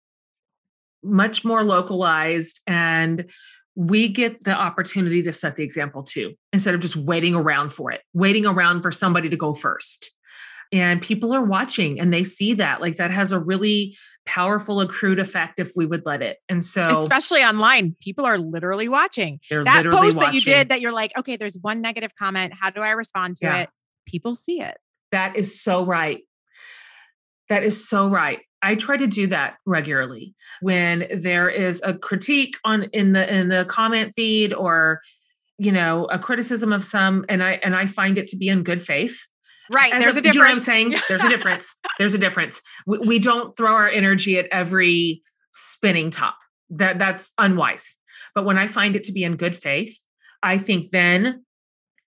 much 1.02 1.44
more 1.44 1.64
localized 1.64 2.60
and 2.66 3.30
we 3.74 4.08
get 4.08 4.44
the 4.44 4.54
opportunity 4.54 5.22
to 5.22 5.32
set 5.32 5.56
the 5.56 5.64
example 5.64 6.02
too 6.02 6.34
instead 6.52 6.74
of 6.74 6.80
just 6.80 6.96
waiting 6.96 7.34
around 7.34 7.70
for 7.72 7.90
it 7.90 8.00
waiting 8.14 8.46
around 8.46 8.80
for 8.82 8.90
somebody 8.90 9.28
to 9.28 9.36
go 9.36 9.52
first 9.52 10.12
and 10.74 11.00
people 11.00 11.32
are 11.32 11.44
watching 11.44 12.00
and 12.00 12.12
they 12.12 12.24
see 12.24 12.52
that 12.54 12.80
like 12.80 12.96
that 12.96 13.12
has 13.12 13.30
a 13.30 13.38
really 13.38 13.96
powerful 14.26 14.80
accrued 14.80 15.20
effect 15.20 15.60
if 15.60 15.70
we 15.76 15.86
would 15.86 16.04
let 16.04 16.20
it. 16.20 16.38
And 16.48 16.64
so 16.64 17.02
especially 17.02 17.44
online 17.44 17.94
people 18.00 18.26
are 18.26 18.38
literally 18.38 18.88
watching. 18.88 19.38
That 19.50 19.84
post 19.84 20.16
watching. 20.16 20.20
that 20.20 20.34
you 20.34 20.40
did 20.40 20.70
that 20.70 20.80
you're 20.80 20.92
like 20.92 21.16
okay 21.16 21.36
there's 21.36 21.56
one 21.60 21.80
negative 21.80 22.10
comment. 22.18 22.54
How 22.60 22.70
do 22.70 22.80
i 22.80 22.90
respond 22.90 23.36
to 23.36 23.46
yeah. 23.46 23.58
it? 23.58 23.70
People 24.04 24.34
see 24.34 24.60
it. 24.60 24.76
That 25.12 25.36
is 25.36 25.62
so 25.62 25.86
right. 25.86 26.22
That 27.48 27.62
is 27.62 27.88
so 27.88 28.08
right. 28.08 28.40
I 28.60 28.74
try 28.74 28.96
to 28.96 29.06
do 29.06 29.28
that 29.28 29.58
regularly. 29.64 30.34
When 30.60 31.06
there 31.14 31.48
is 31.48 31.80
a 31.84 31.94
critique 31.94 32.56
on 32.64 32.84
in 32.92 33.12
the 33.12 33.32
in 33.32 33.46
the 33.46 33.64
comment 33.66 34.12
feed 34.16 34.52
or 34.52 35.02
you 35.56 35.70
know 35.70 36.06
a 36.06 36.18
criticism 36.18 36.72
of 36.72 36.84
some 36.84 37.24
and 37.28 37.40
i 37.40 37.52
and 37.62 37.76
i 37.76 37.86
find 37.86 38.18
it 38.18 38.26
to 38.26 38.36
be 38.36 38.48
in 38.48 38.64
good 38.64 38.82
faith 38.82 39.28
Right. 39.72 39.92
As 39.92 40.02
there's 40.02 40.16
a, 40.16 40.18
a 40.18 40.22
difference. 40.22 40.34
You 40.34 40.40
know 40.40 40.46
what 40.46 40.52
I'm 40.52 40.58
saying? 40.58 40.94
There's 41.08 41.24
a 41.24 41.28
difference. 41.28 41.76
there's 41.98 42.14
a 42.14 42.18
difference. 42.18 42.60
We, 42.86 42.98
we 42.98 43.18
don't 43.18 43.56
throw 43.56 43.72
our 43.72 43.88
energy 43.88 44.38
at 44.38 44.46
every 44.52 45.22
spinning 45.52 46.10
top. 46.10 46.36
That 46.70 46.98
that's 46.98 47.32
unwise. 47.38 47.96
But 48.34 48.44
when 48.44 48.58
I 48.58 48.66
find 48.66 48.96
it 48.96 49.04
to 49.04 49.12
be 49.12 49.24
in 49.24 49.36
good 49.36 49.56
faith, 49.56 49.98
I 50.42 50.58
think 50.58 50.90
then 50.90 51.44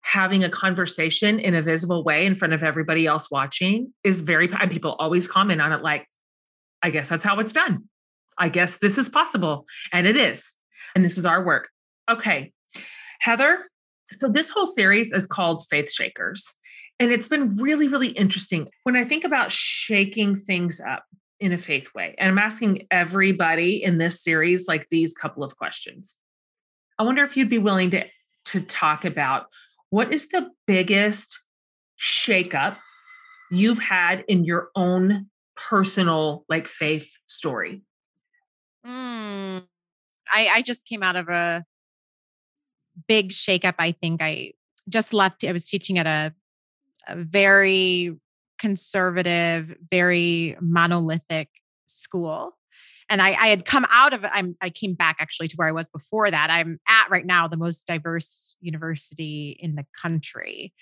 having 0.01 0.43
a 0.43 0.49
conversation 0.49 1.39
in 1.39 1.55
a 1.55 1.61
visible 1.61 2.03
way 2.03 2.25
in 2.25 2.35
front 2.35 2.53
of 2.53 2.61
everybody 2.63 3.07
else 3.07 3.31
watching 3.31 3.93
is 4.03 4.21
very 4.21 4.49
and 4.59 4.69
people 4.69 4.95
always 4.99 5.27
comment 5.27 5.61
on 5.61 5.71
it 5.71 5.81
like 5.81 6.07
I 6.83 6.89
guess 6.89 7.09
that's 7.09 7.25
how 7.25 7.39
it's 7.39 7.53
done. 7.53 7.85
I 8.37 8.49
guess 8.49 8.77
this 8.77 8.97
is 8.97 9.09
possible 9.09 9.65
and 9.93 10.05
it 10.05 10.15
is. 10.15 10.53
And 10.93 11.03
this 11.03 11.17
is 11.17 11.25
our 11.25 11.43
work. 11.43 11.69
Okay. 12.09 12.53
Heather, 13.19 13.65
so 14.11 14.29
this 14.29 14.49
whole 14.49 14.65
series 14.65 15.11
is 15.11 15.27
called 15.27 15.65
Faith 15.67 15.91
Shakers. 15.91 16.53
And 16.99 17.11
it's 17.11 17.27
been 17.27 17.55
really, 17.57 17.87
really 17.87 18.09
interesting. 18.09 18.69
When 18.83 18.95
I 18.95 19.03
think 19.03 19.23
about 19.23 19.51
shaking 19.51 20.35
things 20.35 20.79
up 20.79 21.03
in 21.39 21.51
a 21.51 21.57
faith 21.57 21.89
way, 21.93 22.15
and 22.17 22.29
I'm 22.29 22.37
asking 22.37 22.87
everybody 22.89 23.83
in 23.83 23.97
this 23.97 24.23
series 24.23 24.67
like 24.67 24.87
these 24.89 25.13
couple 25.13 25.43
of 25.43 25.57
questions. 25.57 26.17
I 26.97 27.03
wonder 27.03 27.23
if 27.23 27.35
you'd 27.35 27.49
be 27.49 27.57
willing 27.57 27.91
to, 27.91 28.05
to 28.45 28.61
talk 28.61 29.03
about 29.03 29.47
what 29.89 30.13
is 30.13 30.29
the 30.29 30.49
biggest 30.65 31.41
shakeup 31.99 32.77
you've 33.51 33.79
had 33.79 34.23
in 34.27 34.45
your 34.45 34.69
own 34.75 35.27
personal 35.55 36.45
like 36.49 36.67
faith 36.67 37.17
story? 37.27 37.81
Mm, 38.85 39.63
I, 40.31 40.47
I 40.47 40.61
just 40.61 40.87
came 40.87 41.03
out 41.03 41.15
of 41.15 41.29
a 41.29 41.63
big 43.07 43.29
shakeup. 43.29 43.75
I 43.79 43.91
think 43.91 44.21
I 44.21 44.53
just 44.89 45.13
left. 45.13 45.43
I 45.43 45.51
was 45.51 45.67
teaching 45.67 45.97
at 45.97 46.07
a 46.07 46.33
a 47.07 47.15
very 47.15 48.15
conservative, 48.57 49.75
very 49.91 50.57
monolithic 50.61 51.49
school. 51.85 52.57
And 53.09 53.21
I, 53.21 53.33
I 53.33 53.47
had 53.47 53.65
come 53.65 53.85
out 53.91 54.13
of 54.13 54.25
I'm, 54.25 54.57
I 54.61 54.71
came 54.71 54.93
back 54.93 55.17
actually 55.19 55.47
to 55.49 55.55
where 55.57 55.67
I 55.67 55.71
was 55.71 55.89
before 55.89 56.31
that. 56.31 56.49
I'm 56.49 56.79
at 56.87 57.09
right 57.11 57.25
now 57.25 57.47
the 57.47 57.57
most 57.57 57.85
diverse 57.85 58.55
university 58.61 59.57
in 59.59 59.75
the 59.75 59.85
country. 60.01 60.73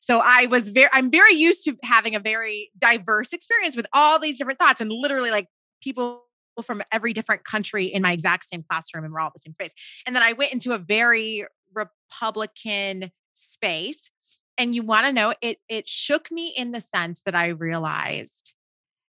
So 0.00 0.20
I 0.22 0.46
was 0.46 0.68
very, 0.68 0.90
I'm 0.92 1.10
very 1.10 1.34
used 1.34 1.64
to 1.64 1.76
having 1.82 2.14
a 2.14 2.20
very 2.20 2.70
diverse 2.78 3.32
experience 3.32 3.76
with 3.76 3.86
all 3.92 4.18
these 4.20 4.38
different 4.38 4.58
thoughts 4.58 4.80
and 4.80 4.92
literally 4.92 5.30
like 5.30 5.48
people 5.82 6.24
from 6.64 6.82
every 6.92 7.12
different 7.12 7.44
country 7.44 7.86
in 7.86 8.02
my 8.02 8.12
exact 8.12 8.44
same 8.48 8.64
classroom 8.68 9.04
and 9.04 9.12
we're 9.12 9.20
all 9.20 9.28
in 9.28 9.32
the 9.34 9.40
same 9.40 9.54
space. 9.54 9.72
And 10.06 10.14
then 10.14 10.22
I 10.22 10.34
went 10.34 10.52
into 10.52 10.72
a 10.72 10.78
very 10.78 11.46
Republican 11.74 13.10
space 13.32 14.10
and 14.58 14.74
you 14.74 14.82
want 14.82 15.06
to 15.06 15.12
know 15.12 15.34
it 15.40 15.58
it 15.68 15.88
shook 15.88 16.30
me 16.30 16.52
in 16.56 16.72
the 16.72 16.80
sense 16.80 17.22
that 17.24 17.34
I 17.34 17.48
realized 17.48 18.52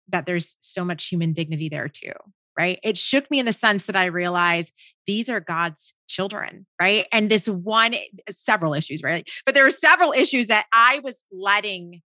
that 0.08 0.26
there's 0.26 0.56
so 0.61 0.84
much 0.84 1.06
human 1.08 1.32
dignity 1.32 1.68
there 1.68 1.88
too 1.88 2.12
right? 2.58 2.80
It 2.82 2.98
shook 2.98 3.30
me 3.30 3.38
in 3.38 3.46
the 3.46 3.52
sense 3.52 3.86
that 3.86 3.96
i 3.96 4.04
realized 4.06 4.72
these 5.06 5.28
are 5.28 5.40
god's 5.40 5.94
children 6.08 6.66
right? 6.80 7.06
And 7.12 7.30
this 7.30 7.46
one 7.46 7.94
eh, 7.94 8.04
several 8.30 8.74
issues 8.74 9.02
right? 9.02 9.26
But 9.46 9.54
there 9.54 9.64
were 9.64 9.70
several 9.70 10.12
issues 10.12 10.48
that 10.48 10.66
i 10.72 11.00
was 11.02 11.24
letting 11.32 12.02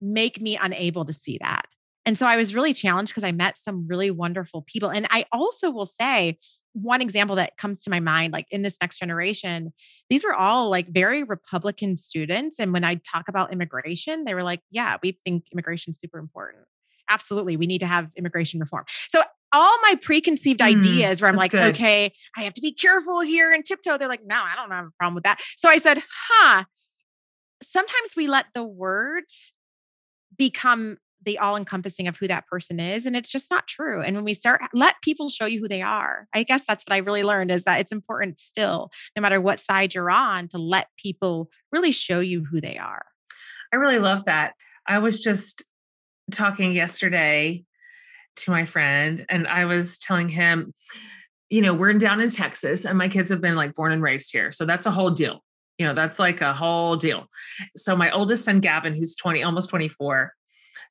make 0.00 0.40
me 0.40 0.56
unable 0.56 1.04
to 1.04 1.12
see 1.12 1.38
that 1.40 1.66
and 2.08 2.16
so 2.16 2.24
I 2.24 2.36
was 2.36 2.54
really 2.54 2.72
challenged 2.72 3.12
because 3.12 3.22
I 3.22 3.32
met 3.32 3.58
some 3.58 3.86
really 3.86 4.10
wonderful 4.10 4.62
people. 4.62 4.88
And 4.88 5.06
I 5.10 5.26
also 5.30 5.70
will 5.70 5.84
say, 5.84 6.38
one 6.72 7.02
example 7.02 7.36
that 7.36 7.58
comes 7.58 7.82
to 7.82 7.90
my 7.90 8.00
mind, 8.00 8.32
like 8.32 8.46
in 8.50 8.62
this 8.62 8.78
next 8.80 8.96
generation, 8.96 9.74
these 10.08 10.24
were 10.24 10.32
all 10.32 10.70
like 10.70 10.88
very 10.88 11.22
Republican 11.22 11.98
students. 11.98 12.58
And 12.58 12.72
when 12.72 12.82
I 12.82 12.94
talk 12.94 13.28
about 13.28 13.52
immigration, 13.52 14.24
they 14.24 14.32
were 14.32 14.42
like, 14.42 14.62
yeah, 14.70 14.96
we 15.02 15.18
think 15.22 15.44
immigration 15.52 15.90
is 15.90 16.00
super 16.00 16.18
important. 16.18 16.64
Absolutely. 17.10 17.58
We 17.58 17.66
need 17.66 17.80
to 17.80 17.86
have 17.86 18.08
immigration 18.16 18.58
reform. 18.58 18.86
So 19.10 19.22
all 19.52 19.76
my 19.82 19.98
preconceived 20.00 20.60
mm, 20.60 20.78
ideas 20.78 21.20
where 21.20 21.28
I'm 21.28 21.36
like, 21.36 21.50
good. 21.50 21.74
okay, 21.74 22.14
I 22.34 22.42
have 22.44 22.54
to 22.54 22.62
be 22.62 22.72
careful 22.72 23.20
here 23.20 23.52
and 23.52 23.66
tiptoe. 23.66 23.98
They're 23.98 24.08
like, 24.08 24.24
no, 24.24 24.42
I 24.42 24.54
don't 24.56 24.70
have 24.70 24.86
a 24.86 24.92
problem 24.98 25.14
with 25.14 25.24
that. 25.24 25.42
So 25.58 25.68
I 25.68 25.76
said, 25.76 26.02
huh, 26.10 26.64
sometimes 27.62 28.16
we 28.16 28.28
let 28.28 28.46
the 28.54 28.64
words 28.64 29.52
become 30.38 30.96
the 31.28 31.38
all 31.38 31.56
encompassing 31.56 32.08
of 32.08 32.16
who 32.16 32.26
that 32.26 32.46
person 32.46 32.80
is. 32.80 33.04
And 33.04 33.14
it's 33.14 33.30
just 33.30 33.50
not 33.50 33.68
true. 33.68 34.00
And 34.00 34.16
when 34.16 34.24
we 34.24 34.32
start, 34.32 34.62
let 34.72 34.94
people 35.02 35.28
show 35.28 35.44
you 35.44 35.60
who 35.60 35.68
they 35.68 35.82
are. 35.82 36.26
I 36.34 36.42
guess 36.42 36.64
that's 36.66 36.84
what 36.84 36.94
I 36.94 36.98
really 36.98 37.22
learned 37.22 37.50
is 37.50 37.64
that 37.64 37.80
it's 37.80 37.92
important 37.92 38.40
still, 38.40 38.90
no 39.14 39.20
matter 39.20 39.38
what 39.40 39.60
side 39.60 39.94
you're 39.94 40.10
on, 40.10 40.48
to 40.48 40.58
let 40.58 40.88
people 40.96 41.50
really 41.70 41.92
show 41.92 42.20
you 42.20 42.44
who 42.44 42.62
they 42.62 42.78
are. 42.78 43.04
I 43.74 43.76
really 43.76 43.98
love 43.98 44.24
that. 44.24 44.54
I 44.86 45.00
was 45.00 45.20
just 45.20 45.62
talking 46.32 46.72
yesterday 46.72 47.64
to 48.36 48.50
my 48.50 48.64
friend, 48.64 49.26
and 49.28 49.46
I 49.46 49.66
was 49.66 49.98
telling 49.98 50.30
him, 50.30 50.72
you 51.50 51.60
know, 51.60 51.74
we're 51.74 51.92
down 51.94 52.22
in 52.22 52.30
Texas, 52.30 52.86
and 52.86 52.96
my 52.96 53.08
kids 53.08 53.28
have 53.28 53.42
been 53.42 53.56
like 53.56 53.74
born 53.74 53.92
and 53.92 54.02
raised 54.02 54.32
here. 54.32 54.50
So 54.50 54.64
that's 54.64 54.86
a 54.86 54.90
whole 54.90 55.10
deal. 55.10 55.44
You 55.76 55.86
know, 55.86 55.94
that's 55.94 56.18
like 56.18 56.40
a 56.40 56.54
whole 56.54 56.96
deal. 56.96 57.26
So 57.76 57.94
my 57.94 58.10
oldest 58.10 58.44
son, 58.44 58.60
Gavin, 58.60 58.94
who's 58.94 59.14
20, 59.14 59.42
almost 59.42 59.68
24, 59.68 60.32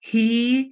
he 0.08 0.72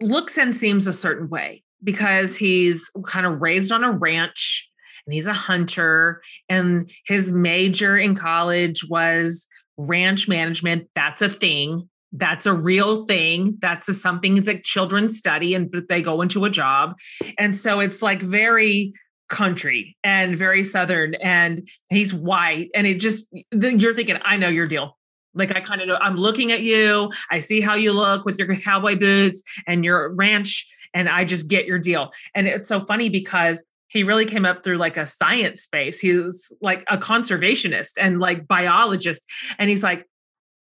looks 0.00 0.38
and 0.38 0.54
seems 0.54 0.86
a 0.86 0.92
certain 0.92 1.28
way 1.28 1.62
because 1.82 2.36
he's 2.36 2.90
kind 3.06 3.26
of 3.26 3.40
raised 3.40 3.72
on 3.72 3.84
a 3.84 3.90
ranch 3.90 4.68
and 5.06 5.14
he's 5.14 5.26
a 5.26 5.32
hunter. 5.32 6.22
And 6.48 6.90
his 7.06 7.30
major 7.30 7.96
in 7.98 8.14
college 8.14 8.88
was 8.88 9.48
ranch 9.76 10.28
management. 10.28 10.88
That's 10.94 11.22
a 11.22 11.28
thing. 11.28 11.88
That's 12.12 12.46
a 12.46 12.52
real 12.52 13.04
thing. 13.06 13.58
That's 13.60 13.88
a, 13.88 13.94
something 13.94 14.42
that 14.42 14.64
children 14.64 15.08
study 15.08 15.54
and 15.54 15.74
they 15.88 16.02
go 16.02 16.22
into 16.22 16.44
a 16.44 16.50
job. 16.50 16.96
And 17.36 17.56
so 17.56 17.80
it's 17.80 18.02
like 18.02 18.22
very 18.22 18.92
country 19.28 19.96
and 20.02 20.34
very 20.34 20.64
southern 20.64 21.14
and 21.16 21.68
he's 21.90 22.14
white. 22.14 22.70
And 22.74 22.86
it 22.86 22.94
just 22.94 23.28
you're 23.52 23.92
thinking 23.92 24.16
i 24.24 24.38
know 24.38 24.48
your 24.48 24.66
deal 24.66 24.97
like 25.34 25.56
I 25.56 25.60
kind 25.60 25.80
of 25.80 25.88
know 25.88 25.98
I'm 26.00 26.16
looking 26.16 26.52
at 26.52 26.60
you. 26.60 27.10
I 27.30 27.40
see 27.40 27.60
how 27.60 27.74
you 27.74 27.92
look 27.92 28.24
with 28.24 28.38
your 28.38 28.54
cowboy 28.56 28.96
boots 28.96 29.42
and 29.66 29.84
your 29.84 30.12
ranch, 30.14 30.66
and 30.94 31.08
I 31.08 31.24
just 31.24 31.48
get 31.48 31.66
your 31.66 31.78
deal. 31.78 32.12
And 32.34 32.46
it's 32.46 32.68
so 32.68 32.80
funny 32.80 33.08
because 33.08 33.62
he 33.88 34.02
really 34.02 34.26
came 34.26 34.44
up 34.44 34.62
through 34.62 34.76
like 34.76 34.96
a 34.96 35.06
science 35.06 35.62
space. 35.62 35.98
He 35.98 36.12
was 36.12 36.52
like 36.60 36.84
a 36.88 36.98
conservationist 36.98 37.92
and 37.98 38.20
like 38.20 38.46
biologist. 38.46 39.24
And 39.58 39.70
he's 39.70 39.82
like, 39.82 40.06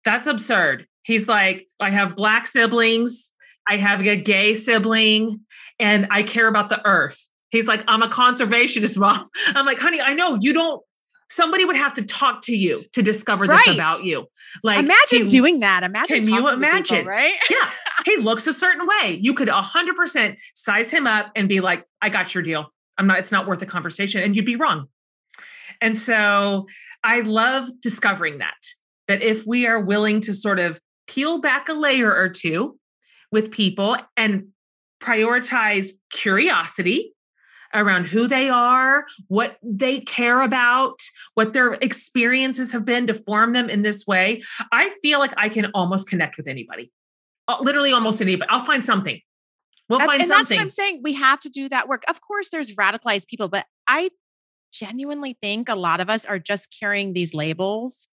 that's 0.05 0.27
absurd. 0.27 0.85
He's 1.03 1.27
like, 1.27 1.67
I 1.79 1.89
have 1.89 2.15
black 2.15 2.47
siblings, 2.47 3.33
I 3.67 3.77
have 3.77 4.05
a 4.05 4.15
gay 4.15 4.53
sibling, 4.53 5.45
and 5.79 6.07
I 6.11 6.23
care 6.23 6.47
about 6.47 6.69
the 6.69 6.85
earth. 6.85 7.29
He's 7.49 7.67
like, 7.67 7.83
I'm 7.87 8.03
a 8.03 8.07
conservationist 8.07 8.97
mom. 8.99 9.25
I'm 9.47 9.65
like, 9.65 9.79
honey, 9.79 10.01
I 10.01 10.13
know 10.13 10.37
you 10.39 10.53
don't. 10.53 10.81
Somebody 11.29 11.65
would 11.65 11.75
have 11.75 11.93
to 11.95 12.03
talk 12.03 12.41
to 12.43 12.55
you 12.55 12.83
to 12.93 13.01
discover 13.01 13.47
this 13.47 13.61
Right. 13.67 13.75
about 13.75 14.03
you. 14.03 14.27
Like, 14.63 14.79
imagine 14.79 15.23
he- 15.23 15.27
doing 15.27 15.59
that. 15.59 15.83
Imagine. 15.83 16.21
Can 16.21 16.27
you 16.29 16.35
to 16.37 16.41
people, 16.43 16.53
imagine? 16.53 17.05
right? 17.05 17.33
Yeah, 17.49 17.69
he 18.05 18.17
looks 18.17 18.47
a 18.47 18.53
certain 18.53 18.87
way. 18.87 19.19
You 19.21 19.33
could 19.33 19.49
100% 19.49 20.37
size 20.55 20.89
him 20.89 21.05
up 21.05 21.31
and 21.35 21.49
be 21.49 21.59
like, 21.59 21.83
I 22.01 22.09
got 22.09 22.33
your 22.33 22.43
deal. 22.43 22.73
I'm 22.97 23.07
not, 23.07 23.19
it's 23.19 23.31
not 23.31 23.45
worth 23.47 23.61
a 23.61 23.65
conversation. 23.65 24.23
And 24.23 24.35
you'd 24.35 24.45
be 24.45 24.55
wrong. 24.55 24.87
And 25.81 25.97
so 25.99 26.67
I 27.03 27.19
love 27.19 27.67
discovering 27.81 28.37
that, 28.39 28.55
that 29.07 29.21
if 29.21 29.45
we 29.45 29.67
are 29.67 29.79
willing 29.79 30.21
to 30.21 30.33
sort 30.33 30.59
of 30.59 30.79
peel 31.07 31.39
back 31.41 31.69
a 31.69 31.73
layer 31.73 32.11
or 32.13 32.29
two 32.29 32.79
with 33.31 33.51
people 33.51 33.97
and 34.15 34.47
prioritize 35.03 35.89
curiosity 36.11 37.13
around 37.73 38.07
who 38.07 38.27
they 38.27 38.49
are, 38.49 39.05
what 39.27 39.57
they 39.63 39.99
care 39.99 40.41
about, 40.41 41.01
what 41.33 41.53
their 41.53 41.73
experiences 41.73 42.71
have 42.71 42.85
been 42.85 43.07
to 43.07 43.13
form 43.13 43.53
them 43.53 43.69
in 43.69 43.81
this 43.81 44.05
way, 44.07 44.41
I 44.71 44.89
feel 45.01 45.19
like 45.19 45.33
I 45.37 45.49
can 45.49 45.67
almost 45.73 46.09
connect 46.09 46.37
with 46.37 46.47
anybody. 46.47 46.91
Uh, 47.47 47.57
Literally 47.61 47.91
almost 47.91 48.21
anybody. 48.21 48.49
I'll 48.49 48.65
find 48.65 48.83
something. 48.83 49.19
We'll 49.89 49.99
That's- 49.99 50.09
find 50.11 50.21
and 50.21 50.29
that's 50.29 50.39
something. 50.39 50.57
what 50.57 50.63
I'm 50.63 50.69
saying. 50.69 51.01
We 51.03 51.13
have 51.13 51.39
to 51.41 51.49
do 51.49 51.69
that 51.69 51.87
work. 51.87 52.03
Of 52.09 52.19
course, 52.21 52.49
there's 52.49 52.75
radicalized 52.75 53.27
people, 53.27 53.47
but 53.47 53.65
I 53.87 54.09
genuinely 54.73 55.37
think 55.41 55.69
a 55.69 55.75
lot 55.75 56.01
of 56.01 56.09
us 56.09 56.25
are 56.25 56.39
just 56.39 56.75
carrying 56.77 57.13
these 57.13 57.33
labels 57.33 58.07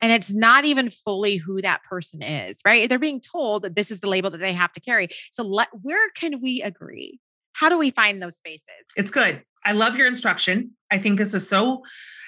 and 0.00 0.12
it's 0.12 0.32
not 0.32 0.64
even 0.64 0.90
fully 0.90 1.36
who 1.36 1.62
that 1.62 1.82
person 1.84 2.20
is, 2.22 2.60
right? 2.66 2.88
They're 2.88 2.98
being 2.98 3.20
told 3.20 3.62
that 3.62 3.74
this 3.74 3.90
is 3.90 4.00
the 4.00 4.08
label 4.08 4.28
that 4.30 4.38
they 4.38 4.52
have 4.52 4.72
to 4.72 4.80
carry. 4.80 5.08
So 5.32 5.42
let 5.42 5.68
where 5.82 6.10
can 6.10 6.40
we 6.42 6.60
agree? 6.62 7.20
How 7.54 7.68
do 7.68 7.78
we 7.78 7.90
find 7.90 8.22
those 8.22 8.36
spaces? 8.36 8.68
It's 8.96 9.10
good. 9.10 9.42
I 9.64 9.72
love 9.72 9.96
your 9.96 10.06
instruction. 10.06 10.72
I 10.90 10.98
think 10.98 11.18
this 11.18 11.32
is 11.34 11.48
so 11.48 11.82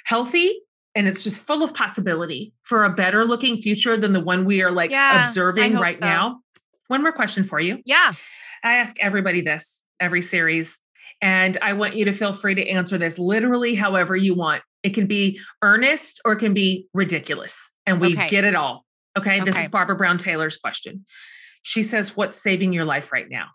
healthy 0.04 0.60
and 0.94 1.06
it's 1.06 1.22
just 1.22 1.40
full 1.42 1.62
of 1.62 1.74
possibility 1.74 2.54
for 2.62 2.84
a 2.84 2.90
better 2.90 3.24
looking 3.24 3.58
future 3.58 3.96
than 3.96 4.12
the 4.14 4.20
one 4.20 4.44
we 4.46 4.62
are 4.62 4.70
like 4.70 4.90
Yeah, 4.90 5.28
observing 5.28 5.74
right 5.74 5.98
so. 5.98 6.04
now. 6.06 6.40
One 6.88 7.02
more 7.02 7.12
question 7.12 7.44
for 7.44 7.60
you. 7.60 7.78
Yeah. 7.84 8.12
I 8.64 8.74
ask 8.76 8.96
everybody 9.00 9.42
this 9.42 9.84
every 10.00 10.22
series, 10.22 10.80
and 11.22 11.58
I 11.60 11.72
want 11.74 11.96
you 11.96 12.04
to 12.06 12.12
feel 12.12 12.32
free 12.32 12.54
to 12.54 12.66
answer 12.68 12.96
this 12.98 13.18
literally 13.18 13.74
however 13.74 14.16
you 14.16 14.34
want. 14.34 14.62
It 14.82 14.90
can 14.94 15.06
be 15.06 15.38
earnest 15.62 16.20
or 16.24 16.32
it 16.32 16.38
can 16.38 16.54
be 16.54 16.86
ridiculous, 16.94 17.72
and 17.86 18.00
we 18.00 18.14
Okay. 18.14 18.28
get 18.28 18.44
it 18.44 18.54
all. 18.54 18.86
Okay. 19.18 19.40
This 19.40 19.56
is 19.58 19.68
Barbara 19.68 19.96
Brown 19.96 20.16
Taylor's 20.18 20.56
question. 20.56 21.04
She 21.62 21.82
says, 21.82 22.16
What's 22.16 22.40
saving 22.40 22.72
your 22.72 22.84
life 22.84 23.12
right 23.12 23.28
now? 23.28 23.48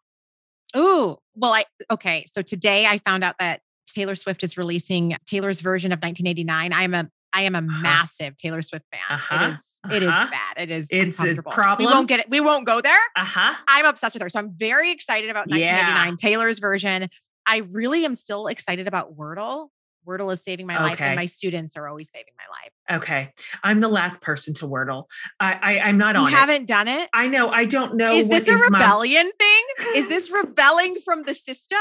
Ooh, 0.77 1.17
well, 1.35 1.53
I 1.53 1.65
okay. 1.89 2.25
So 2.31 2.41
today 2.41 2.85
I 2.85 2.99
found 2.99 3.23
out 3.23 3.35
that 3.39 3.61
Taylor 3.87 4.15
Swift 4.15 4.43
is 4.43 4.57
releasing 4.57 5.15
Taylor's 5.25 5.61
version 5.61 5.91
of 5.91 5.97
1989. 5.97 6.73
I 6.73 6.83
am 6.83 6.93
a 6.93 7.09
I 7.33 7.43
am 7.43 7.55
a 7.55 7.59
Uh-huh. 7.59 7.81
massive 7.81 8.35
Taylor 8.37 8.61
Swift 8.61 8.85
fan. 8.91 8.99
Uh-huh, 9.09 9.45
It 9.45 9.49
is 9.49 9.71
it 9.91 10.03
is 10.03 10.09
uh-huh. 10.09 10.27
bad. 10.31 10.63
It 10.63 10.71
is 10.71 10.87
It's 10.91 11.19
a 11.19 11.35
problem. 11.41 11.87
We 11.87 11.93
won't 11.93 12.07
get 12.07 12.19
it. 12.21 12.29
We 12.29 12.39
won't 12.39 12.65
go 12.65 12.81
there. 12.81 12.99
Uh 13.15 13.23
huh. 13.25 13.55
I'm 13.67 13.85
obsessed 13.85 14.15
with 14.15 14.21
her. 14.23 14.29
So 14.29 14.39
I'm 14.39 14.51
very 14.57 14.91
excited 14.91 15.29
about 15.29 15.47
Yeah. 15.49 15.77
1989 15.77 16.17
Taylor's 16.17 16.59
version. 16.59 17.09
I 17.45 17.57
really 17.57 18.05
am 18.05 18.15
still 18.15 18.47
excited 18.47 18.87
about 18.87 19.17
Wordle. 19.17 19.69
Wordle 20.07 20.33
is 20.33 20.43
saving 20.43 20.67
my 20.67 20.79
life, 20.81 20.99
and 21.01 21.15
my 21.15 21.25
students 21.25 21.77
are 21.77 21.87
always 21.87 22.09
saving 22.11 22.33
my 22.37 22.95
life. 22.95 23.01
Okay. 23.03 23.31
I'm 23.63 23.79
the 23.81 23.87
last 23.87 24.21
person 24.21 24.53
to 24.55 24.67
Wordle. 24.67 25.05
I, 25.39 25.53
I 25.53 25.79
I'm 25.79 25.97
not 25.97 26.15
You 26.15 26.21
on 26.21 26.27
it. 26.27 26.35
haven't 26.35 26.65
done 26.67 26.87
it? 26.87 27.09
I 27.13 27.27
know. 27.27 27.49
I 27.49 27.65
don't 27.65 27.95
know. 27.95 28.11
Is 28.11 28.27
this 28.27 28.47
a 28.47 28.53
my- 28.53 28.59
rebellion 28.79 29.31
thing? 29.39 29.63
Is 29.95 30.07
this 30.09 30.31
rebelling 30.31 30.97
from 31.05 31.23
the 31.23 31.33
system? 31.33 31.77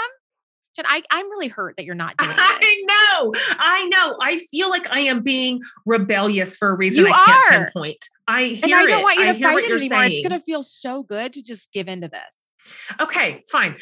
Jen, 0.77 0.85
I, 0.89 1.03
I'm 1.11 1.29
really 1.31 1.49
hurt 1.49 1.77
that 1.79 1.85
you're 1.85 1.97
not 1.97 2.17
doing 2.19 2.31
this. 2.31 2.39
I 2.41 2.83
know. 3.19 3.33
I 3.59 3.87
know. 3.89 4.17
I 4.23 4.39
feel 4.39 4.71
like 4.71 4.87
I 4.89 5.01
am 5.01 5.23
being 5.23 5.61
rebellious 5.85 6.57
for 6.57 6.69
a 6.71 6.77
reason 6.77 7.07
You 7.07 7.13
I 7.13 7.19
can't 7.25 7.53
are. 7.53 7.65
pinpoint. 7.65 8.05
I 8.29 8.45
hear 8.45 8.65
and 8.79 8.87
I 8.87 8.87
don't 8.87 9.01
it. 9.01 9.03
want 9.03 9.19
you 9.19 9.25
to 9.25 9.33
fight 9.35 9.65
it 9.65 9.71
anymore. 9.73 10.05
It's 10.05 10.29
going 10.29 10.39
to 10.39 10.45
feel 10.45 10.63
so 10.63 11.03
good 11.03 11.33
to 11.33 11.43
just 11.43 11.73
give 11.73 11.89
into 11.89 12.07
this. 12.09 12.73
Okay, 13.01 13.43
fine. 13.51 13.77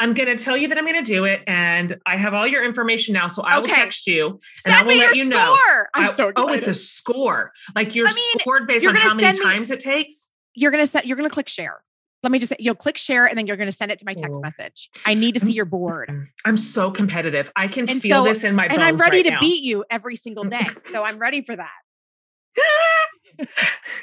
I'm 0.00 0.14
going 0.14 0.34
to 0.34 0.42
tell 0.42 0.56
you 0.56 0.68
that 0.68 0.78
I'm 0.78 0.84
going 0.86 1.02
to 1.02 1.08
do 1.12 1.24
it, 1.24 1.42
and 1.46 1.96
I 2.06 2.16
have 2.16 2.32
all 2.34 2.46
your 2.46 2.64
information 2.64 3.14
now. 3.14 3.26
So 3.28 3.42
I 3.42 3.58
will 3.58 3.68
text 3.68 4.06
you, 4.06 4.26
and 4.64 4.72
Send 4.72 4.76
I 4.76 4.82
will 4.84 4.96
let 4.96 5.16
you 5.16 5.24
score. 5.24 5.30
know. 5.34 5.58
I'm 5.94 6.04
I- 6.04 6.06
so 6.12 6.28
excited. 6.28 6.34
oh, 6.36 6.52
it's 6.52 6.68
a 6.68 6.74
score. 6.74 7.52
Like 7.74 7.94
you're 7.94 8.06
I 8.06 8.12
mean, 8.12 8.38
scored 8.40 8.66
based 8.68 8.86
on 8.86 8.94
how 8.94 9.14
many 9.14 9.36
me- 9.38 9.44
times 9.44 9.70
it 9.70 9.80
takes. 9.80 10.30
you're 10.54 10.70
gonna 10.70 10.86
set. 10.86 11.06
You're 11.06 11.16
gonna 11.16 11.30
click 11.30 11.48
share. 11.48 11.82
Let 12.24 12.32
me 12.32 12.40
just 12.40 12.50
say, 12.50 12.56
you'll 12.58 12.74
click 12.74 12.96
share, 12.96 13.26
and 13.26 13.38
then 13.38 13.46
you're 13.46 13.56
gonna 13.56 13.70
send 13.72 13.92
it 13.92 13.98
to 14.00 14.04
my 14.04 14.12
text 14.14 14.34
Oh. 14.38 14.40
message. 14.40 14.90
I 15.06 15.14
need 15.14 15.34
to 15.34 15.40
see 15.40 15.52
your 15.52 15.64
board, 15.64 16.10
I'm 16.44 16.56
so 16.56 16.90
competitive. 16.90 17.50
I 17.56 17.68
can 17.68 17.88
And 17.88 18.00
feel 18.00 18.24
so- 18.24 18.28
this 18.28 18.44
in 18.44 18.54
my 18.56 18.66
bones 18.68 18.74
and 18.74 18.82
I'm 18.84 18.96
ready 18.98 19.18
right 19.18 19.24
to 19.26 19.30
now. 19.32 19.40
beat 19.40 19.62
you 19.62 19.84
every 19.90 20.16
single 20.16 20.44
day. 20.44 20.66
So 20.90 21.04
I'm 21.04 21.18
ready 21.18 21.42
for 21.42 21.54
that. 21.56 21.70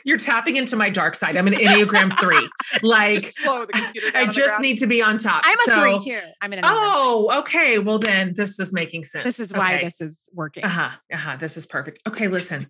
You're 0.03 0.17
tapping 0.17 0.55
into 0.55 0.75
my 0.75 0.89
dark 0.89 1.15
side. 1.15 1.35
I'm 1.37 1.47
an 1.47 1.53
Enneagram 1.53 2.17
three. 2.19 2.49
Like 2.81 3.21
slow 3.21 3.61
the 3.65 3.73
computer 3.73 4.11
I 4.17 4.25
just 4.25 4.59
need 4.59 4.77
to 4.79 4.87
be 4.87 5.01
on 5.01 5.17
top. 5.17 5.43
I'm 5.45 5.57
a 5.67 5.79
three 5.99 6.13
too. 6.13 6.19
I'm 6.41 6.51
an. 6.53 6.59
Enneagram 6.59 6.67
three. 6.67 6.77
Oh, 6.77 7.39
okay. 7.39 7.79
Well, 7.79 7.99
then 7.99 8.33
this 8.35 8.59
is 8.59 8.73
making 8.73 9.03
sense. 9.05 9.23
this 9.23 9.39
is 9.39 9.53
why 9.53 9.75
Okay. 9.75 9.83
this 9.85 10.01
is 10.01 10.29
working. 10.33 10.63
Uh 10.63 10.69
huh. 10.69 10.89
Uh 11.13 11.17
huh. 11.17 11.35
This 11.37 11.57
is 11.57 11.65
perfect. 11.65 11.99
Okay, 12.07 12.27
listen. 12.27 12.69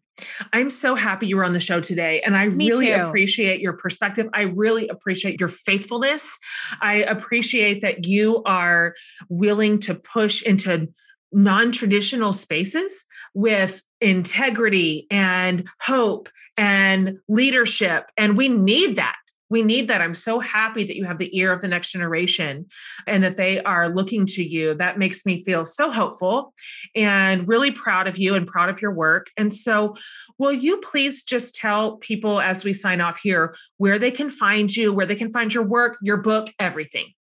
I'm 0.53 0.70
so 0.70 0.95
happy 0.95 1.28
you 1.28 1.38
were 1.38 1.43
on 1.43 1.53
the 1.53 1.59
show 1.59 1.82
today, 1.82 2.22
and 2.22 2.36
I 2.38 2.47
Me 2.47 2.70
really 2.70 2.88
too. 2.88 2.93
appreciate 2.93 3.59
your 3.59 3.74
perspective. 3.74 4.28
I 4.34 4.43
really 4.43 4.88
appreciate 4.88 5.39
your 5.39 5.49
faithfulness. 5.49 6.38
I 6.82 6.95
appreciate 7.03 7.82
that 7.82 8.05
you 8.05 8.43
are 8.43 8.93
willing 9.30 9.80
to 9.80 9.95
push 9.95 10.41
into 10.43 10.88
non-traditional 11.36 12.34
spaces 12.34 13.06
with 13.34 13.84
integrity 14.02 15.06
and 15.12 15.68
hope 15.82 16.30
and 16.58 17.20
leadership. 17.28 18.06
And 18.18 18.38
we 18.38 18.50
need 18.50 18.96
that. 18.96 19.16
We 19.50 19.62
need 19.62 19.90
that. 19.90 20.02
I'm 20.02 20.16
so 20.16 20.40
happy 20.40 20.86
that 20.86 20.96
you 20.96 21.06
have 21.06 21.20
the 21.20 21.38
ear 21.38 21.52
of 21.52 21.62
the 21.62 21.68
next 21.68 21.92
generation 21.92 22.66
and 23.06 23.24
that 23.24 23.36
they 23.36 23.62
are 23.62 23.90
looking 23.90 24.26
to 24.28 24.44
you. 24.44 24.74
That 24.74 24.98
makes 24.98 25.24
me 25.26 25.44
feel 25.44 25.66
so 25.66 25.92
hopeful 25.92 26.54
and 26.96 27.48
really 27.48 27.70
proud 27.70 28.08
of 28.08 28.18
you 28.18 28.34
and 28.34 28.48
proud 28.48 28.70
of 28.70 28.82
your 28.82 28.92
work. 28.92 29.28
And 29.38 29.54
so 29.54 29.96
will 30.40 30.52
you 30.52 30.78
please 30.78 31.22
just 31.22 31.54
tell 31.54 31.98
people 31.98 32.42
as 32.42 32.64
we 32.64 32.74
sign 32.74 33.02
off 33.02 33.20
here 33.20 33.56
where 33.78 34.00
they 34.00 34.12
can 34.12 34.30
find 34.30 34.76
you 34.76 34.92
where 34.92 35.06
they 35.06 35.16
can 35.16 35.32
find 35.32 35.54
your 35.54 35.64
work 35.64 35.98
your 36.02 36.18
book 36.18 36.48
everything 36.60 37.14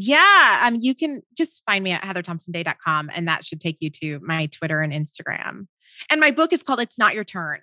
Yeah. 0.00 0.60
Um, 0.64 0.76
you 0.80 0.94
can 0.94 1.22
just 1.36 1.62
find 1.66 1.82
me 1.82 1.90
at 1.90 2.02
heatherthompsonday.com 2.02 3.10
and 3.12 3.26
that 3.26 3.44
should 3.44 3.60
take 3.60 3.78
you 3.80 3.90
to 3.90 4.20
my 4.22 4.46
Twitter 4.46 4.80
and 4.80 4.92
Instagram. 4.92 5.66
And 6.08 6.20
my 6.20 6.30
book 6.30 6.52
is 6.52 6.62
called 6.62 6.80
It's 6.80 6.98
Not 6.98 7.14
Your 7.14 7.24
Turn. 7.24 7.58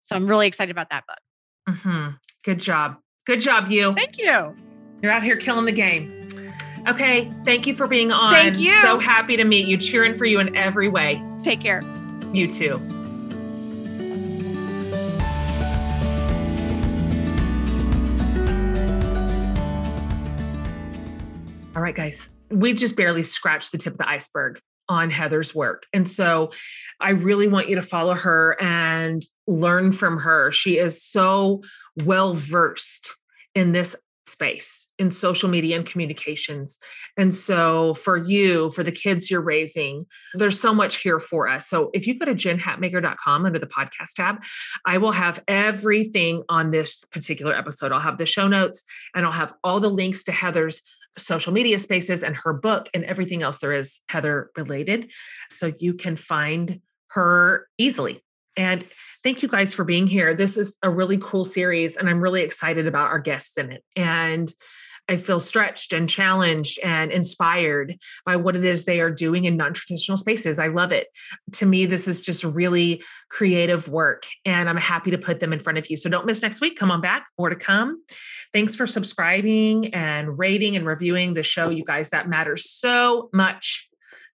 So 0.00 0.16
I'm 0.16 0.26
really 0.26 0.48
excited 0.48 0.72
about 0.72 0.90
that 0.90 1.04
book. 1.06 1.76
Mm-hmm. 1.76 2.08
good 2.44 2.58
job 2.58 2.96
good 3.24 3.38
job 3.38 3.68
you 3.68 3.94
Thank 3.94 4.18
you. 4.18 4.56
You're 5.00 5.12
out 5.12 5.22
here 5.22 5.36
killing 5.36 5.64
the 5.64 5.72
game. 5.72 6.26
Okay, 6.88 7.30
thank 7.44 7.66
you 7.68 7.74
for 7.74 7.86
being 7.86 8.10
on. 8.10 8.32
Thank 8.32 8.58
you. 8.58 8.74
So 8.82 8.98
happy 8.98 9.36
to 9.36 9.44
meet 9.44 9.68
you. 9.68 9.76
Cheering 9.76 10.14
for 10.16 10.24
you 10.24 10.40
in 10.40 10.56
every 10.56 10.88
way. 10.88 11.22
Take 11.42 11.60
care. 11.60 11.82
You 12.32 12.48
too. 12.48 13.01
Right, 21.92 22.10
guys, 22.10 22.30
we 22.50 22.72
just 22.72 22.96
barely 22.96 23.22
scratched 23.22 23.72
the 23.72 23.78
tip 23.78 23.94
of 23.94 23.98
the 23.98 24.08
iceberg 24.08 24.60
on 24.88 25.10
Heather's 25.10 25.54
work. 25.54 25.84
And 25.92 26.08
so 26.08 26.50
I 27.00 27.10
really 27.10 27.48
want 27.48 27.68
you 27.68 27.76
to 27.76 27.82
follow 27.82 28.14
her 28.14 28.56
and 28.60 29.22
learn 29.46 29.92
from 29.92 30.18
her. 30.18 30.52
She 30.52 30.78
is 30.78 31.02
so 31.02 31.62
well 31.96 32.34
versed 32.34 33.14
in 33.54 33.72
this 33.72 33.94
space 34.26 34.88
in 34.98 35.10
social 35.10 35.48
media 35.48 35.76
and 35.76 35.84
communications. 35.84 36.78
And 37.16 37.34
so 37.34 37.94
for 37.94 38.16
you, 38.16 38.70
for 38.70 38.82
the 38.82 38.92
kids 38.92 39.30
you're 39.30 39.40
raising, 39.40 40.06
there's 40.34 40.60
so 40.60 40.72
much 40.72 40.98
here 40.98 41.18
for 41.18 41.48
us. 41.48 41.68
So 41.68 41.90
if 41.92 42.06
you 42.06 42.18
go 42.18 42.24
to 42.24 42.34
jenhatmaker.com 42.34 43.44
under 43.44 43.58
the 43.58 43.66
podcast 43.66 44.14
tab, 44.16 44.42
I 44.86 44.98
will 44.98 45.12
have 45.12 45.42
everything 45.48 46.44
on 46.48 46.70
this 46.70 47.04
particular 47.10 47.54
episode. 47.54 47.92
I'll 47.92 48.00
have 48.00 48.18
the 48.18 48.26
show 48.26 48.48
notes 48.48 48.84
and 49.14 49.26
I'll 49.26 49.32
have 49.32 49.54
all 49.64 49.80
the 49.80 49.90
links 49.90 50.24
to 50.24 50.32
Heather's 50.32 50.82
social 51.16 51.52
media 51.52 51.78
spaces 51.78 52.22
and 52.22 52.36
her 52.36 52.52
book 52.52 52.88
and 52.94 53.04
everything 53.04 53.42
else 53.42 53.58
there 53.58 53.72
is 53.72 54.00
Heather 54.08 54.50
related. 54.56 55.10
So 55.50 55.72
you 55.78 55.94
can 55.94 56.16
find 56.16 56.80
her 57.10 57.68
easily. 57.78 58.22
And 58.56 58.84
thank 59.22 59.42
you 59.42 59.48
guys 59.48 59.72
for 59.72 59.84
being 59.84 60.06
here. 60.06 60.34
This 60.34 60.58
is 60.58 60.76
a 60.82 60.90
really 60.90 61.18
cool 61.18 61.44
series, 61.44 61.96
and 61.96 62.08
I'm 62.08 62.20
really 62.20 62.42
excited 62.42 62.86
about 62.86 63.08
our 63.08 63.18
guests 63.18 63.56
in 63.56 63.72
it. 63.72 63.82
And 63.96 64.52
I 65.08 65.16
feel 65.16 65.40
stretched 65.40 65.92
and 65.92 66.08
challenged 66.08 66.78
and 66.82 67.10
inspired 67.10 67.96
by 68.24 68.36
what 68.36 68.56
it 68.56 68.64
is 68.64 68.84
they 68.84 69.00
are 69.00 69.10
doing 69.10 69.44
in 69.44 69.56
non 69.56 69.74
traditional 69.74 70.16
spaces. 70.16 70.58
I 70.58 70.68
love 70.68 70.92
it. 70.92 71.08
To 71.54 71.66
me, 71.66 71.86
this 71.86 72.06
is 72.06 72.20
just 72.20 72.44
really 72.44 73.02
creative 73.30 73.88
work, 73.88 74.24
and 74.44 74.68
I'm 74.68 74.76
happy 74.76 75.10
to 75.10 75.18
put 75.18 75.40
them 75.40 75.52
in 75.52 75.60
front 75.60 75.78
of 75.78 75.90
you. 75.90 75.96
So 75.96 76.08
don't 76.08 76.26
miss 76.26 76.42
next 76.42 76.60
week. 76.60 76.78
Come 76.78 76.90
on 76.90 77.00
back, 77.00 77.26
more 77.38 77.50
to 77.50 77.56
come. 77.56 78.02
Thanks 78.52 78.76
for 78.76 78.86
subscribing 78.86 79.92
and 79.94 80.38
rating 80.38 80.76
and 80.76 80.86
reviewing 80.86 81.34
the 81.34 81.42
show, 81.42 81.70
you 81.70 81.84
guys. 81.84 82.10
That 82.10 82.28
matters 82.28 82.70
so 82.70 83.28
much 83.32 83.88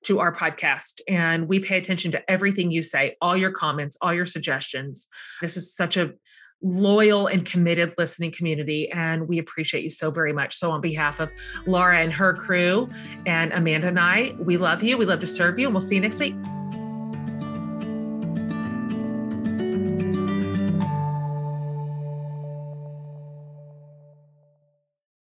to 0.05 0.21
our 0.21 0.35
podcast. 0.35 1.01
And 1.09 1.49
we 1.49 1.59
pay 1.59 1.79
attention 1.79 2.13
to 2.13 2.31
everything 2.31 2.71
you 2.71 2.83
say, 2.83 3.17
all 3.21 3.37
your 3.37 3.53
comments, 3.53 3.97
all 4.01 4.15
your 4.15 4.27
suggestions. 4.27 5.09
This 5.41 5.57
is 5.57 5.75
such 5.75 5.97
a 5.97 6.13
loyal 6.63 7.27
and 7.27 7.45
committed 7.45 7.95
listening 7.99 8.33
community. 8.33 8.91
And 8.91 9.29
we 9.29 9.39
appreciate 9.39 9.85
you 9.85 9.91
so 9.91 10.11
very 10.11 10.33
much. 10.33 10.57
So, 10.57 10.71
on 10.71 10.81
behalf 10.81 11.21
of 11.21 11.33
Laura 11.67 11.99
and 11.99 12.13
her 12.13 12.35
crew, 12.35 12.89
and 13.27 13.53
Amanda 13.53 13.89
and 13.89 14.01
I, 14.01 14.35
we 14.39 14.57
love 14.57 14.83
you. 14.83 14.97
We 14.97 15.07
love 15.07 15.21
to 15.21 15.27
serve 15.27 15.59
you, 15.59 15.67
and 15.67 15.75
we'll 15.75 15.81
see 15.81 15.95
you 15.95 16.01
next 16.01 16.21
week. 16.21 16.35